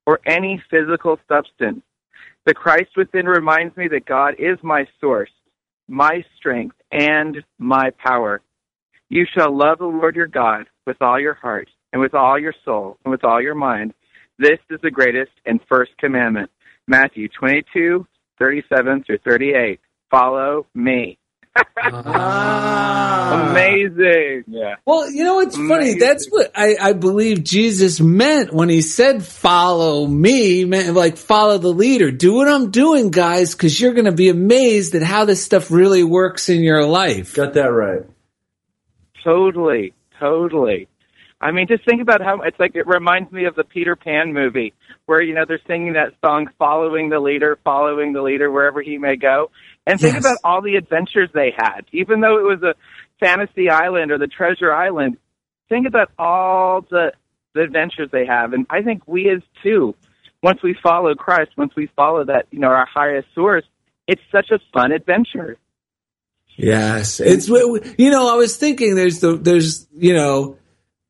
or 0.06 0.20
any 0.24 0.62
physical 0.70 1.18
substance. 1.28 1.82
The 2.46 2.54
Christ 2.54 2.90
within 2.96 3.26
reminds 3.26 3.76
me 3.76 3.88
that 3.88 4.06
God 4.06 4.34
is 4.38 4.58
my 4.62 4.86
source, 5.00 5.30
my 5.88 6.24
strength, 6.36 6.76
and 6.92 7.38
my 7.58 7.90
power. 8.04 8.40
You 9.08 9.26
shall 9.36 9.56
love 9.56 9.78
the 9.78 9.86
Lord 9.86 10.14
your 10.14 10.28
God 10.28 10.66
with 10.86 11.02
all 11.02 11.20
your 11.20 11.34
heart, 11.34 11.68
and 11.92 12.00
with 12.00 12.14
all 12.14 12.38
your 12.38 12.54
soul, 12.64 12.98
and 13.04 13.10
with 13.10 13.24
all 13.24 13.42
your 13.42 13.54
mind. 13.54 13.94
This 14.38 14.58
is 14.70 14.80
the 14.82 14.90
greatest 14.90 15.32
and 15.44 15.60
first 15.68 15.90
commandment. 15.98 16.50
Matthew 16.88 17.28
22, 17.28 18.06
37 18.43 19.05
through 19.05 19.18
38. 19.18 19.78
Follow 20.11 20.66
me. 20.74 21.16
Ah. 21.80 23.51
Amazing. 23.51 24.45
Yeah. 24.49 24.74
Well, 24.84 25.09
you 25.11 25.22
know 25.22 25.36
what's 25.36 25.57
funny? 25.57 25.95
That's 25.95 26.26
what 26.28 26.51
I, 26.57 26.76
I 26.80 26.93
believe 26.93 27.45
Jesus 27.45 28.01
meant 28.01 28.53
when 28.53 28.68
he 28.68 28.80
said, 28.80 29.24
follow 29.24 30.07
me, 30.07 30.55
he 30.55 30.64
meant 30.64 30.95
like 30.95 31.16
follow 31.18 31.59
the 31.59 31.72
leader. 31.72 32.11
Do 32.11 32.34
what 32.34 32.49
I'm 32.49 32.72
doing, 32.72 33.11
guys, 33.11 33.55
because 33.55 33.80
you're 33.80 33.93
going 33.93 34.07
to 34.07 34.12
be 34.12 34.28
amazed 34.28 34.97
at 34.97 35.03
how 35.03 35.24
this 35.24 35.45
stuff 35.45 35.70
really 35.70 36.03
works 36.03 36.49
in 36.49 36.62
your 36.62 36.84
life. 36.84 37.34
Got 37.34 37.55
that 37.55 37.70
right. 37.70 38.03
Totally, 39.22 39.95
totally. 40.18 40.88
I 41.43 41.51
mean, 41.51 41.66
just 41.66 41.84
think 41.84 42.01
about 42.01 42.22
how 42.22 42.40
it's 42.43 42.59
like 42.61 42.76
it 42.76 42.86
reminds 42.86 43.32
me 43.32 43.47
of 43.47 43.57
the 43.57 43.64
Peter 43.64 43.97
Pan 43.97 44.32
movie 44.32 44.72
where, 45.07 45.20
you 45.20 45.34
know, 45.34 45.45
they're 45.47 45.61
singing 45.66 45.95
that 45.95 46.14
song, 46.24 46.49
following 46.59 47.11
the 47.11 47.18
leader, 47.18 47.59
following 47.64 48.12
the 48.12 48.22
leader 48.22 48.51
wherever 48.51 48.80
he 48.80 48.97
may 48.97 49.16
go. 49.16 49.51
And 49.84 50.01
think 50.01 50.14
Yes. 50.14 50.24
about 50.24 50.38
all 50.45 50.62
the 50.62 50.76
adventures 50.76 51.30
they 51.34 51.53
had. 51.57 51.82
Even 51.93 52.20
though 52.20 52.38
it 52.38 52.45
was 52.45 52.62
a 52.62 52.74
fantasy 53.18 53.68
island 53.68 54.12
or 54.12 54.18
the 54.18 54.28
treasure 54.28 54.72
island, 54.72 55.16
think 55.68 55.88
about 55.88 56.12
all 56.18 56.82
the, 56.88 57.12
the 57.55 57.62
adventures 57.62 58.09
they 58.12 58.24
have. 58.24 58.53
And 58.53 58.64
I 58.70 58.82
think 58.82 59.03
we 59.09 59.28
as 59.28 59.43
too, 59.64 59.97
once 60.43 60.62
we 60.62 60.76
follow 60.80 61.14
Christ, 61.16 61.51
once 61.57 61.74
we 61.76 61.88
follow 61.97 62.24
that, 62.24 62.47
you 62.53 62.61
know, 62.61 62.68
our 62.68 62.86
highest 62.86 63.28
source, 63.34 63.64
it's 64.07 64.22
such 64.30 64.51
a 64.53 64.59
fun 64.72 64.93
adventure. 64.93 65.57
Yes, 66.57 67.18
it's 67.18 67.49
you 67.49 68.11
know 68.11 68.30
I 68.30 68.36
was 68.36 68.57
thinking 68.57 68.95
there's 68.95 69.20
the 69.20 69.36
there's 69.36 69.86
you 69.97 70.12
know 70.12 70.59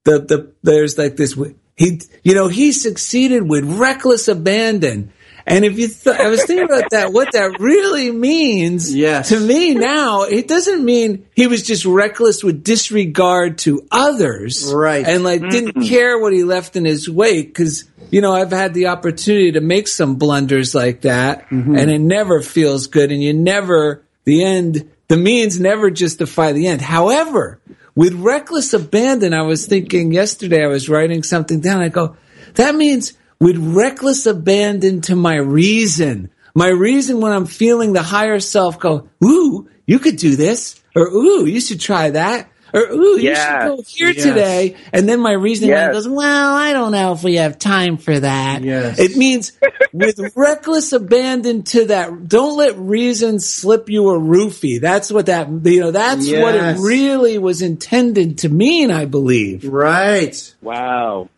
the 0.04 0.18
the 0.20 0.52
there's 0.62 0.98
like 0.98 1.16
this 1.16 1.38
he 1.76 2.00
you 2.22 2.34
know 2.34 2.48
he 2.48 2.72
succeeded 2.72 3.48
with 3.48 3.64
reckless 3.64 4.28
abandon. 4.28 5.12
And 5.44 5.64
if 5.64 5.76
you, 5.76 5.88
th- 5.88 6.16
I 6.16 6.28
was 6.28 6.44
thinking 6.44 6.66
about 6.66 6.90
that, 6.90 7.12
what 7.12 7.32
that 7.32 7.58
really 7.58 8.12
means 8.12 8.94
Yes. 9.02 9.30
to 9.30 9.40
me 9.40 9.74
now, 9.74 10.22
it 10.22 10.46
doesn't 10.46 10.84
mean 10.84 11.26
he 11.34 11.48
was 11.48 11.64
just 11.64 11.84
reckless 11.84 12.44
with 12.44 12.62
disregard 12.62 13.58
to 13.58 13.86
others. 13.90 14.72
Right. 14.72 15.04
And 15.04 15.24
like 15.24 15.40
didn't 15.40 15.74
mm-hmm. 15.74 15.88
care 15.88 16.16
what 16.16 16.32
he 16.32 16.44
left 16.44 16.76
in 16.76 16.84
his 16.84 17.10
wake. 17.10 17.56
Cause, 17.56 17.84
you 18.10 18.20
know, 18.20 18.32
I've 18.32 18.52
had 18.52 18.72
the 18.72 18.86
opportunity 18.86 19.50
to 19.52 19.60
make 19.60 19.88
some 19.88 20.14
blunders 20.14 20.76
like 20.76 21.00
that 21.00 21.48
mm-hmm. 21.48 21.76
and 21.76 21.90
it 21.90 22.00
never 22.00 22.40
feels 22.40 22.86
good 22.86 23.10
and 23.10 23.20
you 23.20 23.32
never, 23.32 24.04
the 24.24 24.44
end, 24.44 24.90
the 25.08 25.16
means 25.16 25.58
never 25.58 25.90
justify 25.90 26.52
the 26.52 26.68
end. 26.68 26.80
However, 26.80 27.60
with 27.94 28.14
reckless 28.14 28.72
abandon, 28.72 29.34
I 29.34 29.42
was 29.42 29.66
thinking 29.66 30.12
yesterday, 30.12 30.64
I 30.64 30.68
was 30.68 30.88
writing 30.88 31.22
something 31.22 31.60
down. 31.60 31.82
I 31.82 31.88
go, 31.88 32.16
that 32.54 32.74
means 32.74 33.12
with 33.38 33.56
reckless 33.58 34.26
abandon 34.26 35.00
to 35.02 35.16
my 35.16 35.36
reason. 35.36 36.30
My 36.54 36.68
reason 36.68 37.20
when 37.20 37.32
I'm 37.32 37.46
feeling 37.46 37.92
the 37.92 38.02
higher 38.02 38.40
self 38.40 38.78
go, 38.78 39.08
ooh, 39.24 39.68
you 39.86 39.98
could 39.98 40.16
do 40.16 40.36
this, 40.36 40.80
or 40.94 41.08
ooh, 41.08 41.46
you 41.46 41.60
should 41.60 41.80
try 41.80 42.10
that, 42.10 42.50
or 42.72 42.80
ooh, 42.90 43.18
you 43.18 43.34
should 43.34 43.58
go 43.66 43.82
here 43.86 44.10
Yes. 44.10 44.22
today. 44.24 44.76
And 44.92 45.08
then 45.08 45.20
my 45.20 45.32
reasoning 45.32 45.70
mind 45.74 45.94
Yes. 45.94 46.04
goes, 46.04 46.08
well, 46.08 46.54
I 46.54 46.72
don't 46.72 46.92
know 46.92 47.12
if 47.12 47.22
we 47.22 47.34
have 47.36 47.58
time 47.58 47.96
for 47.96 48.18
that. 48.18 48.62
Yes. 48.62 48.98
It 48.98 49.16
means 49.16 49.52
with 49.92 50.18
reckless 50.36 50.92
abandon 50.92 51.62
to 51.64 51.86
that, 51.86 52.28
don't 52.28 52.56
let 52.56 52.76
reason 52.78 53.40
slip 53.40 53.88
you 53.90 54.08
a 54.10 54.18
roofie. 54.18 54.80
That's 54.80 55.10
what 55.12 55.26
that, 55.26 55.48
you 55.64 55.80
know, 55.80 55.90
that's 55.90 56.26
what 56.30 56.54
it 56.54 56.78
really 56.78 57.38
was 57.38 57.62
intended 57.62 58.38
to 58.38 58.48
mean, 58.48 58.90
I 58.90 59.04
believe. 59.04 59.64
Right. 59.64 60.54
Wow. 60.62 61.28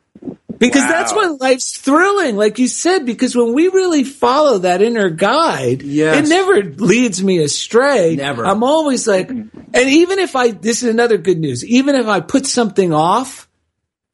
Because 0.58 0.82
Wow. 0.82 0.88
that's 0.88 1.14
when 1.14 1.36
life's 1.38 1.76
thrilling, 1.78 2.36
like 2.36 2.58
you 2.58 2.68
said, 2.68 3.04
because 3.06 3.34
when 3.34 3.52
we 3.54 3.68
really 3.68 4.04
follow 4.04 4.58
that 4.58 4.82
inner 4.82 5.10
guide, 5.10 5.82
Yes. 5.82 6.26
it 6.26 6.28
never 6.28 6.62
leads 6.62 7.22
me 7.22 7.38
astray. 7.38 8.16
Never. 8.16 8.46
I'm 8.46 8.62
always 8.62 9.06
like, 9.08 9.28
and 9.30 9.50
even 9.74 10.18
if 10.18 10.36
I, 10.36 10.52
this 10.52 10.82
is 10.82 10.88
another 10.88 11.18
good 11.18 11.38
news, 11.38 11.64
even 11.64 11.94
if 11.96 12.06
I 12.06 12.20
put 12.20 12.46
something 12.46 12.92
off, 12.92 13.48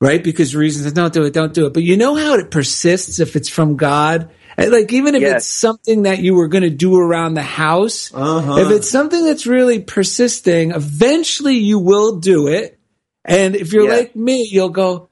right? 0.00 0.22
Because 0.24 0.56
reasons, 0.56 0.90
don't 0.92 1.12
do 1.12 1.24
it, 1.24 1.34
don't 1.34 1.52
do 1.52 1.66
it. 1.66 1.74
But 1.74 1.82
you 1.82 1.96
know 1.98 2.14
how 2.14 2.34
it 2.34 2.50
persists 2.50 3.20
if 3.20 3.36
it's 3.36 3.48
from 3.50 3.76
God? 3.76 4.30
Like 4.56 4.92
even 4.92 5.14
if 5.14 5.20
Yes. 5.22 5.36
it's 5.44 5.46
something 5.46 6.02
that 6.02 6.20
you 6.20 6.34
were 6.34 6.48
going 6.48 6.64
to 6.64 6.70
do 6.70 6.96
around 6.96 7.34
the 7.34 7.42
house, 7.42 8.10
Uh-huh. 8.14 8.56
if 8.60 8.70
it's 8.70 8.88
something 8.90 9.24
that's 9.24 9.46
really 9.46 9.80
persisting, 9.80 10.70
eventually 10.72 11.56
you 11.56 11.78
will 11.78 12.16
do 12.16 12.46
it. 12.48 12.78
And 13.26 13.54
if 13.56 13.72
you're 13.74 13.84
Yeah. 13.84 13.96
like 13.96 14.16
me, 14.16 14.48
you'll 14.50 14.70
go, 14.70 15.09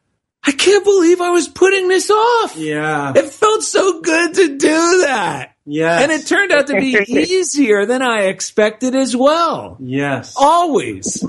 I 0.49 0.53
can't 0.53 0.83
believe 0.83 1.21
I 1.21 1.29
was 1.29 1.47
putting 1.47 1.89
this 1.89 2.11
off. 2.11 2.57
Yeah. 2.57 3.13
It 3.15 3.27
felt 3.27 3.63
so 3.63 4.01
good 4.01 4.33
to 4.33 4.57
do 4.57 5.03
that. 5.03 5.55
Yes. 5.67 6.03
And 6.03 6.11
it 6.11 6.27
turned 6.27 6.53
out 6.53 6.69
to 6.69 6.81
be 6.81 6.97
easier 7.07 7.85
than 7.85 8.01
I 8.01 8.29
expected 8.29 8.95
as 8.95 9.15
well. 9.15 9.77
Yes. 9.79 10.33
Always. 10.39 11.23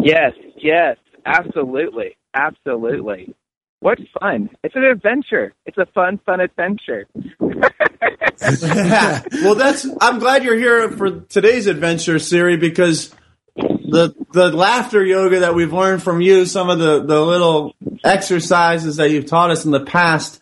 Yes, 0.00 0.34
yes, 0.56 0.96
absolutely, 1.24 2.16
absolutely. 2.34 3.34
What 3.80 3.98
fun? 4.20 4.48
It's 4.62 4.76
an 4.76 4.84
adventure. 4.84 5.52
It's 5.64 5.76
a 5.76 5.86
fun, 5.86 6.20
fun 6.24 6.38
adventure. 6.38 7.08
well, 9.42 9.56
that's. 9.56 9.88
I'm 10.00 10.20
glad 10.20 10.44
you're 10.44 10.54
here 10.54 10.88
for 10.92 11.22
today's 11.22 11.66
adventure, 11.66 12.20
Siri, 12.20 12.56
because 12.58 13.12
the 13.90 14.14
the 14.32 14.50
laughter 14.50 15.04
yoga 15.04 15.40
that 15.40 15.54
we've 15.54 15.72
learned 15.72 16.02
from 16.02 16.20
you, 16.20 16.44
some 16.46 16.70
of 16.70 16.78
the 16.78 17.02
the 17.04 17.20
little 17.24 17.74
exercises 18.04 18.96
that 18.96 19.10
you've 19.10 19.26
taught 19.26 19.50
us 19.50 19.64
in 19.64 19.70
the 19.70 19.80
past, 19.84 20.40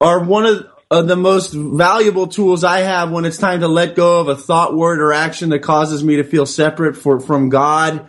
are 0.00 0.20
one 0.20 0.46
of. 0.46 0.66
of 0.90 1.08
the 1.08 1.16
most 1.16 1.52
valuable 1.54 2.26
tools 2.28 2.62
I 2.62 2.80
have 2.80 3.10
when 3.10 3.24
it's 3.24 3.38
time 3.38 3.60
to 3.60 3.68
let 3.68 3.96
go 3.96 4.20
of 4.20 4.28
a 4.28 4.36
thought, 4.36 4.76
word, 4.76 5.00
or 5.00 5.12
action 5.12 5.48
that 5.48 5.60
causes 5.60 6.04
me 6.04 6.16
to 6.16 6.24
feel 6.24 6.46
separate 6.46 6.94
for, 6.96 7.18
from 7.18 7.48
God, 7.48 8.06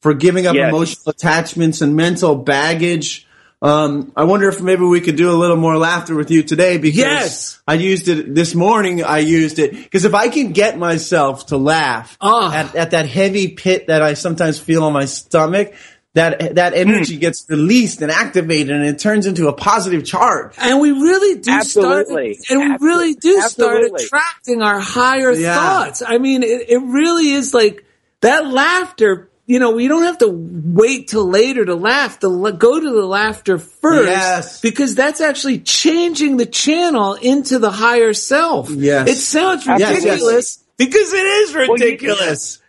for 0.00 0.12
giving 0.12 0.46
up 0.46 0.54
Yes. 0.54 0.68
emotional 0.68 1.08
attachments 1.10 1.80
and 1.80 1.96
mental 1.96 2.34
baggage. 2.34 3.25
Um, 3.62 4.12
I 4.14 4.24
wonder 4.24 4.48
if 4.48 4.60
maybe 4.60 4.82
we 4.84 5.00
could 5.00 5.16
do 5.16 5.30
a 5.30 5.38
little 5.38 5.56
more 5.56 5.76
laughter 5.78 6.14
with 6.14 6.30
you 6.30 6.42
today 6.42 6.76
because 6.76 6.98
Yes. 6.98 7.58
I 7.66 7.74
used 7.74 8.06
it 8.08 8.34
this 8.34 8.54
morning. 8.54 9.02
I 9.02 9.18
used 9.18 9.58
it 9.58 9.72
because 9.72 10.04
if 10.04 10.14
I 10.14 10.28
can 10.28 10.52
get 10.52 10.78
myself 10.78 11.46
to 11.46 11.56
laugh 11.56 12.16
Ah. 12.20 12.54
at, 12.54 12.74
at 12.76 12.90
that 12.90 13.08
heavy 13.08 13.48
pit 13.48 13.86
that 13.86 14.02
I 14.02 14.12
sometimes 14.14 14.58
feel 14.58 14.84
on 14.84 14.92
my 14.92 15.06
stomach, 15.06 15.72
that 16.12 16.54
that 16.54 16.72
energy 16.74 17.16
gets 17.18 17.44
released 17.48 18.00
and 18.02 18.10
activated, 18.10 18.74
and 18.74 18.84
it 18.86 18.98
turns 18.98 19.26
into 19.26 19.48
a 19.48 19.52
positive 19.52 20.02
charge. 20.04 20.54
And 20.58 20.80
we 20.80 20.90
really 20.92 21.40
do 21.40 21.50
Absolutely. 21.50 22.34
start, 22.34 22.62
and 22.62 22.80
we 22.80 22.86
really 22.86 23.14
do 23.14 23.40
start 23.42 23.82
attracting 23.84 24.62
our 24.62 24.80
higher 24.80 25.32
Yeah. 25.32 25.54
thoughts. 25.54 26.02
I 26.06 26.16
mean, 26.18 26.42
it, 26.42 26.70
it 26.70 26.78
really 26.82 27.30
is 27.32 27.52
like 27.52 27.84
that 28.20 28.46
laughter. 28.46 29.28
You 29.48 29.60
know, 29.60 29.70
we 29.70 29.86
don't 29.86 30.02
have 30.02 30.18
to 30.18 30.28
wait 30.28 31.06
till 31.08 31.24
later 31.28 31.64
to 31.64 31.76
laugh. 31.76 32.18
To 32.20 32.28
la- 32.28 32.50
go 32.50 32.80
to 32.80 32.90
the 32.92 33.06
laughter 33.06 33.58
first, 33.58 34.08
Yes. 34.08 34.60
because 34.60 34.96
that's 34.96 35.20
actually 35.20 35.60
changing 35.60 36.36
the 36.36 36.46
channel 36.46 37.14
into 37.14 37.60
the 37.60 37.70
higher 37.70 38.12
self. 38.12 38.68
Yes. 38.70 39.08
it 39.08 39.14
sounds 39.16 39.64
Yes, 39.66 39.78
yes. 39.80 40.04
ridiculous 40.04 40.64
because 40.76 41.12
it 41.12 41.26
is 41.26 41.52
you- 41.54 41.60
ridiculous. 41.72 42.60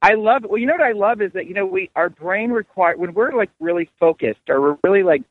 I 0.00 0.14
love 0.14 0.44
Well, 0.48 0.58
you 0.58 0.66
know 0.66 0.74
what 0.74 0.82
I 0.86 0.92
love 0.92 1.20
is 1.22 1.32
that 1.32 1.46
you 1.46 1.54
know 1.54 1.66
we 1.66 1.90
our 1.96 2.08
brain 2.10 2.50
require 2.50 2.96
when 2.96 3.12
we're 3.14 3.32
like 3.32 3.50
really 3.58 3.88
focused 3.98 4.48
or 4.48 4.60
we're 4.60 4.76
really 4.84 5.02
like 5.02 5.22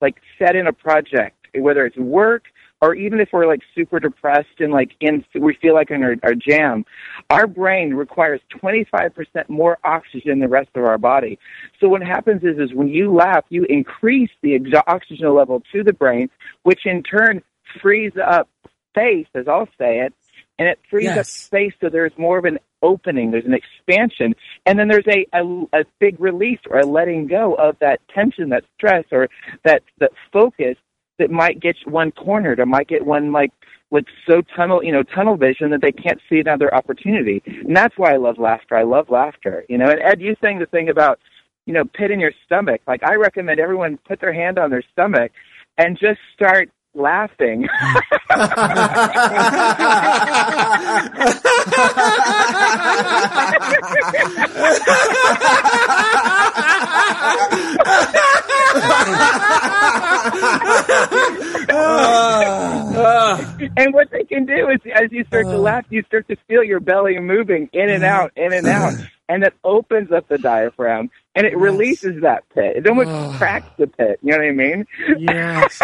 like 0.00 0.16
set 0.38 0.54
in 0.54 0.66
a 0.68 0.72
project, 0.72 1.48
whether 1.58 1.84
it's 1.86 1.96
work 1.96 2.44
or 2.82 2.94
even 2.94 3.18
if 3.20 3.30
we're 3.32 3.46
like 3.46 3.60
super 3.74 3.98
depressed 3.98 4.60
and 4.60 4.72
like 4.72 4.90
in 5.00 5.24
we 5.34 5.54
feel 5.60 5.74
like 5.74 5.90
in 5.90 6.02
our, 6.04 6.14
our 6.22 6.34
jam, 6.34 6.84
our 7.30 7.46
brain 7.46 7.94
requires 7.94 8.40
25% 8.62 9.48
more 9.48 9.78
oxygen 9.84 10.30
than 10.30 10.40
the 10.40 10.48
rest 10.48 10.70
of 10.74 10.84
our 10.84 10.98
body. 10.98 11.38
So 11.78 11.88
what 11.88 12.02
happens 12.02 12.42
is 12.42 12.58
is 12.58 12.74
when 12.74 12.88
you 12.88 13.14
laugh, 13.14 13.44
you 13.48 13.64
increase 13.64 14.30
the 14.42 14.56
ex- 14.56 14.70
oxygen 14.86 15.32
level 15.34 15.62
to 15.72 15.84
the 15.84 15.92
brain, 15.92 16.28
which 16.64 16.84
in 16.84 17.02
turn 17.02 17.42
frees 17.80 18.12
up 18.22 18.48
space, 18.90 19.28
as 19.34 19.46
I'll 19.46 19.68
say 19.78 20.00
it, 20.00 20.12
and 20.58 20.68
it 20.68 20.78
frees 20.90 21.08
up 21.08 21.26
space 21.26 21.72
so 21.80 21.88
there's 21.88 22.12
more 22.18 22.36
of 22.36 22.44
an 22.44 22.58
opening, 22.82 23.30
there's 23.30 23.46
an 23.46 23.54
expansion, 23.54 24.34
and 24.66 24.78
then 24.78 24.88
there's 24.88 25.06
a, 25.06 25.26
a, 25.32 25.80
a 25.80 25.84
big 26.00 26.18
release 26.20 26.58
or 26.68 26.80
a 26.80 26.86
letting 26.86 27.26
go 27.28 27.54
of 27.54 27.78
that 27.80 28.00
tension, 28.12 28.48
that 28.50 28.64
stress, 28.76 29.04
or 29.12 29.28
that 29.64 29.82
that 30.00 30.10
focus 30.32 30.76
that 31.20 31.30
might 31.30 31.60
get 31.60 31.76
one 31.86 32.10
cornered 32.12 32.58
or 32.58 32.66
might 32.66 32.88
get 32.88 33.06
one 33.06 33.30
like 33.30 33.52
like 33.92 34.06
so 34.28 34.42
tunnel 34.56 34.82
you 34.82 34.90
know 34.92 35.02
tunnel 35.04 35.36
vision 35.36 35.70
that 35.70 35.80
they 35.82 35.92
can't 35.92 36.20
see 36.28 36.40
another 36.40 36.74
opportunity. 36.74 37.42
And 37.46 37.76
that's 37.76 37.96
why 37.96 38.12
I 38.12 38.16
love 38.16 38.38
laughter. 38.38 38.76
I 38.76 38.82
love 38.82 39.08
laughter. 39.10 39.64
You 39.68 39.78
know, 39.78 39.88
and 39.88 40.00
Ed, 40.00 40.20
you 40.20 40.34
saying 40.42 40.58
the 40.58 40.66
thing 40.66 40.88
about 40.88 41.20
you 41.66 41.74
know 41.74 41.84
pit 41.84 42.10
in 42.10 42.18
your 42.18 42.32
stomach. 42.46 42.80
Like 42.88 43.04
I 43.04 43.14
recommend 43.14 43.60
everyone 43.60 43.98
put 44.08 44.20
their 44.20 44.32
hand 44.32 44.58
on 44.58 44.70
their 44.70 44.82
stomach 44.92 45.30
and 45.78 45.96
just 45.98 46.18
start 46.34 46.70
laughing. 46.94 47.68
and 63.76 63.94
what 63.94 64.10
they 64.10 64.24
can 64.24 64.46
do 64.46 64.68
is, 64.68 64.80
as 64.94 65.10
you 65.10 65.24
start 65.24 65.46
to 65.46 65.54
uh. 65.54 65.58
laugh, 65.58 65.86
you 65.90 66.02
start 66.02 66.28
to 66.28 66.36
feel 66.48 66.62
your 66.62 66.80
belly 66.80 67.18
moving 67.18 67.68
in 67.72 67.88
and 67.88 68.04
out, 68.04 68.32
in 68.36 68.52
and 68.52 68.66
out, 68.66 68.94
and 69.28 69.42
that 69.42 69.54
opens 69.64 70.12
up 70.12 70.28
the 70.28 70.38
diaphragm 70.38 71.10
and 71.34 71.46
it 71.46 71.56
releases 71.56 72.20
that 72.22 72.48
pit. 72.54 72.76
It 72.76 72.86
almost 72.86 73.38
cracks 73.38 73.70
the 73.78 73.86
pit. 73.86 74.18
You 74.22 74.32
know 74.32 74.38
what 74.38 74.48
I 74.48 74.52
mean? 74.52 74.86
Yes. 75.18 75.80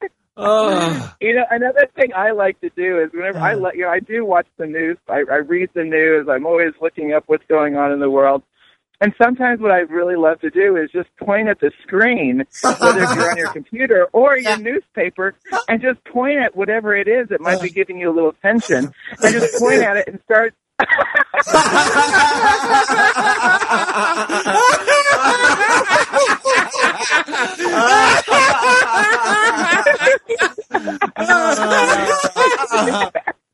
Oh, 0.38 1.14
You 1.20 1.34
know, 1.34 1.44
another 1.50 1.86
thing 1.96 2.12
I 2.14 2.32
like 2.32 2.60
to 2.60 2.70
do 2.76 3.00
is 3.00 3.10
whenever 3.12 3.38
I 3.38 3.54
let 3.54 3.74
you 3.76 3.82
know, 3.84 3.90
I 3.90 4.00
do 4.00 4.24
watch 4.24 4.46
the 4.58 4.66
news. 4.66 4.98
I, 5.08 5.22
I 5.30 5.36
read 5.36 5.70
the 5.74 5.84
news. 5.84 6.28
I'm 6.30 6.44
always 6.44 6.72
looking 6.80 7.12
up 7.14 7.24
what's 7.26 7.44
going 7.48 7.76
on 7.76 7.90
in 7.92 8.00
the 8.00 8.10
world. 8.10 8.42
And 9.00 9.12
sometimes 9.22 9.60
what 9.60 9.70
I 9.72 9.80
really 9.80 10.16
love 10.16 10.40
to 10.40 10.50
do 10.50 10.76
is 10.76 10.90
just 10.90 11.08
point 11.18 11.48
at 11.48 11.60
the 11.60 11.70
screen, 11.82 12.44
whether 12.62 13.00
you're 13.00 13.30
on 13.30 13.36
your 13.36 13.52
computer 13.52 14.06
or 14.12 14.38
your 14.38 14.56
newspaper, 14.58 15.34
and 15.68 15.80
just 15.82 16.02
point 16.04 16.38
at 16.38 16.56
whatever 16.56 16.94
it 16.96 17.06
is 17.08 17.28
that 17.28 17.40
might 17.40 17.60
be 17.60 17.68
giving 17.70 17.98
you 17.98 18.10
a 18.10 18.14
little 18.14 18.32
tension, 18.42 18.92
and 19.22 19.34
just 19.34 19.58
point 19.58 19.82
at 19.82 19.96
it 19.98 20.08
and 20.08 20.20
start. 20.24 20.54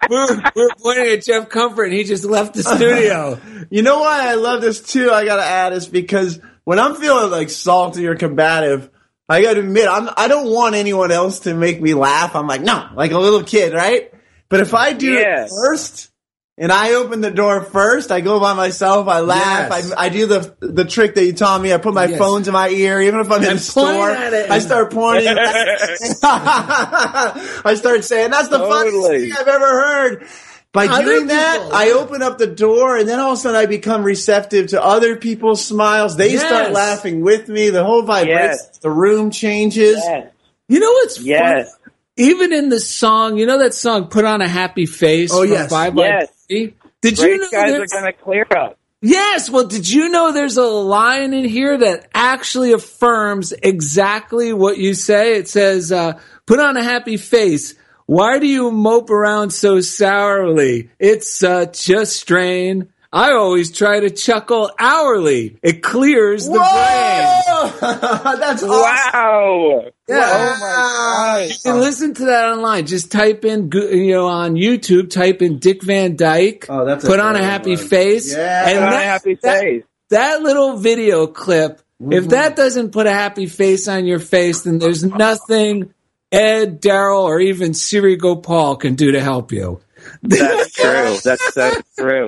we're, 0.09 0.43
we're 0.55 0.71
pointing 0.81 1.07
at 1.09 1.23
Jeff 1.23 1.49
Comfort, 1.49 1.85
and 1.85 1.93
he 1.95 2.05
just 2.05 2.25
left 2.25 2.55
the 2.55 2.63
studio. 2.63 3.41
You 3.71 3.81
know 3.83 4.01
why 4.01 4.29
I 4.31 4.35
love 4.35 4.61
this 4.61 4.83
too? 4.83 5.11
I 5.11 5.25
gotta 5.25 5.45
add 5.45 5.73
is 5.73 5.87
because 5.87 6.39
when 6.65 6.79
I'm 6.79 6.95
feeling 6.97 7.31
like 7.31 7.49
salty 7.49 8.07
or 8.07 8.17
combative, 8.17 8.91
I 9.29 9.41
gotta 9.41 9.61
admit 9.61 9.89
I'm 9.89 10.11
I 10.15 10.29
don't 10.29 10.53
want 10.53 10.75
anyone 10.75 11.11
else 11.11 11.41
to 11.41 11.55
make 11.55 11.81
me 11.81 11.95
laugh. 11.95 12.37
I'm 12.37 12.47
like 12.47 12.61
no, 12.61 12.89
like 12.95 13.13
a 13.13 13.19
little 13.19 13.43
kid, 13.45 13.73
right? 13.73 14.13
But 14.51 14.61
if 14.61 14.75
I 14.75 14.93
do 14.93 15.11
Yes. 15.13 15.51
it 15.51 15.55
first 15.55 16.11
and 16.59 16.71
I 16.71 16.95
open 16.95 17.21
the 17.23 17.31
door 17.31 17.63
first, 17.63 18.11
I 18.13 18.21
go 18.21 18.39
by 18.39 18.53
myself, 18.55 19.09
I 19.09 19.21
laugh, 19.21 19.71
Yes. 19.71 19.93
I, 19.93 20.05
I 20.05 20.09
do 20.11 20.27
the 20.27 20.55
the 20.61 20.85
trick 20.85 21.15
that 21.15 21.25
you 21.25 21.33
taught 21.33 21.61
me. 21.61 21.73
I 21.73 21.79
put 21.79 21.95
my 21.95 22.05
Yes. 22.07 22.19
phone 22.19 22.43
to 22.45 22.53
my 22.53 22.69
ear, 22.69 23.01
even 23.01 23.21
if 23.21 23.31
I'm 23.31 23.43
in 23.43 23.49
And 23.51 23.59
the 23.59 23.63
store. 23.63 24.11
I 24.11 24.59
start 24.59 24.93
pointing. 24.93 25.29
I 26.55 27.75
start 27.77 28.05
saying 28.05 28.31
that's 28.31 28.49
the 28.49 28.59
funniest 28.59 29.09
thing 29.09 29.33
I've 29.39 29.49
ever 29.49 29.67
heard. 29.67 30.27
By 30.73 30.87
Other 30.87 31.05
doing 31.05 31.27
that, 31.27 31.59
people, 31.61 31.75
I 31.77 31.87
yeah. 31.89 31.93
open 31.95 32.23
up 32.23 32.39
the 32.39 32.47
door, 32.47 32.97
and 32.97 33.07
then 33.07 33.19
all 33.21 33.33
of 33.33 33.39
a 33.39 33.41
sudden 33.43 33.61
I 33.61 33.67
become 33.67 34.03
receptive 34.05 34.69
to 34.69 34.83
other 34.83 35.17
people's 35.17 35.63
smiles. 35.63 36.17
They 36.17 36.33
Yes. 36.33 36.47
start 36.47 36.73
laughing 36.73 37.21
with 37.21 37.47
me. 37.49 37.69
The 37.69 37.85
whole 37.85 38.05
vibe, 38.05 38.27
Yes. 38.29 38.79
the 38.79 38.89
room 38.91 39.31
changes. 39.31 39.97
Yes. 40.03 40.29
You 40.69 40.81
know 40.81 40.91
what's 40.93 41.21
Yes. 41.21 41.69
funny? 41.71 41.79
Even 42.17 42.53
in 42.55 42.69
the 42.71 42.81
song, 42.81 43.37
you 43.37 43.45
know 43.45 43.59
that 43.59 43.75
song 43.75 44.07
"Put 44.09 44.25
on 44.25 44.41
a 44.41 44.49
Happy 44.49 44.87
Face" 44.87 45.31
Oh, 45.33 45.43
from 45.43 45.51
yes. 45.51 45.71
Bye 45.71 45.91
Bye 45.91 46.03
Yes. 46.05 46.29
Baby? 46.53 46.77
Did 47.01 47.17
Great 47.17 47.31
you 47.31 47.39
know 47.39 47.49
guys 47.51 47.73
are 47.73 48.01
going 48.01 48.13
to 48.13 48.13
clear 48.13 48.47
up. 48.57 48.79
Yes. 49.01 49.51
Well, 49.51 49.67
did 49.67 49.91
you 49.91 50.09
know 50.09 50.33
there's 50.33 50.57
a 50.57 50.67
line 50.67 51.35
in 51.35 51.45
here 51.45 51.77
that 51.79 52.09
actually 52.15 52.73
affirms 52.73 53.53
exactly 53.53 54.53
what 54.53 54.79
you 54.79 54.95
say? 54.95 55.35
It 55.37 55.49
says, 55.49 55.91
uh, 55.91 56.21
"Put 56.47 56.61
on 56.61 56.77
a 56.77 56.83
happy 56.83 57.17
face." 57.17 57.75
Why 58.07 58.39
do 58.39 58.47
you 58.47 58.71
mope 58.71 59.11
around 59.11 59.51
so 59.51 59.81
sourly? 59.81 60.91
It's 60.99 61.33
such 61.33 61.89
a 61.89 62.05
strain. 62.05 62.92
I 63.15 63.33
always 63.33 63.71
try 63.71 64.01
to 64.01 64.09
chuckle 64.11 64.71
hourly. 64.79 65.59
It 65.63 65.83
clears 65.83 66.47
the 66.47 66.53
brain. 66.53 66.63
Whoa! 66.63 68.37
That's 68.39 68.63
awesome. 68.63 68.69
Wow. 68.71 69.85
Yeah. 70.09 70.25
Oh 70.27 70.59
my 70.61 71.45
You 71.49 71.55
can 71.63 71.81
listen 71.81 72.15
to 72.15 72.25
that 72.27 72.47
online. 72.47 72.87
Just 72.87 73.13
type 73.13 73.45
in, 73.45 73.71
you 73.73 74.13
know, 74.13 74.27
on 74.29 74.55
YouTube, 74.55 75.11
type 75.11 75.43
in 75.43 75.59
Dick 75.59 75.83
Van 75.83 76.17
Dyke. 76.17 76.67
Oh, 76.71 76.85
that's 76.87 77.05
a 77.05 77.07
put 77.07 77.21
on 77.21 77.37
a 77.37 77.43
happy 77.45 77.77
one. 77.77 77.87
face. 77.87 78.35
Yeah. 78.35 78.69
and 78.69 78.79
Put 78.79 78.83
on 78.83 78.89
a 78.89 78.91
that- 78.97 79.05
happy 79.05 79.35
that- 79.43 79.61
face. 79.61 79.85
That 80.11 80.43
little 80.43 80.77
video 80.77 81.27
clip, 81.27 81.81
Mm-hmm. 82.03 82.13
if 82.15 82.29
that 82.31 82.57
doesn't 82.57 82.91
put 82.91 83.07
a 83.07 83.13
happy 83.13 83.47
face 83.47 83.87
on 83.87 84.07
your 84.07 84.19
face, 84.19 84.63
then 84.63 84.79
there's 84.79 85.05
nothing 85.05 85.95
Ed, 86.33 86.81
Daryl, 86.83 87.23
or 87.23 87.39
even 87.41 87.75
Siri 87.75 88.17
Gopal 88.17 88.75
can 88.77 88.97
do 88.97 89.13
to 89.13 89.21
help 89.21 89.53
you. 89.53 89.81
That's 90.23 90.73
true. 90.73 91.17
That's 91.23 91.55
so 91.55 91.73
true. 91.97 92.27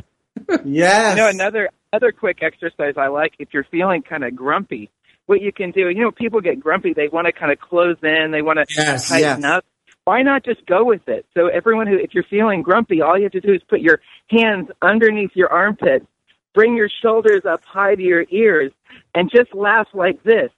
Yes. 0.65 1.17
You 1.17 1.23
know, 1.23 1.29
another 1.29 1.71
other 1.93 2.13
quick 2.13 2.39
exercise 2.43 2.95
I 2.97 3.07
like 3.07 3.35
if 3.39 3.49
you're 3.53 3.65
feeling 3.65 4.03
kind 4.03 4.25
of 4.25 4.35
grumpy, 4.35 4.91
what 5.27 5.41
you 5.41 5.53
can 5.53 5.71
do, 5.71 5.89
you 5.89 6.01
know, 6.01 6.11
people 6.11 6.41
get 6.41 6.61
grumpy, 6.61 6.93
they 6.93 7.09
want 7.09 7.27
to 7.27 7.33
kind 7.33 7.53
of 7.53 7.59
close 7.59 7.97
in, 8.03 8.31
they 8.33 8.43
want 8.43 8.59
to 8.59 8.67
Yes, 8.77 9.09
tighten 9.09 9.43
yes. 9.43 9.45
up. 9.45 9.65
Why 10.05 10.23
not 10.23 10.45
just 10.45 10.67
go 10.67 10.85
with 10.85 11.09
it? 11.09 11.25
So 11.35 11.47
everyone 11.47 11.87
who, 11.87 11.97
if 11.97 12.13
you're 12.13 12.25
feeling 12.25 12.63
grumpy, 12.63 13.01
all 13.01 13.17
you 13.17 13.25
have 13.25 13.33
to 13.33 13.41
do 13.41 13.55
is 13.55 13.63
put 13.69 13.81
your 13.81 14.01
hands 14.29 14.69
underneath 14.83 15.31
your 15.35 15.51
armpits, 15.51 16.05
bring 16.53 16.77
your 16.77 16.91
shoulders 17.03 17.45
up 17.49 17.65
high 17.65 17.95
to 17.95 18.03
your 18.03 18.27
ears, 18.31 18.73
and 19.15 19.31
just 19.31 19.55
laugh 19.55 19.89
like 19.95 20.23
this 20.23 20.51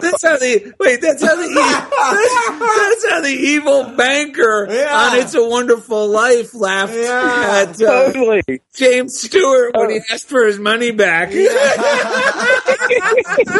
that's 0.00 0.22
how 0.22 0.36
the 0.36 0.74
wait. 0.78 1.00
That's 1.00 1.22
how 1.22 1.34
the 1.36 1.48
that's, 1.54 1.90
that's 2.60 3.10
how 3.10 3.20
the 3.22 3.28
evil 3.28 3.84
banker 3.96 4.66
yeah. 4.70 4.96
on 4.96 5.18
"It's 5.18 5.34
a 5.34 5.44
Wonderful 5.48 6.08
Life" 6.08 6.54
laughed 6.54 6.94
yeah. 6.94 7.64
at 7.66 7.82
uh, 7.82 8.12
totally. 8.12 8.62
James 8.74 9.18
Stewart 9.20 9.74
when 9.74 9.90
he 9.90 10.00
asked 10.10 10.28
for 10.28 10.46
his 10.46 10.58
money 10.58 10.90
back. 10.90 11.30
Yeah. 11.32 11.46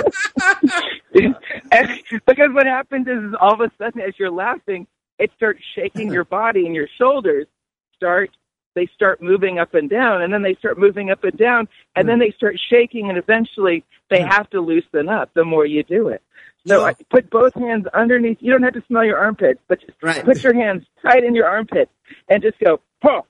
And- 1.14 2.03
because 2.26 2.51
what 2.53 2.66
happens 2.66 3.07
is, 3.09 3.22
is 3.24 3.34
all 3.40 3.55
of 3.55 3.61
a 3.61 3.70
sudden 3.78 4.01
as 4.01 4.14
you're 4.18 4.30
laughing 4.30 4.86
it 5.18 5.30
starts 5.34 5.61
shaking 5.74 6.12
your 6.12 6.24
body 6.24 6.66
and 6.66 6.74
your 6.74 6.88
shoulders 6.99 7.47
start 7.94 8.30
they 8.74 8.86
start 8.94 9.22
moving 9.22 9.59
up 9.59 9.72
and 9.74 9.88
down 9.88 10.20
and 10.22 10.32
then 10.32 10.42
they 10.42 10.55
start 10.57 10.78
moving 10.78 11.11
up 11.11 11.24
and 11.24 11.36
down 11.38 11.66
and 11.97 12.07
then 12.09 12.18
they 12.18 12.30
start 12.32 12.57
shaking 12.70 13.09
and 13.09 13.16
eventually 13.18 13.82
they 14.11 14.20
have 14.20 14.49
to 14.51 14.61
loosen 14.61 15.09
up 15.09 15.30
the 15.34 15.44
more 15.44 15.64
you 15.66 15.82
do 15.82 16.09
it 16.09 16.22
so 16.66 16.80
Yeah. 16.80 16.86
I 16.86 16.94
put 17.11 17.30
both 17.30 17.55
hands 17.55 17.86
underneath 17.94 18.38
you 18.40 18.53
don't 18.53 18.62
have 18.62 18.74
to 18.74 18.82
smell 18.86 19.05
your 19.05 19.18
armpits 19.18 19.61
but 19.68 19.80
just 19.80 19.92
Right. 20.03 20.24
put 20.24 20.42
your 20.44 20.55
hands 20.55 20.84
tight 21.03 21.24
in 21.24 21.34
your 21.34 21.47
armpits 21.47 21.90
and 22.28 22.42
just 22.42 22.59
go 22.59 22.80
God, 23.03 23.26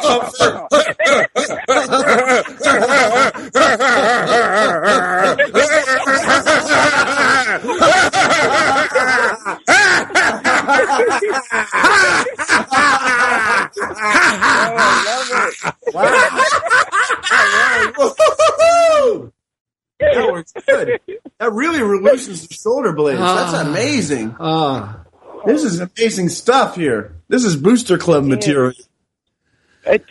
comfort. 0.00 0.68
oh, 15.50 15.92
wow. 15.94 16.12
that 20.00 20.32
works 20.32 20.52
good. 20.66 21.00
That 21.38 21.52
really 21.52 21.82
releases 21.82 22.46
the 22.46 22.54
shoulder 22.54 22.92
blades. 22.92 23.20
That's 23.20 23.54
ah. 23.54 23.68
amazing. 23.68 24.36
Uh, 24.38 24.94
this 25.46 25.64
is 25.64 25.80
amazing 25.80 26.28
stuff 26.28 26.76
here. 26.76 27.14
This 27.28 27.44
is 27.44 27.56
Booster 27.56 27.98
Club 27.98 28.24
material. 28.24 28.72
It 29.84 30.04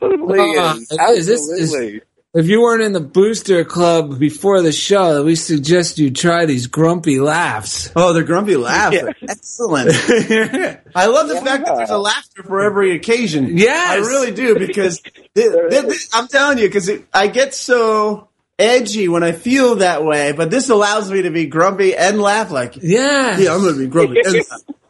totally 0.00 0.54
Ah, 0.58 0.74
is. 1.10 1.28
is 1.28 1.46
this- 1.48 1.74
is- 1.74 2.00
If 2.34 2.48
you 2.48 2.60
weren't 2.60 2.82
in 2.82 2.92
the 2.92 3.00
booster 3.00 3.64
club 3.64 4.18
before 4.18 4.60
the 4.60 4.70
show, 4.72 5.24
we 5.24 5.36
suggest 5.36 5.98
you 5.98 6.10
try 6.10 6.44
these 6.44 6.66
grumpy 6.66 7.18
laughs. 7.18 7.90
Oh, 7.96 8.12
the 8.12 8.22
grumpy 8.22 8.56
laughs. 8.56 8.94
Yeah. 8.94 9.10
Excellent. 9.28 9.88
I 10.94 11.06
love 11.06 11.28
the 11.28 11.40
fact 11.42 11.64
that 11.64 11.76
there's 11.78 11.88
a 11.88 11.96
laughter 11.96 12.42
for 12.42 12.60
every 12.62 12.94
occasion. 12.94 13.56
Yes. 13.56 13.88
I 13.90 13.96
really 14.06 14.32
do 14.32 14.58
because 14.58 15.00
th- 15.34 15.50
th- 15.70 15.84
th- 15.86 16.08
I'm 16.12 16.28
telling 16.28 16.58
you 16.58 16.68
because 16.68 16.90
I 17.14 17.28
get 17.28 17.54
so 17.54 18.28
edgy 18.58 19.08
when 19.08 19.22
I 19.22 19.32
feel 19.32 19.76
that 19.76 20.04
way, 20.04 20.32
but 20.32 20.50
this 20.50 20.68
allows 20.70 21.10
me 21.10 21.22
to 21.22 21.30
be 21.30 21.46
grumpy 21.46 21.94
and 21.96 22.20
laugh 22.20 22.50
like, 22.50 22.76
Yeah. 22.80 23.38
yeah, 23.38 23.54
I'm 23.54 23.60
going 23.60 23.74
to 23.74 23.80
be 23.80 23.86
grumpy. 23.86 24.20
and. 24.24 24.42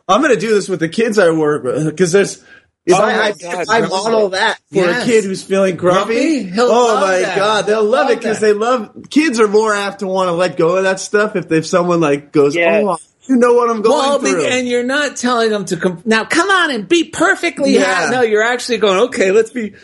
I'm 0.09 0.23
going 0.23 0.33
to 0.33 0.41
do 0.41 0.55
this 0.55 0.69
with 0.69 0.79
the 0.79 0.89
kids 0.89 1.19
I 1.19 1.31
work 1.33 1.65
with 1.65 1.85
because 1.87 2.13
there's. 2.13 2.45
If 2.85 2.95
Oh 2.95 3.03
I, 3.03 3.17
my 3.17 3.23
I, 3.25 3.33
God, 3.33 3.63
if 3.63 3.69
I 3.69 3.81
model 3.81 4.29
that 4.29 4.59
for 4.73 4.77
Yes. 4.85 5.03
a 5.03 5.07
kid 5.11 5.25
who's 5.25 5.43
feeling 5.43 5.75
grumpy, 5.75 6.45
Grumpy? 6.45 6.61
Oh 6.61 7.01
my 7.01 7.19
that. 7.19 7.37
god, 7.37 7.67
they'll 7.67 7.83
love, 7.83 8.07
Love 8.07 8.11
it 8.13 8.19
because 8.21 8.39
they 8.39 8.53
love 8.53 8.97
kids 9.11 9.41
are 9.41 9.49
more 9.49 9.75
apt 9.75 9.99
to 9.99 10.07
want 10.07 10.29
to 10.29 10.33
let 10.35 10.57
go 10.57 10.77
of 10.77 10.85
that 10.85 11.01
stuff 11.01 11.35
if 11.35 11.49
they 11.49 11.59
if 11.59 11.67
someone 11.67 12.01
like 12.01 12.31
goes, 12.31 12.55
Yes. 12.55 12.85
oh, 12.87 12.97
you 13.29 13.35
know 13.35 13.55
what 13.55 13.69
I'm 13.71 13.83
going 13.83 13.93
Well, 13.99 14.19
through. 14.21 14.47
and 14.47 14.69
you're 14.69 14.85
not 14.85 15.17
telling 15.17 15.51
them 15.51 15.65
to 15.65 15.77
come 15.77 16.01
now. 16.05 16.25
Come 16.27 16.49
on 16.49 16.71
and 16.71 16.87
be 16.89 17.11
perfectly 17.11 17.75
Yeah. 17.75 17.83
happy. 17.93 18.15
No, 18.15 18.23
you're 18.23 18.45
actually 18.45 18.79
going. 18.79 19.01
Okay, 19.09 19.33
let's 19.33 19.51
be. 19.51 19.75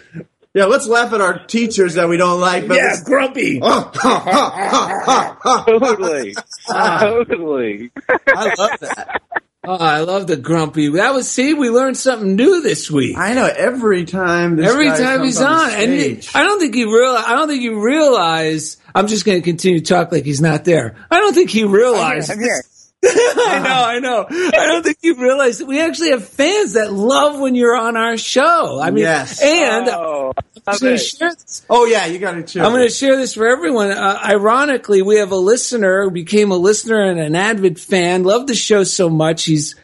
Yeah, 0.55 0.66
let's 0.66 0.86
laugh 0.86 1.12
at 1.14 1.20
our 1.22 1.38
teachers 1.46 1.94
that 1.94 2.09
we 2.09 2.18
don't 2.18 2.40
like. 2.40 2.68
But 2.68 2.76
let's- 2.76 3.03
grumpy. 3.03 3.61
Oh, 3.62 3.90
ha, 3.94 4.18
ha, 4.18 4.50
ha, 4.55 5.03
ha, 5.05 5.38
ha. 5.40 5.64
Totally. 5.66 6.34
Ah. 6.68 6.98
totally. 7.00 7.90
I 8.28 8.55
love 8.59 8.80
that. 8.80 9.22
Oh, 9.64 9.76
I 9.76 10.00
love 10.00 10.26
the 10.26 10.36
grumpy. 10.36 10.88
That 10.88 11.14
was 11.14 11.30
see, 11.30 11.55
we 11.55 11.70
learned 11.70 11.96
something 11.96 12.34
new 12.34 12.62
this 12.62 12.90
week. 12.90 13.16
I 13.16 13.32
know 13.34 13.46
every 13.46 14.05
time. 14.05 14.57
This 14.57 14.68
Every 14.68 14.88
guy 14.88 14.96
time 14.98 15.18
comes 15.18 15.28
he's 15.28 15.40
on, 15.40 15.53
on, 15.53 15.70
the 15.70 16.11
and. 16.11 16.28
I 16.34 16.42
don't 16.42 16.59
think 16.59 16.74
he 16.74 16.84
real. 16.84 17.14
I 17.16 17.34
don't 17.36 17.48
think 17.48 17.62
you 17.62 17.80
realize. 17.82 18.76
I'm 18.94 19.07
just 19.07 19.24
going 19.24 19.38
to 19.40 19.44
continue 19.44 19.78
to 19.78 19.84
talk 19.86 20.11
like 20.12 20.24
he's 20.24 20.40
not 20.40 20.64
there. 20.64 20.96
I 21.11 21.20
don't 21.20 21.32
think 21.32 21.48
he 21.50 21.62
realized. 21.64 22.30
I'm 22.30 22.40
here. 22.40 22.61
I 23.05 23.59
know, 23.64 23.84
I 23.84 23.98
know. 23.98 24.26
I 24.30 24.66
don't 24.66 24.82
think 24.84 24.98
you 25.03 25.14
realize 25.16 25.59
that 25.59 25.66
we 25.66 25.80
actually 25.80 26.11
have 26.11 26.26
fans 26.26 26.74
that 26.74 26.92
love 26.92 27.40
when 27.40 27.55
you're 27.55 27.76
on 27.76 27.96
our 27.96 28.16
show. 28.16 28.80
I 28.80 28.90
mean, 28.90 29.03
Yes. 29.05 29.42
and 29.42 29.88
Oh, 29.88 30.32
I'm 30.36 30.72
love 30.72 30.80
going 30.80 30.94
it. 30.94 30.98
to 30.98 31.05
share 31.05 31.30
this. 31.30 31.66
oh 31.68 31.84
yeah, 31.86 32.07
you 32.07 32.18
got 32.20 32.32
to 32.32 32.42
chill. 32.44 32.64
I'm 32.64 32.72
going 32.72 32.86
to 32.86 32.94
share 32.94 33.16
this 33.16 33.34
for 33.34 33.46
everyone. 33.48 33.90
Uh, 33.90 34.20
ironically, 34.24 35.03
we 35.03 35.16
have 35.16 35.32
a 35.32 35.36
listener 35.36 36.05
who 36.05 36.11
became 36.11 36.53
a 36.53 36.57
listener 36.57 37.00
and 37.03 37.18
an 37.18 37.34
avid 37.34 37.80
fan. 37.80 38.22
Loved 38.22 38.48
the 38.48 38.55
show 38.55 38.84
so 38.84 39.11
much. 39.11 39.44
He's 39.44 39.74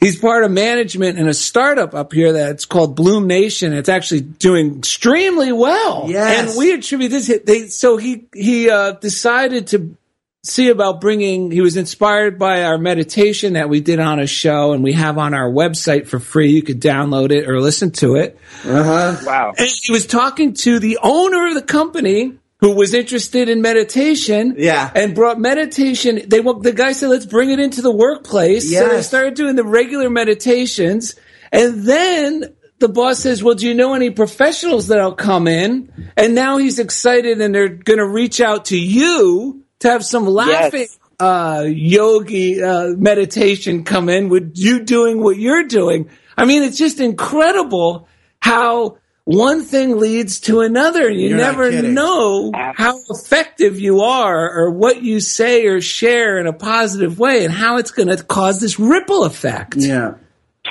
he's 0.00 0.18
part 0.18 0.42
of 0.42 0.50
management 0.50 1.16
in 1.18 1.28
a 1.28 1.34
startup 1.34 1.94
up 1.94 2.12
here 2.12 2.32
that's 2.32 2.64
called 2.64 2.96
Bloom 2.96 3.28
Nation. 3.28 3.72
It's 3.72 3.88
actually 3.88 4.22
doing 4.22 4.78
extremely 4.78 5.52
well. 5.52 6.06
Yes. 6.08 6.50
and 6.50 6.58
we 6.58 6.72
attribute 6.72 7.12
this. 7.12 7.28
They 7.44 7.68
so 7.68 7.96
he 7.98 8.24
he 8.34 8.68
uh, 8.68 8.92
decided 8.92 9.68
to 9.68 9.96
see 10.44 10.68
about 10.68 11.00
bringing. 11.00 11.50
He 11.50 11.60
was 11.60 11.76
inspired 11.76 12.38
by 12.38 12.64
our 12.64 12.78
meditation 12.78 13.54
that 13.54 13.68
we 13.68 13.80
did 13.80 13.98
on 14.00 14.20
a 14.20 14.26
show, 14.26 14.72
and 14.72 14.82
we 14.82 14.92
have 14.92 15.18
on 15.18 15.34
our 15.34 15.50
website 15.50 16.06
for 16.06 16.18
free. 16.18 16.50
You 16.50 16.62
could 16.62 16.80
download 16.80 17.32
it 17.32 17.48
or 17.48 17.60
listen 17.60 17.90
to 17.92 18.16
it. 18.16 18.38
Uh-huh. 18.64 19.16
Wow. 19.24 19.54
And 19.58 19.68
he 19.68 19.92
was 19.92 20.06
talking 20.06 20.54
to 20.54 20.78
the 20.78 20.98
owner 21.02 21.48
of 21.48 21.54
the 21.54 21.62
company 21.62 22.38
who 22.60 22.74
was 22.74 22.92
interested 22.92 23.48
in 23.48 23.62
meditation. 23.62 24.54
Yeah. 24.58 24.90
And 24.94 25.14
brought 25.14 25.38
meditation. 25.38 26.22
They 26.26 26.40
wa- 26.40 26.58
the 26.58 26.72
guy 26.72 26.92
said, 26.92 27.08
let's 27.08 27.26
bring 27.26 27.50
it 27.50 27.60
into 27.60 27.82
the 27.82 27.92
workplace. 27.92 28.72
So 28.72 28.88
they 28.88 29.02
started 29.02 29.34
doing 29.34 29.54
the 29.54 29.64
regular 29.64 30.10
meditations. 30.10 31.14
And 31.52 31.84
then 31.84 32.56
the 32.80 32.88
boss 32.88 33.20
says, 33.20 33.44
well, 33.44 33.54
do 33.54 33.66
you 33.66 33.74
know 33.74 33.94
any 33.94 34.10
professionals 34.10 34.88
that'll 34.88 35.14
come 35.14 35.46
in? 35.46 36.12
And 36.16 36.34
now 36.34 36.58
he's 36.58 36.78
excited 36.78 37.40
and 37.40 37.54
they're 37.54 37.68
going 37.68 37.98
to 37.98 38.08
reach 38.08 38.40
out 38.40 38.66
to 38.66 38.78
you 38.78 39.64
to 39.80 39.88
have 39.88 40.04
some 40.04 40.26
laughing. 40.26 40.80
Yes. 40.80 40.98
Uh, 41.20 41.64
yogi, 41.66 42.62
uh, 42.62 42.90
meditation 42.90 43.82
come 43.82 44.08
in 44.08 44.28
with 44.28 44.52
you 44.54 44.84
doing 44.84 45.20
what 45.20 45.36
you're 45.36 45.64
doing. 45.64 46.08
I 46.36 46.44
mean, 46.44 46.62
it's 46.62 46.78
just 46.78 47.00
incredible 47.00 48.06
how 48.40 48.98
one 49.24 49.62
thing 49.62 49.98
leads 49.98 50.38
to 50.42 50.60
another. 50.60 51.10
You 51.10 51.30
You're 51.30 51.38
never 51.38 51.82
know 51.82 52.52
how 52.54 52.98
effective 53.10 53.80
you 53.80 54.02
are 54.02 54.48
or 54.48 54.70
what 54.70 55.02
you 55.02 55.18
say 55.18 55.66
or 55.66 55.80
share 55.80 56.38
in 56.38 56.46
a 56.46 56.52
positive 56.52 57.18
way 57.18 57.44
and 57.44 57.52
how 57.52 57.78
it's 57.78 57.90
going 57.90 58.08
to 58.08 58.22
cause 58.22 58.60
this 58.60 58.78
ripple 58.78 59.24
effect. 59.24 59.74
Yeah. 59.76 60.14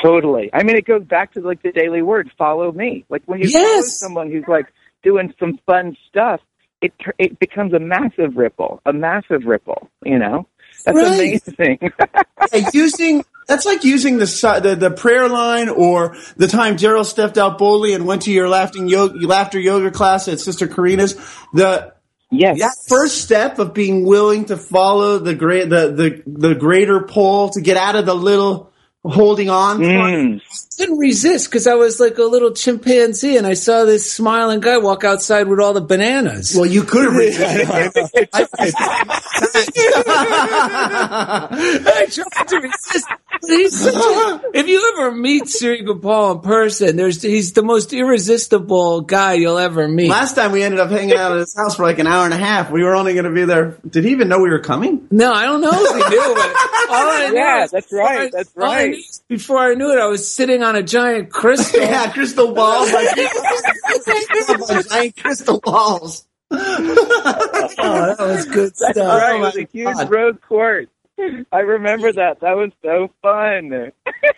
Totally. 0.01 0.49
I 0.53 0.63
mean, 0.63 0.77
it 0.77 0.85
goes 0.85 1.03
back 1.03 1.33
to 1.33 1.41
like 1.41 1.61
the 1.61 1.71
daily 1.71 2.01
word, 2.01 2.31
follow 2.37 2.71
me. 2.71 3.03
Like 3.09 3.23
when 3.25 3.41
you 3.41 3.49
follow 3.49 3.65
Yes. 3.65 3.99
someone 3.99 4.31
who's 4.31 4.45
like 4.47 4.67
doing 5.03 5.33
some 5.39 5.59
fun 5.65 5.97
stuff, 6.07 6.39
it 6.81 6.93
it 7.17 7.39
becomes 7.39 7.73
a 7.73 7.79
massive 7.79 8.35
ripple, 8.37 8.81
a 8.85 8.93
massive 8.93 9.45
ripple. 9.45 9.89
You 10.03 10.19
know, 10.19 10.47
that's 10.85 10.95
Right. 10.97 11.41
amazing. 11.57 11.79
Yeah, 12.53 12.69
using 12.73 13.25
that's 13.47 13.65
like 13.65 13.83
using 13.83 14.17
the, 14.19 14.25
the 14.63 14.75
the 14.75 14.91
prayer 14.91 15.27
line 15.27 15.69
or 15.69 16.15
the 16.37 16.47
time 16.47 16.77
Daryl 16.77 17.05
stepped 17.05 17.37
out 17.37 17.57
boldly 17.57 17.93
and 17.93 18.05
went 18.05 18.23
to 18.23 18.31
your 18.31 18.47
laughing 18.47 18.87
yoga, 18.87 19.25
laughter 19.25 19.59
yoga 19.59 19.91
class 19.91 20.27
at 20.27 20.39
Sister 20.39 20.67
Karina's. 20.67 21.15
The 21.53 21.93
yes. 22.31 22.59
that 22.59 22.73
first 22.87 23.21
step 23.21 23.59
of 23.59 23.73
being 23.73 24.05
willing 24.05 24.45
to 24.45 24.57
follow 24.57 25.17
the 25.17 25.33
great 25.33 25.69
the, 25.69 25.91
the 25.91 26.23
the 26.25 26.55
greater 26.55 27.01
pull 27.01 27.49
to 27.49 27.61
get 27.61 27.75
out 27.75 27.95
of 27.95 28.05
the 28.05 28.15
little 28.15 28.71
holding 29.03 29.49
on. 29.49 29.79
Mm. 29.79 30.41
couldn't 30.77 30.97
resist 30.97 31.47
because 31.49 31.67
I 31.67 31.75
was 31.75 31.99
like 31.99 32.17
a 32.17 32.23
little 32.23 32.53
chimpanzee 32.53 33.37
and 33.37 33.47
I 33.47 33.53
saw 33.53 33.85
this 33.85 34.11
smiling 34.11 34.59
guy 34.59 34.77
walk 34.77 35.03
outside 35.03 35.47
with 35.47 35.59
all 35.59 35.73
the 35.73 35.81
bananas. 35.81 36.55
Well, 36.55 36.65
you 36.65 36.83
could 36.83 37.05
have 37.05 37.15
resisted. 37.15 37.67
I 41.89 42.07
tried 42.09 42.47
to 42.47 42.57
resist. 42.57 43.07
But 43.41 43.49
he's 43.49 43.85
a, 43.87 44.41
if 44.53 44.67
you 44.67 44.93
ever 44.97 45.11
meet 45.15 45.47
Siri 45.47 45.83
Gopal 45.83 46.31
in 46.33 46.39
person, 46.41 46.95
there's 46.95 47.21
he's 47.21 47.53
the 47.53 47.63
most 47.63 47.93
irresistible 47.93 49.01
guy 49.01 49.33
you'll 49.33 49.57
ever 49.57 49.87
meet. 49.87 50.09
Last 50.09 50.35
time 50.35 50.51
we 50.51 50.63
ended 50.63 50.79
up 50.79 50.89
hanging 50.89 51.15
out 51.17 51.31
at 51.33 51.39
his 51.39 51.55
house 51.55 51.75
for 51.75 51.83
like 51.83 51.99
an 51.99 52.07
hour 52.07 52.25
and 52.25 52.33
a 52.33 52.37
half. 52.37 52.71
We 52.71 52.83
were 52.83 52.95
only 52.95 53.13
going 53.13 53.25
to 53.25 53.31
be 53.31 53.45
there. 53.45 53.77
Did 53.89 54.03
he 54.05 54.11
even 54.11 54.27
know 54.29 54.39
we 54.39 54.49
were 54.49 54.59
coming? 54.59 55.07
No, 55.11 55.31
I 55.33 55.45
don't 55.45 55.61
know 55.61 55.69
if 55.71 55.91
he 55.91 56.09
knew, 56.15 56.33
but 56.35 56.55
all 56.89 57.09
I 57.11 57.27
knew 57.29 57.35
Yeah, 57.35 57.63
is 57.65 57.71
that's 57.71 57.91
right, 57.93 58.19
I- 58.21 58.29
that's 58.31 58.51
all 58.57 58.63
I 58.63 58.75
right. 58.75 58.89
knew 58.91 59.03
Before 59.27 59.57
I 59.59 59.73
knew 59.73 59.91
it, 59.91 59.99
I 59.99 60.07
was 60.07 60.29
sitting 60.29 60.63
on 60.63 60.75
a 60.75 60.83
giant 60.83 61.29
crystal. 61.29 61.79
Yeah, 61.87 62.11
crystal 62.11 62.53
balls. 62.53 62.91
Like, 62.91 63.15
giant 64.89 65.15
crystal 65.17 65.59
balls. 65.59 66.25
Oh, 66.49 66.55
that 68.17 68.17
was 68.19 68.45
good 68.45 68.75
stuff. 68.75 68.93
That's 68.95 68.99
right. 68.99 69.33
Oh 69.33 69.37
It 69.37 69.39
was 69.41 69.57
a 69.57 69.67
huge 69.71 69.93
God. 69.95 70.09
rose 70.11 70.35
quartz. 70.47 70.91
I 71.51 71.59
remember 71.59 72.11
that. 72.13 72.41
That 72.41 72.55
was 72.55 72.71
so 72.83 73.11
fun. 73.21 73.91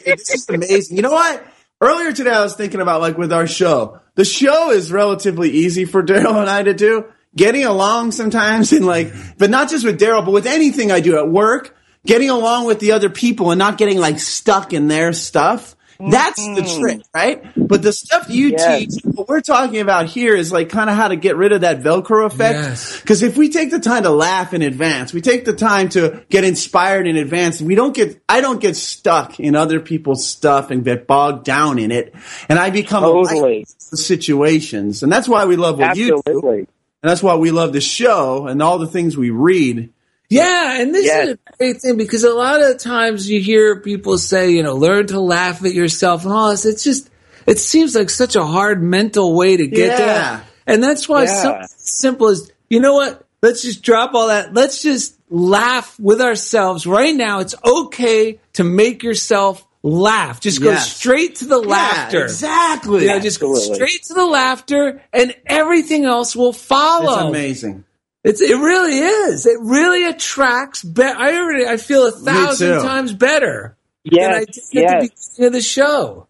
It's 0.05 0.31
just 0.31 0.49
amazing. 0.49 0.97
You 0.97 1.03
know 1.03 1.11
what? 1.11 1.45
Earlier 1.81 2.11
today, 2.11 2.31
I 2.31 2.41
was 2.41 2.55
thinking 2.55 2.81
about 2.81 3.01
like 3.01 3.17
with 3.17 3.31
our 3.31 3.47
show. 3.47 3.99
The 4.15 4.25
show 4.25 4.71
is 4.71 4.91
relatively 4.91 5.49
easy 5.49 5.85
for 5.85 6.03
Daryl 6.05 6.39
and 6.39 6.49
I 6.49 6.63
to 6.63 6.73
do. 6.73 7.05
Getting 7.35 7.65
along 7.65 8.11
sometimes 8.11 8.73
and 8.73 8.85
like, 8.85 9.13
but 9.37 9.49
not 9.49 9.69
just 9.69 9.85
with 9.85 9.99
Daryl, 9.99 10.25
but 10.25 10.31
with 10.31 10.47
anything 10.47 10.91
I 10.91 10.99
do 10.99 11.17
at 11.17 11.29
work, 11.29 11.75
getting 12.05 12.29
along 12.29 12.65
with 12.65 12.79
the 12.79 12.93
other 12.93 13.09
people 13.09 13.51
and 13.51 13.59
not 13.59 13.77
getting 13.77 13.99
like 13.99 14.19
stuck 14.19 14.73
in 14.73 14.87
their 14.87 15.13
stuff. 15.13 15.75
That's 15.99 16.37
the 16.37 16.61
mm-hmm. 16.61 16.79
trick, 16.79 17.01
right? 17.13 17.43
But 17.57 17.81
the 17.81 17.91
stuff 17.91 18.29
you 18.29 18.51
Yes. 18.51 18.79
teach, 18.79 19.03
what 19.03 19.27
we're 19.27 19.41
talking 19.41 19.81
about 19.81 20.05
here 20.05 20.33
is 20.33 20.49
like 20.49 20.69
kind 20.69 20.89
of 20.89 20.95
how 20.95 21.09
to 21.09 21.17
get 21.17 21.35
rid 21.35 21.51
of 21.51 21.61
that 21.61 21.81
Velcro 21.81 22.25
effect. 22.25 22.57
Yes. 22.57 23.01
Because 23.01 23.21
if 23.21 23.35
we 23.35 23.49
take 23.49 23.69
the 23.69 23.79
time 23.79 24.03
to 24.03 24.09
laugh 24.09 24.53
in 24.53 24.61
advance, 24.61 25.13
we 25.13 25.19
take 25.19 25.43
the 25.43 25.53
time 25.53 25.89
to 25.89 26.23
get 26.29 26.45
inspired 26.45 27.05
in 27.05 27.17
advance, 27.17 27.61
we 27.61 27.75
don't 27.75 27.93
get, 27.93 28.21
I 28.29 28.39
don't 28.39 28.61
get 28.61 28.77
stuck 28.77 29.41
in 29.41 29.55
other 29.55 29.81
people's 29.81 30.25
stuff 30.25 30.71
and 30.71 30.85
get 30.85 31.05
bogged 31.05 31.43
down 31.43 31.79
in 31.79 31.91
it. 31.91 32.15
And 32.47 32.57
I 32.57 32.69
become 32.69 33.03
Totally. 33.03 33.65
the 33.91 33.97
situations. 33.97 35.03
And 35.03 35.11
that's 35.11 35.27
why 35.27 35.45
we 35.45 35.57
love 35.57 35.79
what 35.79 35.97
you 35.97 36.21
do. 36.25 36.65
And 37.01 37.09
that's 37.09 37.23
why 37.23 37.35
we 37.35 37.51
love 37.51 37.73
the 37.73 37.81
show 37.81 38.47
and 38.47 38.61
all 38.61 38.79
the 38.79 38.87
things 38.87 39.17
we 39.17 39.31
read. 39.31 39.91
Yeah, 40.29 40.79
and 40.79 40.93
this 40.93 41.05
Yes. 41.05 41.27
is 41.29 41.33
a 41.33 41.57
great 41.57 41.81
thing 41.81 41.97
because 41.97 42.23
a 42.23 42.33
lot 42.33 42.61
of 42.61 42.77
times 42.77 43.27
you 43.29 43.39
hear 43.41 43.79
people 43.79 44.17
say, 44.17 44.51
you 44.51 44.61
know, 44.63 44.75
learn 44.75 45.07
to 45.07 45.19
laugh 45.19 45.63
at 45.65 45.73
yourself 45.73 46.23
and 46.23 46.31
all 46.33 46.51
this. 46.51 46.65
It's 46.65 46.83
just, 46.83 47.09
it 47.47 47.57
seems 47.57 47.95
like 47.95 48.09
such 48.11 48.35
a 48.35 48.45
hard 48.45 48.83
mental 48.83 49.33
way 49.35 49.57
to 49.57 49.65
get 49.65 49.97
Yeah. 49.97 49.97
there. 49.97 50.43
And 50.67 50.83
that's 50.83 51.09
why 51.09 51.23
Yeah. 51.23 51.41
something 51.41 51.67
simple 51.77 52.27
as, 52.29 52.51
you 52.69 52.79
know 52.79 52.93
what? 52.93 53.25
Let's 53.41 53.61
just 53.63 53.81
drop 53.81 54.13
all 54.13 54.27
that. 54.27 54.53
Let's 54.53 54.83
just 54.83 55.15
laugh 55.31 55.95
with 55.99 56.21
ourselves 56.21 56.85
right 56.85 57.15
now. 57.15 57.39
It's 57.39 57.55
okay 57.65 58.39
to 58.53 58.63
make 58.63 59.01
yourself 59.01 59.65
laugh. 59.81 60.41
Just 60.41 60.61
go 60.61 60.75
straight 60.75 61.37
to 61.37 61.45
the 61.45 61.57
laughter. 61.57 62.23
Exactly. 62.23 63.05
Yeah, 63.05 63.17
just 63.19 63.39
go 63.39 63.55
straight 63.55 64.03
to 64.03 64.13
the 64.13 64.25
laughter 64.25 65.01
and 65.13 65.33
everything 65.47 66.05
else 66.05 66.35
will 66.35 66.53
follow. 66.53 67.13
It's 67.13 67.29
amazing. 67.29 67.83
It's 68.23 68.41
it 68.41 68.55
really 68.55 68.97
is. 68.99 69.45
It 69.45 69.57
really 69.61 70.05
attracts. 70.05 70.83
Be- 70.83 71.03
I 71.03 71.35
already 71.37 71.65
I 71.65 71.77
feel 71.77 72.05
a 72.07 72.11
thousand 72.11 72.81
times 72.81 73.13
better 73.13 73.77
Yes, 74.03 74.25
than 74.25 74.33
I 74.33 74.39
did 74.39 74.47
at 74.47 74.73
yes. 74.73 74.73
the 74.73 75.09
beginning 75.37 75.47
of 75.47 75.53
the 75.53 75.61
show. 75.61 76.27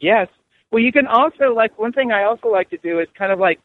Yes. 0.00 0.28
Well, 0.72 0.82
you 0.82 0.92
can 0.92 1.06
also 1.06 1.54
like 1.54 1.78
one 1.78 1.92
thing 1.92 2.10
I 2.12 2.24
also 2.24 2.48
like 2.48 2.70
to 2.70 2.78
do 2.78 3.00
is 3.00 3.08
kind 3.16 3.32
of 3.32 3.38
like 3.38 3.60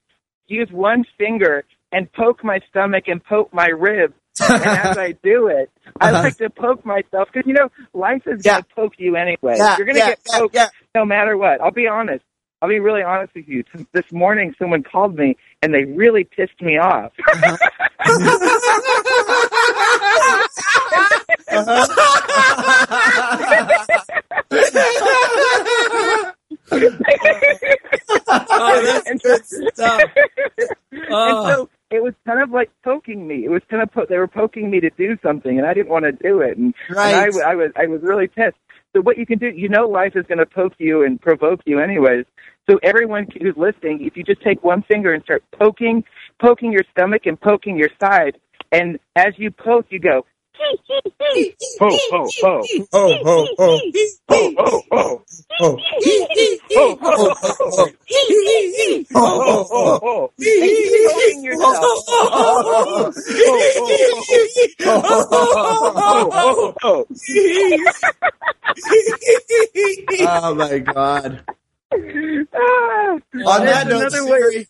use 0.48 0.70
one 0.72 1.04
finger 1.18 1.64
and 1.92 2.12
poke 2.14 2.44
my 2.44 2.60
stomach 2.70 3.06
and 3.08 3.24
poke 3.24 3.54
my 3.54 3.68
ribs. 3.68 4.14
and 4.42 4.64
as 4.64 4.98
I 4.98 5.12
do 5.24 5.48
it, 5.48 5.72
I 6.00 6.10
uh-huh. 6.12 6.24
like 6.24 6.38
to 6.38 6.50
poke 6.50 6.86
myself 6.86 7.30
because 7.32 7.48
you 7.48 7.54
know 7.54 7.70
life 7.94 8.24
is 8.28 8.42
Yeah. 8.46 8.54
going 8.54 8.64
to 8.64 8.76
poke 8.76 8.94
you 8.98 9.16
anyway. 9.16 9.56
Yeah, 9.58 9.78
You're 9.78 9.86
going 9.86 9.96
to 9.96 10.00
yeah, 10.00 10.10
get 10.10 10.20
yeah, 10.30 10.40
poked 10.40 10.56
yeah. 10.56 10.68
no 10.94 11.06
matter 11.06 11.38
what. 11.38 11.62
I'll 11.62 11.72
be 11.72 11.88
honest. 11.88 12.24
I'll 12.66 12.70
be 12.70 12.80
really 12.80 13.04
honest 13.04 13.36
with 13.36 13.48
you. 13.48 13.64
This 13.92 14.12
morning, 14.12 14.56
someone 14.58 14.82
called 14.82 15.16
me 15.16 15.38
and 15.62 15.72
they 15.72 15.84
really 15.86 16.24
pissed 16.24 16.60
me 16.64 16.80
off. 16.80 17.12
Oh, 28.28 28.82
that's 29.06 29.22
good 29.24 29.46
stuff. 29.74 30.02
and 30.92 31.06
Oh, 31.12 31.48
so 31.50 31.70
it 31.92 32.02
was 32.04 32.14
kind 32.26 32.42
of 32.42 32.50
like 32.52 32.72
poking 32.84 33.28
me. 33.28 33.46
It 33.46 33.50
was 33.50 33.62
kind 33.70 33.84
of 33.84 33.92
po- 33.92 34.06
they 34.10 34.18
were 34.18 34.28
poking 34.28 34.70
me 34.72 34.80
to 34.80 34.90
do 34.92 35.18
something, 35.22 35.58
and 35.58 35.68
I 35.68 35.74
didn't 35.74 35.90
want 35.90 36.06
to 36.06 36.12
do 36.12 36.42
it, 36.42 36.58
and, 36.58 36.74
and 36.90 36.98
I, 37.00 37.30
Right. 37.30 37.34
I 37.46 37.56
was 37.56 37.72
I 37.76 37.86
was 37.88 38.02
really 38.02 38.28
pissed. 38.28 38.58
So 38.96 39.02
what 39.02 39.18
you 39.18 39.26
can 39.26 39.40
do, 39.40 39.48
you 39.48 39.68
know, 39.68 39.88
life 39.88 40.14
is 40.16 40.26
going 40.26 40.38
to 40.38 40.46
poke 40.46 40.74
you 40.78 41.04
and 41.04 41.20
provoke 41.20 41.60
you 41.66 41.80
anyways. 41.80 42.26
So 42.70 42.80
everyone 42.82 43.28
who's 43.42 43.56
listening, 43.58 44.06
if 44.06 44.16
you 44.16 44.24
just 44.24 44.42
take 44.42 44.64
one 44.64 44.84
finger 44.84 45.14
and 45.14 45.22
start 45.24 45.44
poking, 45.60 46.04
poking 46.42 46.72
your 46.72 46.84
stomach 46.92 47.26
and 47.26 47.40
poking 47.40 47.78
your 47.78 47.90
side, 48.02 48.38
and 48.72 48.98
as 49.18 49.34
you 49.38 49.52
poke, 49.52 49.88
you 49.90 50.00
go. 50.00 50.26
Ho 51.80 51.90
ho 52.12 52.36
ho 52.42 52.70
Oh, 52.94 53.20
ho 53.24 53.48
ho 53.58 53.82
ho 54.30 54.54
ho 54.60 54.84
ho 54.86 54.86
ho 54.90 55.26
ho 55.60 55.86
my 70.56 70.80
god. 70.80 71.44
Ah, 72.54 73.20
On 73.46 73.66
that 73.66 73.88
note. 73.88 74.12
Siri, 74.12 74.68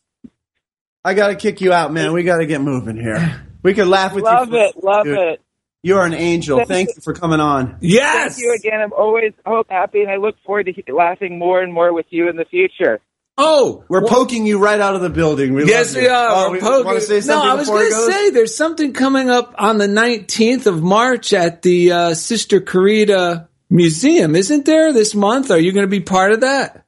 I 1.03 1.13
gotta 1.13 1.35
kick 1.35 1.61
you 1.61 1.73
out, 1.73 1.93
man. 1.93 2.13
We 2.13 2.23
gotta 2.23 2.45
get 2.45 2.61
moving 2.61 2.97
here. 2.97 3.43
We 3.63 3.73
could 3.73 3.87
laugh 3.87 4.13
with 4.13 4.25
Love 4.25 4.51
you. 4.51 4.57
it, 4.57 4.83
love 4.83 5.07
it. 5.07 5.41
You 5.85 5.97
are 5.97 6.05
an 6.07 6.15
angel. 6.15 6.65
Thank 6.65 6.89
you 6.95 7.01
for 7.03 7.13
coming 7.13 7.39
on. 7.39 7.77
yes. 7.79 8.33
Thank 8.37 8.43
you 8.43 8.55
again. 8.55 8.81
I'm 8.81 8.91
always 8.91 9.33
hope 9.45 9.67
happy, 9.69 10.01
and 10.01 10.09
I 10.09 10.15
look 10.15 10.35
forward 10.43 10.65
to 10.65 10.93
laughing 10.95 11.37
more 11.37 11.61
and 11.61 11.71
more 11.71 11.93
with 11.93 12.07
you 12.09 12.27
in 12.27 12.37
the 12.37 12.45
future. 12.45 13.01
Oh, 13.37 13.83
We're 13.87 13.99
well, 14.01 14.09
poking 14.11 14.47
you 14.47 14.57
right 14.57 14.79
out 14.79 14.95
of 14.95 15.01
the 15.01 15.11
building. 15.11 15.53
We 15.53 15.65
Yes, 15.67 15.93
love 15.93 16.01
we 16.01 16.07
are. 16.09 16.27
Oh, 16.31 16.51
We're 16.51 16.59
poking- 16.59 16.85
want 16.87 16.97
to 17.01 17.05
say 17.05 17.21
something 17.21 17.47
no, 17.47 17.53
I 17.53 17.55
was 17.55 17.67
before 17.67 17.83
it 17.83 17.91
going 17.91 18.07
to 18.07 18.13
say 18.13 18.29
there's 18.31 18.57
something 18.57 18.93
coming 18.93 19.29
up 19.29 19.53
on 19.59 19.77
the 19.77 19.85
19th 19.85 20.65
of 20.65 20.81
March 20.81 21.33
at 21.33 21.61
the 21.61 21.91
uh, 21.91 22.13
Sister 22.15 22.61
Corita 22.61 23.47
Museum, 23.69 24.35
isn't 24.35 24.65
there? 24.65 24.91
This 24.91 25.13
month, 25.13 25.51
are 25.51 25.59
you 25.59 25.71
going 25.71 25.85
to 25.85 25.87
be 25.87 25.99
part 25.99 26.31
of 26.31 26.41
that? 26.41 26.83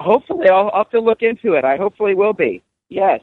Hopefully, 0.00 0.48
I'll, 0.48 0.68
I'll 0.74 0.78
have 0.82 0.90
to 0.90 1.00
look 1.00 1.22
into 1.22 1.52
it. 1.52 1.64
I 1.64 1.76
hopefully 1.76 2.16
will 2.16 2.32
be. 2.32 2.64
Yes. 2.88 3.20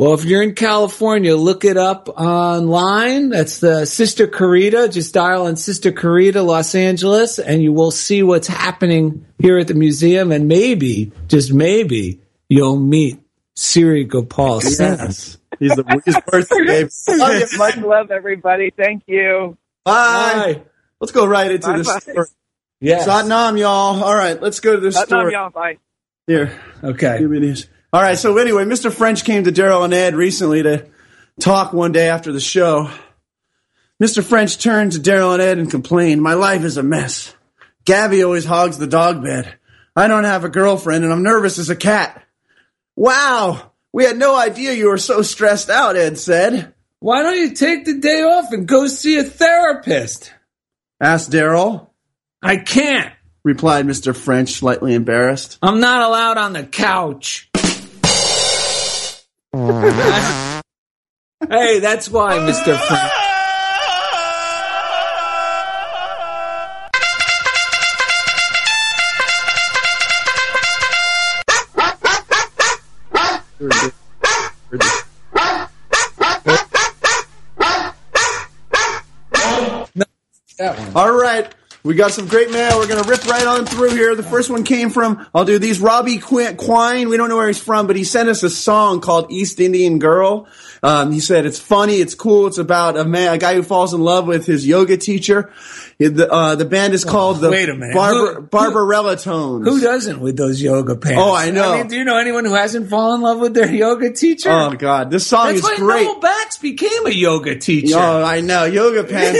Well, 0.00 0.14
if 0.14 0.24
you're 0.24 0.42
in 0.42 0.54
California, 0.54 1.36
look 1.36 1.62
it 1.66 1.76
up 1.76 2.08
online. 2.08 3.28
That's 3.28 3.58
the 3.58 3.84
Sister 3.84 4.26
Corita. 4.26 4.90
Just 4.90 5.12
dial 5.12 5.46
in 5.46 5.56
Sister 5.56 5.92
Corita, 5.92 6.42
Los 6.42 6.74
Angeles, 6.74 7.38
and 7.38 7.62
you 7.62 7.74
will 7.74 7.90
see 7.90 8.22
what's 8.22 8.48
happening 8.48 9.26
here 9.38 9.58
at 9.58 9.68
the 9.68 9.74
museum. 9.74 10.32
And 10.32 10.48
maybe, 10.48 11.12
just 11.28 11.52
maybe, 11.52 12.22
you'll 12.48 12.78
meet 12.78 13.20
Siri 13.56 14.04
Gopal 14.04 14.62
Singh. 14.62 14.86
Yes. 14.86 15.36
He's 15.58 15.76
the 15.76 16.02
his 16.06 16.16
birthday. 16.26 17.18
Love. 17.18 17.48
Much 17.58 17.76
love, 17.76 18.10
everybody. 18.10 18.70
Thank 18.74 19.02
you. 19.06 19.58
Bye. 19.84 20.54
Bye. 20.54 20.62
Let's 20.98 21.12
go 21.12 21.26
right 21.26 21.50
into 21.50 21.74
the 21.74 21.84
Bye-bye. 21.84 21.98
story. 21.98 22.26
Yes. 22.80 23.06
Satnam, 23.06 23.58
y'all. 23.58 24.02
All 24.02 24.16
right, 24.16 24.40
let's 24.40 24.60
go 24.60 24.76
to 24.76 24.80
the 24.80 24.88
Satnam, 24.88 25.04
story. 25.08 25.32
y'all. 25.34 25.50
Bye. 25.50 25.76
Here. 26.26 26.58
Okay. 26.82 27.18
Give 27.18 27.30
me 27.30 27.40
these. 27.40 27.68
All 27.92 28.02
right. 28.02 28.18
So 28.18 28.38
anyway, 28.38 28.64
Mr. 28.64 28.92
French 28.92 29.24
came 29.24 29.44
to 29.44 29.52
Daryl 29.52 29.84
and 29.84 29.94
Ed 29.94 30.14
recently 30.14 30.62
to 30.62 30.86
talk 31.40 31.72
one 31.72 31.92
day 31.92 32.08
after 32.08 32.32
the 32.32 32.40
show. 32.40 32.90
Mr. 34.02 34.22
French 34.22 34.58
turned 34.58 34.92
to 34.92 34.98
Daryl 34.98 35.34
and 35.34 35.42
Ed 35.42 35.58
and 35.58 35.70
complained, 35.70 36.22
"My 36.22 36.34
life 36.34 36.64
is 36.64 36.76
a 36.76 36.82
mess. 36.82 37.34
Gabby 37.84 38.22
always 38.22 38.44
hogs 38.44 38.78
the 38.78 38.86
dog 38.86 39.22
bed. 39.22 39.54
I 39.96 40.08
don't 40.08 40.24
have 40.24 40.44
a 40.44 40.48
girlfriend, 40.48 41.04
and 41.04 41.12
I'm 41.12 41.22
nervous 41.22 41.58
as 41.58 41.68
a 41.68 41.76
cat." 41.76 42.22
Wow. 42.96 43.72
We 43.92 44.04
had 44.04 44.18
no 44.18 44.36
idea 44.36 44.72
you 44.72 44.88
were 44.88 44.98
so 44.98 45.22
stressed 45.22 45.68
out. 45.68 45.96
Ed 45.96 46.16
said. 46.16 46.74
Why 47.00 47.22
don't 47.22 47.38
you 47.38 47.52
take 47.52 47.86
the 47.86 47.98
day 47.98 48.22
off 48.22 48.52
and 48.52 48.68
go 48.68 48.86
see 48.86 49.18
a 49.18 49.24
therapist? 49.24 50.32
Asked 51.00 51.30
Daryl. 51.30 51.88
I 52.42 52.56
can't. 52.58 53.12
Replied 53.42 53.86
Mr. 53.86 54.14
French, 54.14 54.52
slightly 54.52 54.94
embarrassed. 54.94 55.58
I'm 55.62 55.80
not 55.80 56.02
allowed 56.02 56.36
on 56.36 56.52
the 56.52 56.62
couch 56.62 57.49
hey, 59.52 60.60
that's 61.80 62.08
why, 62.08 62.38
Mr. 62.38 62.78
Frank. 62.78 63.12
All 80.94 81.12
right. 81.12 81.52
We 81.82 81.94
got 81.94 82.10
some 82.10 82.26
great 82.26 82.50
mail. 82.50 82.78
We're 82.78 82.86
going 82.88 83.02
to 83.02 83.08
rip 83.08 83.24
right 83.26 83.46
on 83.46 83.64
through 83.64 83.90
here. 83.90 84.14
The 84.14 84.22
first 84.22 84.50
one 84.50 84.64
came 84.64 84.90
from, 84.90 85.26
I'll 85.34 85.46
do 85.46 85.58
these, 85.58 85.80
Robbie 85.80 86.18
Qu- 86.18 86.54
Quine. 86.56 87.08
We 87.08 87.16
don't 87.16 87.30
know 87.30 87.36
where 87.38 87.46
he's 87.46 87.62
from, 87.62 87.86
but 87.86 87.96
he 87.96 88.04
sent 88.04 88.28
us 88.28 88.42
a 88.42 88.50
song 88.50 89.00
called 89.00 89.32
East 89.32 89.58
Indian 89.60 89.98
Girl. 89.98 90.46
Um, 90.82 91.10
he 91.12 91.20
said 91.20 91.44
it's 91.46 91.58
funny, 91.58 91.96
it's 91.96 92.14
cool, 92.14 92.46
it's 92.46 92.56
about 92.56 92.96
a 92.96 93.04
man, 93.04 93.34
a 93.34 93.38
guy 93.38 93.54
who 93.54 93.62
falls 93.62 93.92
in 93.92 94.00
love 94.00 94.26
with 94.26 94.46
his 94.46 94.66
yoga 94.66 94.96
teacher. 94.96 95.52
The, 95.98 96.26
uh, 96.32 96.54
the 96.54 96.64
band 96.64 96.94
is 96.94 97.04
called 97.04 97.40
the 97.40 97.50
wait 97.50 97.68
a 97.68 97.74
minute. 97.74 97.94
Barbar- 97.94 98.34
Who- 98.36 98.46
Barbarella 98.46 99.16
Tones. 99.16 99.68
Who 99.68 99.80
doesn't 99.80 100.20
with 100.20 100.38
those 100.38 100.60
yoga 100.62 100.96
pants? 100.96 101.20
Oh, 101.22 101.34
I 101.34 101.50
know. 101.50 101.76
mean, 101.76 101.88
do 101.88 101.96
you 101.96 102.04
know 102.04 102.16
anyone 102.16 102.46
who 102.46 102.54
hasn't 102.54 102.88
fallen 102.88 103.16
in 103.16 103.22
love 103.22 103.40
with 103.40 103.52
their 103.52 103.70
yoga 103.70 104.10
teacher? 104.10 104.50
Oh 104.50 104.70
God, 104.70 105.10
this 105.10 105.26
song 105.26 105.46
That's 105.48 105.58
is 105.58 105.64
why 105.64 105.76
great. 105.76 106.04
Noel 106.04 106.20
Bax 106.20 106.56
became 106.56 107.06
a 107.06 107.10
yoga 107.10 107.58
teacher. 107.58 107.98
Oh, 107.98 108.22
I 108.24 108.40
know. 108.40 108.64
Yoga 108.64 109.04
pants 109.10 109.38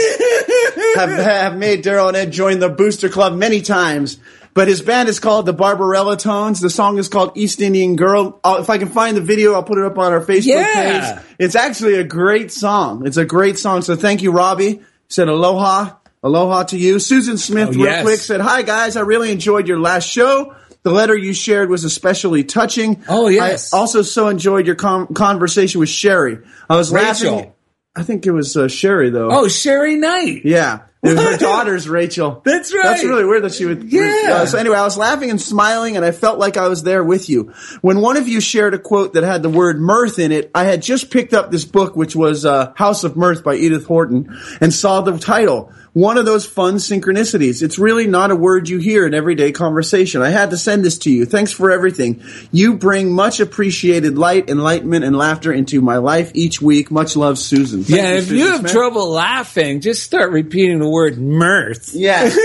have, 0.95 1.09
have 1.09 1.57
made 1.57 1.83
Daryl 1.83 2.07
and 2.09 2.17
Ed 2.17 2.31
join 2.31 2.59
the 2.59 2.69
Booster 2.69 3.09
Club 3.09 3.33
many 3.33 3.61
times. 3.61 4.17
But 4.53 4.67
his 4.67 4.81
band 4.81 5.07
is 5.07 5.19
called 5.21 5.45
the 5.45 5.53
Barbarella 5.53 6.17
Tones. 6.17 6.59
The 6.59 6.69
song 6.69 6.97
is 6.97 7.07
called 7.07 7.31
East 7.37 7.61
Indian 7.61 7.95
Girl. 7.95 8.37
I'll, 8.43 8.57
if 8.57 8.69
I 8.69 8.77
can 8.77 8.89
find 8.89 9.15
the 9.15 9.21
video, 9.21 9.53
I'll 9.53 9.63
put 9.63 9.77
it 9.77 9.85
up 9.85 9.97
on 9.97 10.11
our 10.11 10.19
Facebook 10.19 10.45
Yeah. 10.47 11.13
page. 11.15 11.25
It's 11.39 11.55
actually 11.55 11.95
a 11.95 12.03
great 12.03 12.51
song. 12.51 13.07
It's 13.07 13.15
a 13.15 13.23
great 13.23 13.57
song. 13.57 13.81
So 13.81 13.95
thank 13.95 14.21
you, 14.21 14.31
Robbie. 14.31 14.81
Said 15.07 15.29
aloha. 15.29 15.95
Aloha 16.21 16.63
to 16.63 16.77
you. 16.77 16.99
Susan 16.99 17.37
Smith, 17.37 17.69
Oh, 17.69 17.71
real 17.71 17.85
yes. 17.85 18.03
quick, 18.03 18.19
said, 18.19 18.41
Hi 18.41 18.61
guys, 18.61 18.95
I 18.97 19.01
really 19.01 19.31
enjoyed 19.31 19.67
your 19.67 19.79
last 19.79 20.07
show. 20.07 20.53
The 20.83 20.91
letter 20.91 21.15
you 21.15 21.33
shared 21.33 21.69
was 21.69 21.83
especially 21.83 22.43
touching. 22.43 23.03
Oh, 23.07 23.27
yes. 23.27 23.73
I 23.73 23.77
also 23.77 24.01
so 24.01 24.27
enjoyed 24.27 24.65
your 24.67 24.75
com- 24.75 25.07
conversation 25.13 25.79
with 25.79 25.89
Sherry. 25.89 26.39
I 26.69 26.75
was 26.75 26.91
Rachel. 26.91 27.35
laughing. 27.35 27.51
I 27.95 28.03
think 28.03 28.25
it 28.25 28.31
was 28.31 28.55
uh, 28.55 28.67
Sherry 28.67 29.09
though. 29.09 29.29
Oh, 29.31 29.47
Sherry 29.47 29.95
Knight. 29.95 30.41
Yeah. 30.45 30.83
It 31.03 31.15
was 31.15 31.19
her 31.19 31.37
daughter's 31.37 31.89
Rachel. 31.89 32.41
That's 32.45 32.71
right. 32.71 32.83
That's 32.83 33.03
really 33.03 33.25
weird 33.25 33.43
that 33.43 33.53
she 33.55 33.65
would. 33.65 33.91
Yeah. 33.91 34.27
Uh, 34.29 34.45
so 34.45 34.59
anyway, 34.59 34.77
I 34.77 34.83
was 34.83 34.97
laughing 34.97 35.31
and 35.31 35.41
smiling, 35.41 35.95
and 35.95 36.05
I 36.05 36.11
felt 36.11 36.37
like 36.37 36.57
I 36.57 36.67
was 36.67 36.83
there 36.83 37.03
with 37.03 37.27
you. 37.27 37.53
When 37.81 38.01
one 38.01 38.17
of 38.17 38.27
you 38.27 38.39
shared 38.39 38.75
a 38.75 38.79
quote 38.79 39.13
that 39.13 39.23
had 39.23 39.41
the 39.41 39.49
word 39.49 39.79
mirth 39.81 40.19
in 40.19 40.31
it, 40.31 40.51
I 40.53 40.65
had 40.65 40.83
just 40.83 41.09
picked 41.09 41.33
up 41.33 41.49
this 41.49 41.65
book, 41.65 41.95
which 41.95 42.15
was 42.15 42.45
uh, 42.45 42.73
House 42.75 43.03
of 43.03 43.17
Mirth 43.17 43.43
by 43.43 43.55
Edith 43.55 43.89
Wharton, 43.89 44.37
and 44.61 44.71
saw 44.71 45.01
the 45.01 45.17
title. 45.17 45.73
One 45.93 46.17
of 46.17 46.25
those 46.25 46.45
fun 46.45 46.75
synchronicities. 46.75 47.61
It's 47.61 47.77
really 47.77 48.07
not 48.07 48.31
a 48.31 48.35
word 48.35 48.69
you 48.69 48.77
hear 48.77 49.05
in 49.05 49.13
everyday 49.13 49.51
conversation. 49.51 50.21
I 50.21 50.29
had 50.29 50.51
to 50.51 50.57
send 50.57 50.85
this 50.85 50.97
to 50.99 51.11
you. 51.11 51.25
Thanks 51.25 51.51
for 51.51 51.69
everything. 51.69 52.23
You 52.53 52.75
bring 52.75 53.11
much 53.13 53.41
appreciated 53.41 54.17
light, 54.17 54.49
enlightenment, 54.49 55.03
and 55.03 55.17
laughter 55.17 55.51
into 55.51 55.81
my 55.81 55.97
life 55.97 56.31
each 56.33 56.61
week. 56.61 56.91
Much 56.91 57.17
love, 57.17 57.37
Susan. 57.37 57.83
Thank 57.83 58.01
Yeah, 58.01 58.11
if 58.13 58.23
Susan 58.23 58.37
you 58.37 58.47
have 58.51 58.59
Smith. 58.61 58.71
trouble 58.71 59.09
laughing, 59.09 59.81
just 59.81 60.03
start 60.03 60.31
repeating 60.31 60.79
the 60.79 60.89
word 60.89 61.17
mirth. 61.17 61.93
Yeah. 61.93 62.23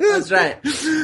That's 0.00 0.30
right. 0.30 0.58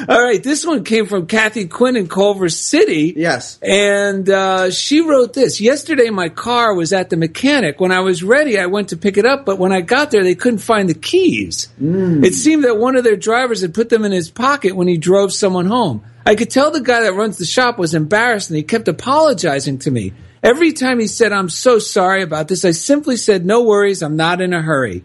All 0.08 0.22
right, 0.22 0.42
this 0.42 0.66
one 0.66 0.84
came 0.84 1.06
from 1.06 1.26
Kathy 1.26 1.66
Quinn 1.66 1.96
in 1.96 2.08
Culver 2.08 2.50
City. 2.50 3.14
Yes. 3.16 3.58
And 3.62 4.28
uh, 4.28 4.70
she 4.70 5.00
wrote 5.00 5.32
this 5.32 5.60
Yesterday, 5.62 6.10
my 6.10 6.28
car 6.28 6.74
was 6.74 6.92
at 6.92 7.08
the 7.08 7.16
mechanic. 7.16 7.80
When 7.80 7.90
I 7.90 8.00
was 8.00 8.22
ready, 8.22 8.58
I 8.58 8.66
went 8.66 8.90
to 8.90 8.98
pick 8.98 9.16
it 9.16 9.24
up, 9.24 9.46
but 9.46 9.58
when 9.58 9.72
I 9.72 9.80
got 9.80 10.10
there, 10.10 10.22
they 10.22 10.34
couldn't 10.34 10.58
find 10.58 10.90
the 10.90 10.94
keys. 11.38 11.68
Mm. 11.80 12.24
It 12.24 12.34
seemed 12.34 12.64
that 12.64 12.78
one 12.78 12.96
of 12.96 13.04
their 13.04 13.16
drivers 13.16 13.60
had 13.60 13.74
put 13.74 13.88
them 13.88 14.04
in 14.04 14.12
his 14.12 14.30
pocket 14.30 14.74
when 14.76 14.88
he 14.88 14.98
drove 14.98 15.32
someone 15.32 15.66
home. 15.66 16.04
I 16.26 16.34
could 16.34 16.50
tell 16.50 16.70
the 16.70 16.80
guy 16.80 17.02
that 17.02 17.14
runs 17.14 17.38
the 17.38 17.46
shop 17.46 17.78
was 17.78 17.94
embarrassed 17.94 18.50
and 18.50 18.56
he 18.56 18.62
kept 18.62 18.88
apologizing 18.88 19.78
to 19.80 19.90
me. 19.90 20.12
Every 20.42 20.72
time 20.72 21.00
he 21.00 21.06
said, 21.06 21.32
I'm 21.32 21.48
so 21.48 21.78
sorry 21.78 22.22
about 22.22 22.48
this, 22.48 22.64
I 22.64 22.70
simply 22.70 23.16
said, 23.16 23.44
No 23.44 23.64
worries, 23.64 24.02
I'm 24.02 24.16
not 24.16 24.40
in 24.40 24.52
a 24.52 24.62
hurry. 24.62 25.04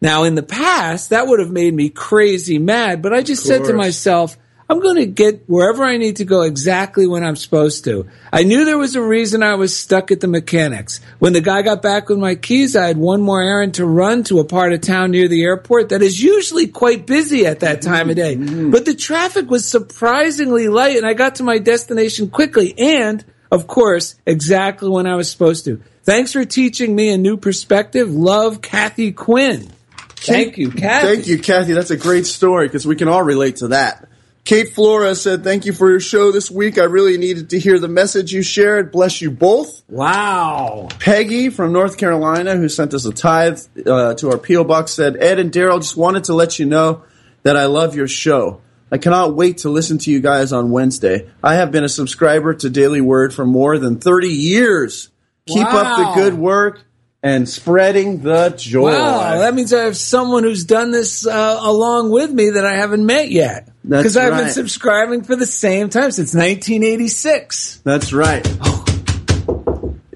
Now, 0.00 0.24
in 0.24 0.34
the 0.34 0.42
past, 0.42 1.10
that 1.10 1.26
would 1.26 1.38
have 1.38 1.50
made 1.50 1.72
me 1.72 1.88
crazy 1.88 2.58
mad, 2.58 3.02
but 3.02 3.12
I 3.12 3.22
just 3.22 3.44
said 3.44 3.64
to 3.64 3.72
myself, 3.72 4.36
I'm 4.68 4.80
going 4.80 4.96
to 4.96 5.06
get 5.06 5.44
wherever 5.48 5.84
I 5.84 5.96
need 5.96 6.16
to 6.16 6.24
go 6.24 6.42
exactly 6.42 7.06
when 7.06 7.24
I'm 7.24 7.36
supposed 7.36 7.84
to. 7.84 8.08
I 8.32 8.44
knew 8.44 8.64
there 8.64 8.78
was 8.78 8.94
a 8.94 9.02
reason 9.02 9.42
I 9.42 9.56
was 9.56 9.76
stuck 9.76 10.10
at 10.10 10.20
the 10.20 10.28
mechanics. 10.28 11.00
When 11.18 11.32
the 11.32 11.40
guy 11.40 11.62
got 11.62 11.82
back 11.82 12.08
with 12.08 12.18
my 12.18 12.34
keys, 12.34 12.76
I 12.76 12.86
had 12.86 12.96
one 12.96 13.20
more 13.20 13.42
errand 13.42 13.74
to 13.74 13.86
run 13.86 14.24
to 14.24 14.38
a 14.38 14.44
part 14.44 14.72
of 14.72 14.80
town 14.80 15.10
near 15.10 15.28
the 15.28 15.42
airport 15.42 15.90
that 15.90 16.02
is 16.02 16.22
usually 16.22 16.68
quite 16.68 17.06
busy 17.06 17.46
at 17.46 17.60
that 17.60 17.82
time 17.82 18.08
of 18.08 18.16
day. 18.16 18.36
Mm-hmm. 18.36 18.70
But 18.70 18.84
the 18.84 18.94
traffic 18.94 19.50
was 19.50 19.68
surprisingly 19.68 20.68
light 20.68 20.96
and 20.96 21.06
I 21.06 21.14
got 21.14 21.36
to 21.36 21.42
my 21.42 21.58
destination 21.58 22.30
quickly 22.30 22.74
and, 22.78 23.24
of 23.50 23.66
course, 23.66 24.16
exactly 24.26 24.88
when 24.88 25.06
I 25.06 25.16
was 25.16 25.30
supposed 25.30 25.64
to. 25.66 25.82
Thanks 26.04 26.32
for 26.32 26.44
teaching 26.44 26.96
me 26.96 27.12
a 27.12 27.18
new 27.18 27.36
perspective. 27.36 28.10
Love, 28.12 28.60
Kathy 28.60 29.12
Quinn. 29.12 29.70
Thank 30.16 30.56
you, 30.56 30.70
Kathy. 30.70 31.14
Thank 31.14 31.26
you, 31.26 31.38
Kathy. 31.38 31.72
That's 31.72 31.90
a 31.90 31.96
great 31.96 32.26
story 32.26 32.68
because 32.68 32.86
we 32.86 32.96
can 32.96 33.08
all 33.08 33.22
relate 33.22 33.56
to 33.56 33.68
that. 33.68 34.08
Kate 34.44 34.70
Flora 34.70 35.14
said, 35.14 35.44
Thank 35.44 35.66
you 35.66 35.72
for 35.72 35.88
your 35.88 36.00
show 36.00 36.32
this 36.32 36.50
week. 36.50 36.76
I 36.76 36.84
really 36.84 37.16
needed 37.16 37.50
to 37.50 37.60
hear 37.60 37.78
the 37.78 37.88
message 37.88 38.32
you 38.32 38.42
shared. 38.42 38.90
Bless 38.90 39.22
you 39.22 39.30
both. 39.30 39.84
Wow. 39.88 40.88
Peggy 40.98 41.48
from 41.48 41.72
North 41.72 41.96
Carolina, 41.96 42.56
who 42.56 42.68
sent 42.68 42.92
us 42.92 43.04
a 43.04 43.12
tithe 43.12 43.60
uh, 43.86 44.14
to 44.14 44.30
our 44.30 44.38
P.O. 44.38 44.64
Box, 44.64 44.92
said, 44.92 45.16
Ed 45.16 45.38
and 45.38 45.52
Daryl, 45.52 45.80
just 45.80 45.96
wanted 45.96 46.24
to 46.24 46.34
let 46.34 46.58
you 46.58 46.66
know 46.66 47.04
that 47.44 47.56
I 47.56 47.66
love 47.66 47.94
your 47.94 48.08
show. 48.08 48.60
I 48.90 48.98
cannot 48.98 49.34
wait 49.34 49.58
to 49.58 49.70
listen 49.70 49.98
to 49.98 50.10
you 50.10 50.20
guys 50.20 50.52
on 50.52 50.70
Wednesday. 50.70 51.30
I 51.42 51.54
have 51.54 51.70
been 51.70 51.84
a 51.84 51.88
subscriber 51.88 52.52
to 52.54 52.68
Daily 52.68 53.00
Word 53.00 53.32
for 53.32 53.46
more 53.46 53.78
than 53.78 54.00
30 54.00 54.28
years. 54.28 55.08
Keep 55.46 55.66
up 55.66 55.96
the 55.96 56.20
good 56.20 56.34
work 56.34 56.84
and 57.22 57.48
spreading 57.48 58.22
the 58.22 58.50
joy. 58.56 58.92
Wow, 58.92 59.38
that 59.38 59.54
means 59.54 59.72
I 59.72 59.84
have 59.84 59.96
someone 59.96 60.42
who's 60.42 60.64
done 60.64 60.90
this 60.90 61.26
uh, 61.26 61.58
along 61.60 62.10
with 62.10 62.32
me 62.32 62.50
that 62.50 62.64
I 62.64 62.76
haven't 62.76 63.06
met 63.06 63.30
yet. 63.30 63.68
Because 63.86 64.16
I've 64.16 64.36
been 64.36 64.50
subscribing 64.50 65.22
for 65.22 65.36
the 65.36 65.46
same 65.46 65.88
time 65.88 66.10
since 66.10 66.34
1986. 66.34 67.80
That's 67.84 68.12
right. 68.12 68.46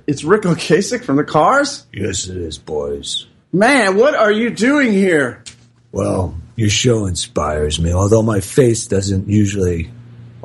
It's 0.07 0.23
Ric 0.23 0.43
Ocasek 0.43 1.05
from 1.05 1.17
the 1.17 1.25
Cars? 1.25 1.87
Yes, 1.93 2.29
it 2.29 2.37
is, 2.37 2.59
boys. 2.59 3.27
Man, 3.53 3.97
what 3.97 4.15
are 4.15 4.31
you 4.31 4.51
doing 4.51 4.93
here? 4.93 5.43
Well, 5.91 6.37
your 6.55 6.69
show 6.69 7.07
inspires 7.07 7.81
me, 7.81 7.93
although 7.93 8.23
my 8.23 8.41
face 8.41 8.87
doesn't 8.87 9.29
usually. 9.29 9.91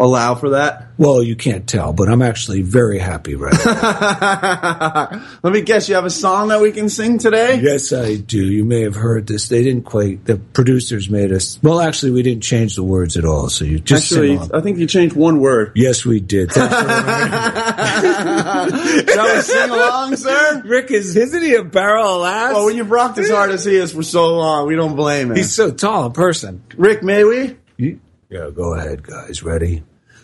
Allow 0.02 0.34
for 0.34 0.50
that? 0.50 0.88
Well, 0.98 1.22
you 1.22 1.36
can't 1.36 1.68
tell, 1.68 1.94
but 1.94 2.10
I'm 2.10 2.24
actually 2.24 2.64
very 2.64 2.98
happy 2.98 3.36
right 3.36 3.54
now. 3.64 5.24
Let 5.44 5.54
me 5.54 5.62
guess, 5.62 5.88
you 5.88 5.94
have 5.94 6.06
a 6.06 6.10
song 6.10 6.48
that 6.48 6.60
we 6.60 6.72
can 6.72 6.90
sing 6.90 7.20
today? 7.20 7.60
yes, 7.62 7.94
I 7.94 8.16
do. 8.16 8.44
You 8.44 8.66
may 8.66 8.82
have 8.82 8.96
heard 8.96 9.28
this. 9.28 9.48
They 9.48 9.62
didn't 9.62 9.84
quite. 9.84 10.26
The 10.26 10.38
producers 10.38 11.08
made 11.08 11.32
us. 11.32 11.60
Well, 11.62 11.80
actually, 11.80 12.14
we 12.14 12.24
didn't 12.24 12.42
change 12.42 12.76
the 12.76 12.84
words 12.84 13.16
at 13.16 13.26
all. 13.26 13.50
So 13.50 13.64
you 13.64 13.78
just 13.78 14.12
Actually. 14.12 14.40
I 14.52 14.62
think 14.62 14.80
you 14.80 14.88
changed 14.88 15.16
one 15.16 15.40
word. 15.40 15.74
Yes, 15.76 16.04
we 16.04 16.20
did. 16.20 16.52
Shall 16.54 16.66
we 18.66 19.42
sing 19.42 19.70
along, 19.70 20.16
sir? 20.16 20.64
Rick 20.66 20.90
is 20.90 21.16
isn't 21.16 21.44
he 21.44 21.54
a 21.54 21.64
barrel 21.64 22.16
of 22.16 22.22
laughs? 22.22 22.56
Well, 22.56 22.66
when 22.66 22.76
you've 22.76 22.90
rocked 22.90 23.20
as 23.20 23.30
hard 23.30 23.52
as 23.52 23.66
he 23.66 23.76
is 23.76 23.94
for 23.94 24.02
so 24.02 24.36
long, 24.36 24.66
we 24.66 24.76
don't 24.76 24.96
blame 24.96 25.30
him. 25.30 25.38
He's 25.38 25.54
so 25.54 25.70
tall 25.70 26.08
in 26.08 26.14
person. 26.14 26.64
Rick, 26.76 27.04
may 27.04 27.24
we? 27.24 27.56
Yeah, 27.78 28.50
go 28.50 28.74
ahead, 28.74 29.04
guys. 29.04 29.44
Ready? 29.44 29.84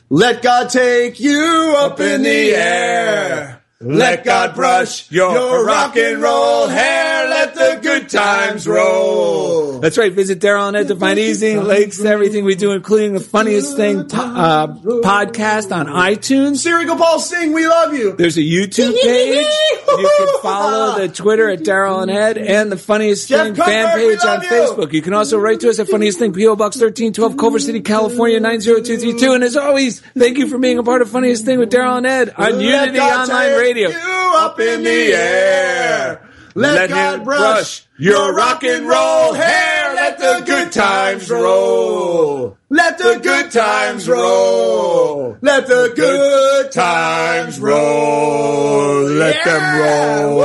Let 0.10 0.42
God 0.42 0.70
take 0.70 1.20
you 1.20 1.76
up 1.78 2.00
in 2.00 2.24
the 2.24 2.56
air. 2.56 3.62
Let 3.82 4.24
God 4.24 4.56
brush 4.56 5.12
your 5.12 5.66
rock 5.66 5.98
and 5.98 6.22
roll 6.22 6.68
hair. 6.68 7.28
Let 7.28 7.54
the 7.54 7.80
good 7.82 8.10
times 8.10 8.66
roll. 8.66 9.47
That's 9.80 9.98
right. 9.98 10.12
Visit 10.12 10.40
Daryl 10.40 10.68
and 10.68 10.78
Ed 10.78 10.88
to 10.90 10.96
find 10.96 11.20
easy 11.20 11.58
links 11.58 11.98
to 12.00 12.08
everything 12.08 12.46
we 12.46 12.56
do, 12.56 12.72
including 12.72 13.14
the 13.14 13.20
funniest 13.20 13.76
thing 13.76 14.00
uh, 14.00 14.68
podcast 14.68 15.76
on 15.76 15.88
iTunes. 15.88 16.58
Siri 16.58 16.86
Gopal 16.86 17.20
Singh, 17.20 17.54
we 17.54 17.68
love 17.68 17.94
you. 17.94 18.14
There's 18.14 18.38
a 18.38 18.42
YouTube 18.42 18.94
page. 19.02 19.48
You 19.88 20.12
can 20.18 20.42
follow 20.42 21.00
the 21.00 21.08
Twitter 21.08 21.50
at 21.50 21.60
Daryl 21.60 22.02
and 22.02 22.12
Ed 22.12 22.38
and 22.38 22.72
the 22.72 22.78
funniest 22.78 23.28
Jeff 23.30 23.46
thing 23.46 23.56
Cumberg, 23.56 23.66
fan 23.66 23.98
page 23.98 24.20
on 24.26 24.42
you. 24.42 24.50
Facebook. 24.50 24.94
You 24.94 25.02
can 25.02 25.14
also 25.14 25.38
write 25.38 25.60
to 25.62 25.70
us 25.70 25.80
at 25.80 25.88
funniest 25.88 26.20
thing 26.20 26.34
PO 26.34 26.56
Box 26.56 26.76
1312 26.78 27.38
Culver 27.38 27.60
City, 27.60 27.82
California 27.82 28.40
90232. 28.40 29.34
And 29.34 29.44
as 29.44 29.56
always, 29.56 30.02
thank 30.18 30.38
you 30.38 30.48
for 30.48 30.58
being 30.58 30.78
a 30.78 30.84
part 30.84 31.02
of 31.02 31.10
funniest 31.10 31.46
thing 31.46 31.60
with 31.60 31.72
Daryl 31.72 31.98
and 31.98 32.08
Ed 32.08 32.34
on 32.38 32.54
Let 32.54 32.62
Unity 32.62 32.98
God 32.98 33.30
Online 33.30 33.50
take 33.50 33.60
Radio. 33.60 33.90
You 33.90 34.32
up 34.36 34.60
in 34.60 34.84
the 34.84 35.14
air. 35.14 36.30
Let, 36.56 36.74
Let 36.74 36.90
God 36.90 37.20
him 37.20 37.24
brush 37.24 37.40
brush 37.40 37.87
your 37.98 38.34
rock 38.34 38.64
and 38.64 38.88
roll 38.88 39.34
hair. 39.34 39.96
Let 39.96 40.20
the 40.20 40.44
good 40.46 40.72
times 40.72 41.30
roll. 41.30 42.58
Let 42.70 42.98
the 42.98 43.20
good 43.22 43.52
times 43.52 44.08
roll. 44.08 45.38
Let 45.42 45.68
the 45.68 45.94
good 45.96 46.72
times 46.72 47.60
roll. 47.60 49.04
Let 49.04 49.44
them 49.44 49.80
roll. 49.82 50.38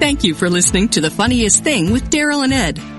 Thank 0.00 0.24
Thank 0.24 0.24
you 0.24 0.34
for 0.34 0.48
listening 0.48 0.88
to 0.90 1.00
The 1.00 1.10
Funniest 1.10 1.64
Thing 1.64 1.90
with 1.90 2.08
Daryl 2.08 2.44
and 2.44 2.52
Ed. 2.52 2.93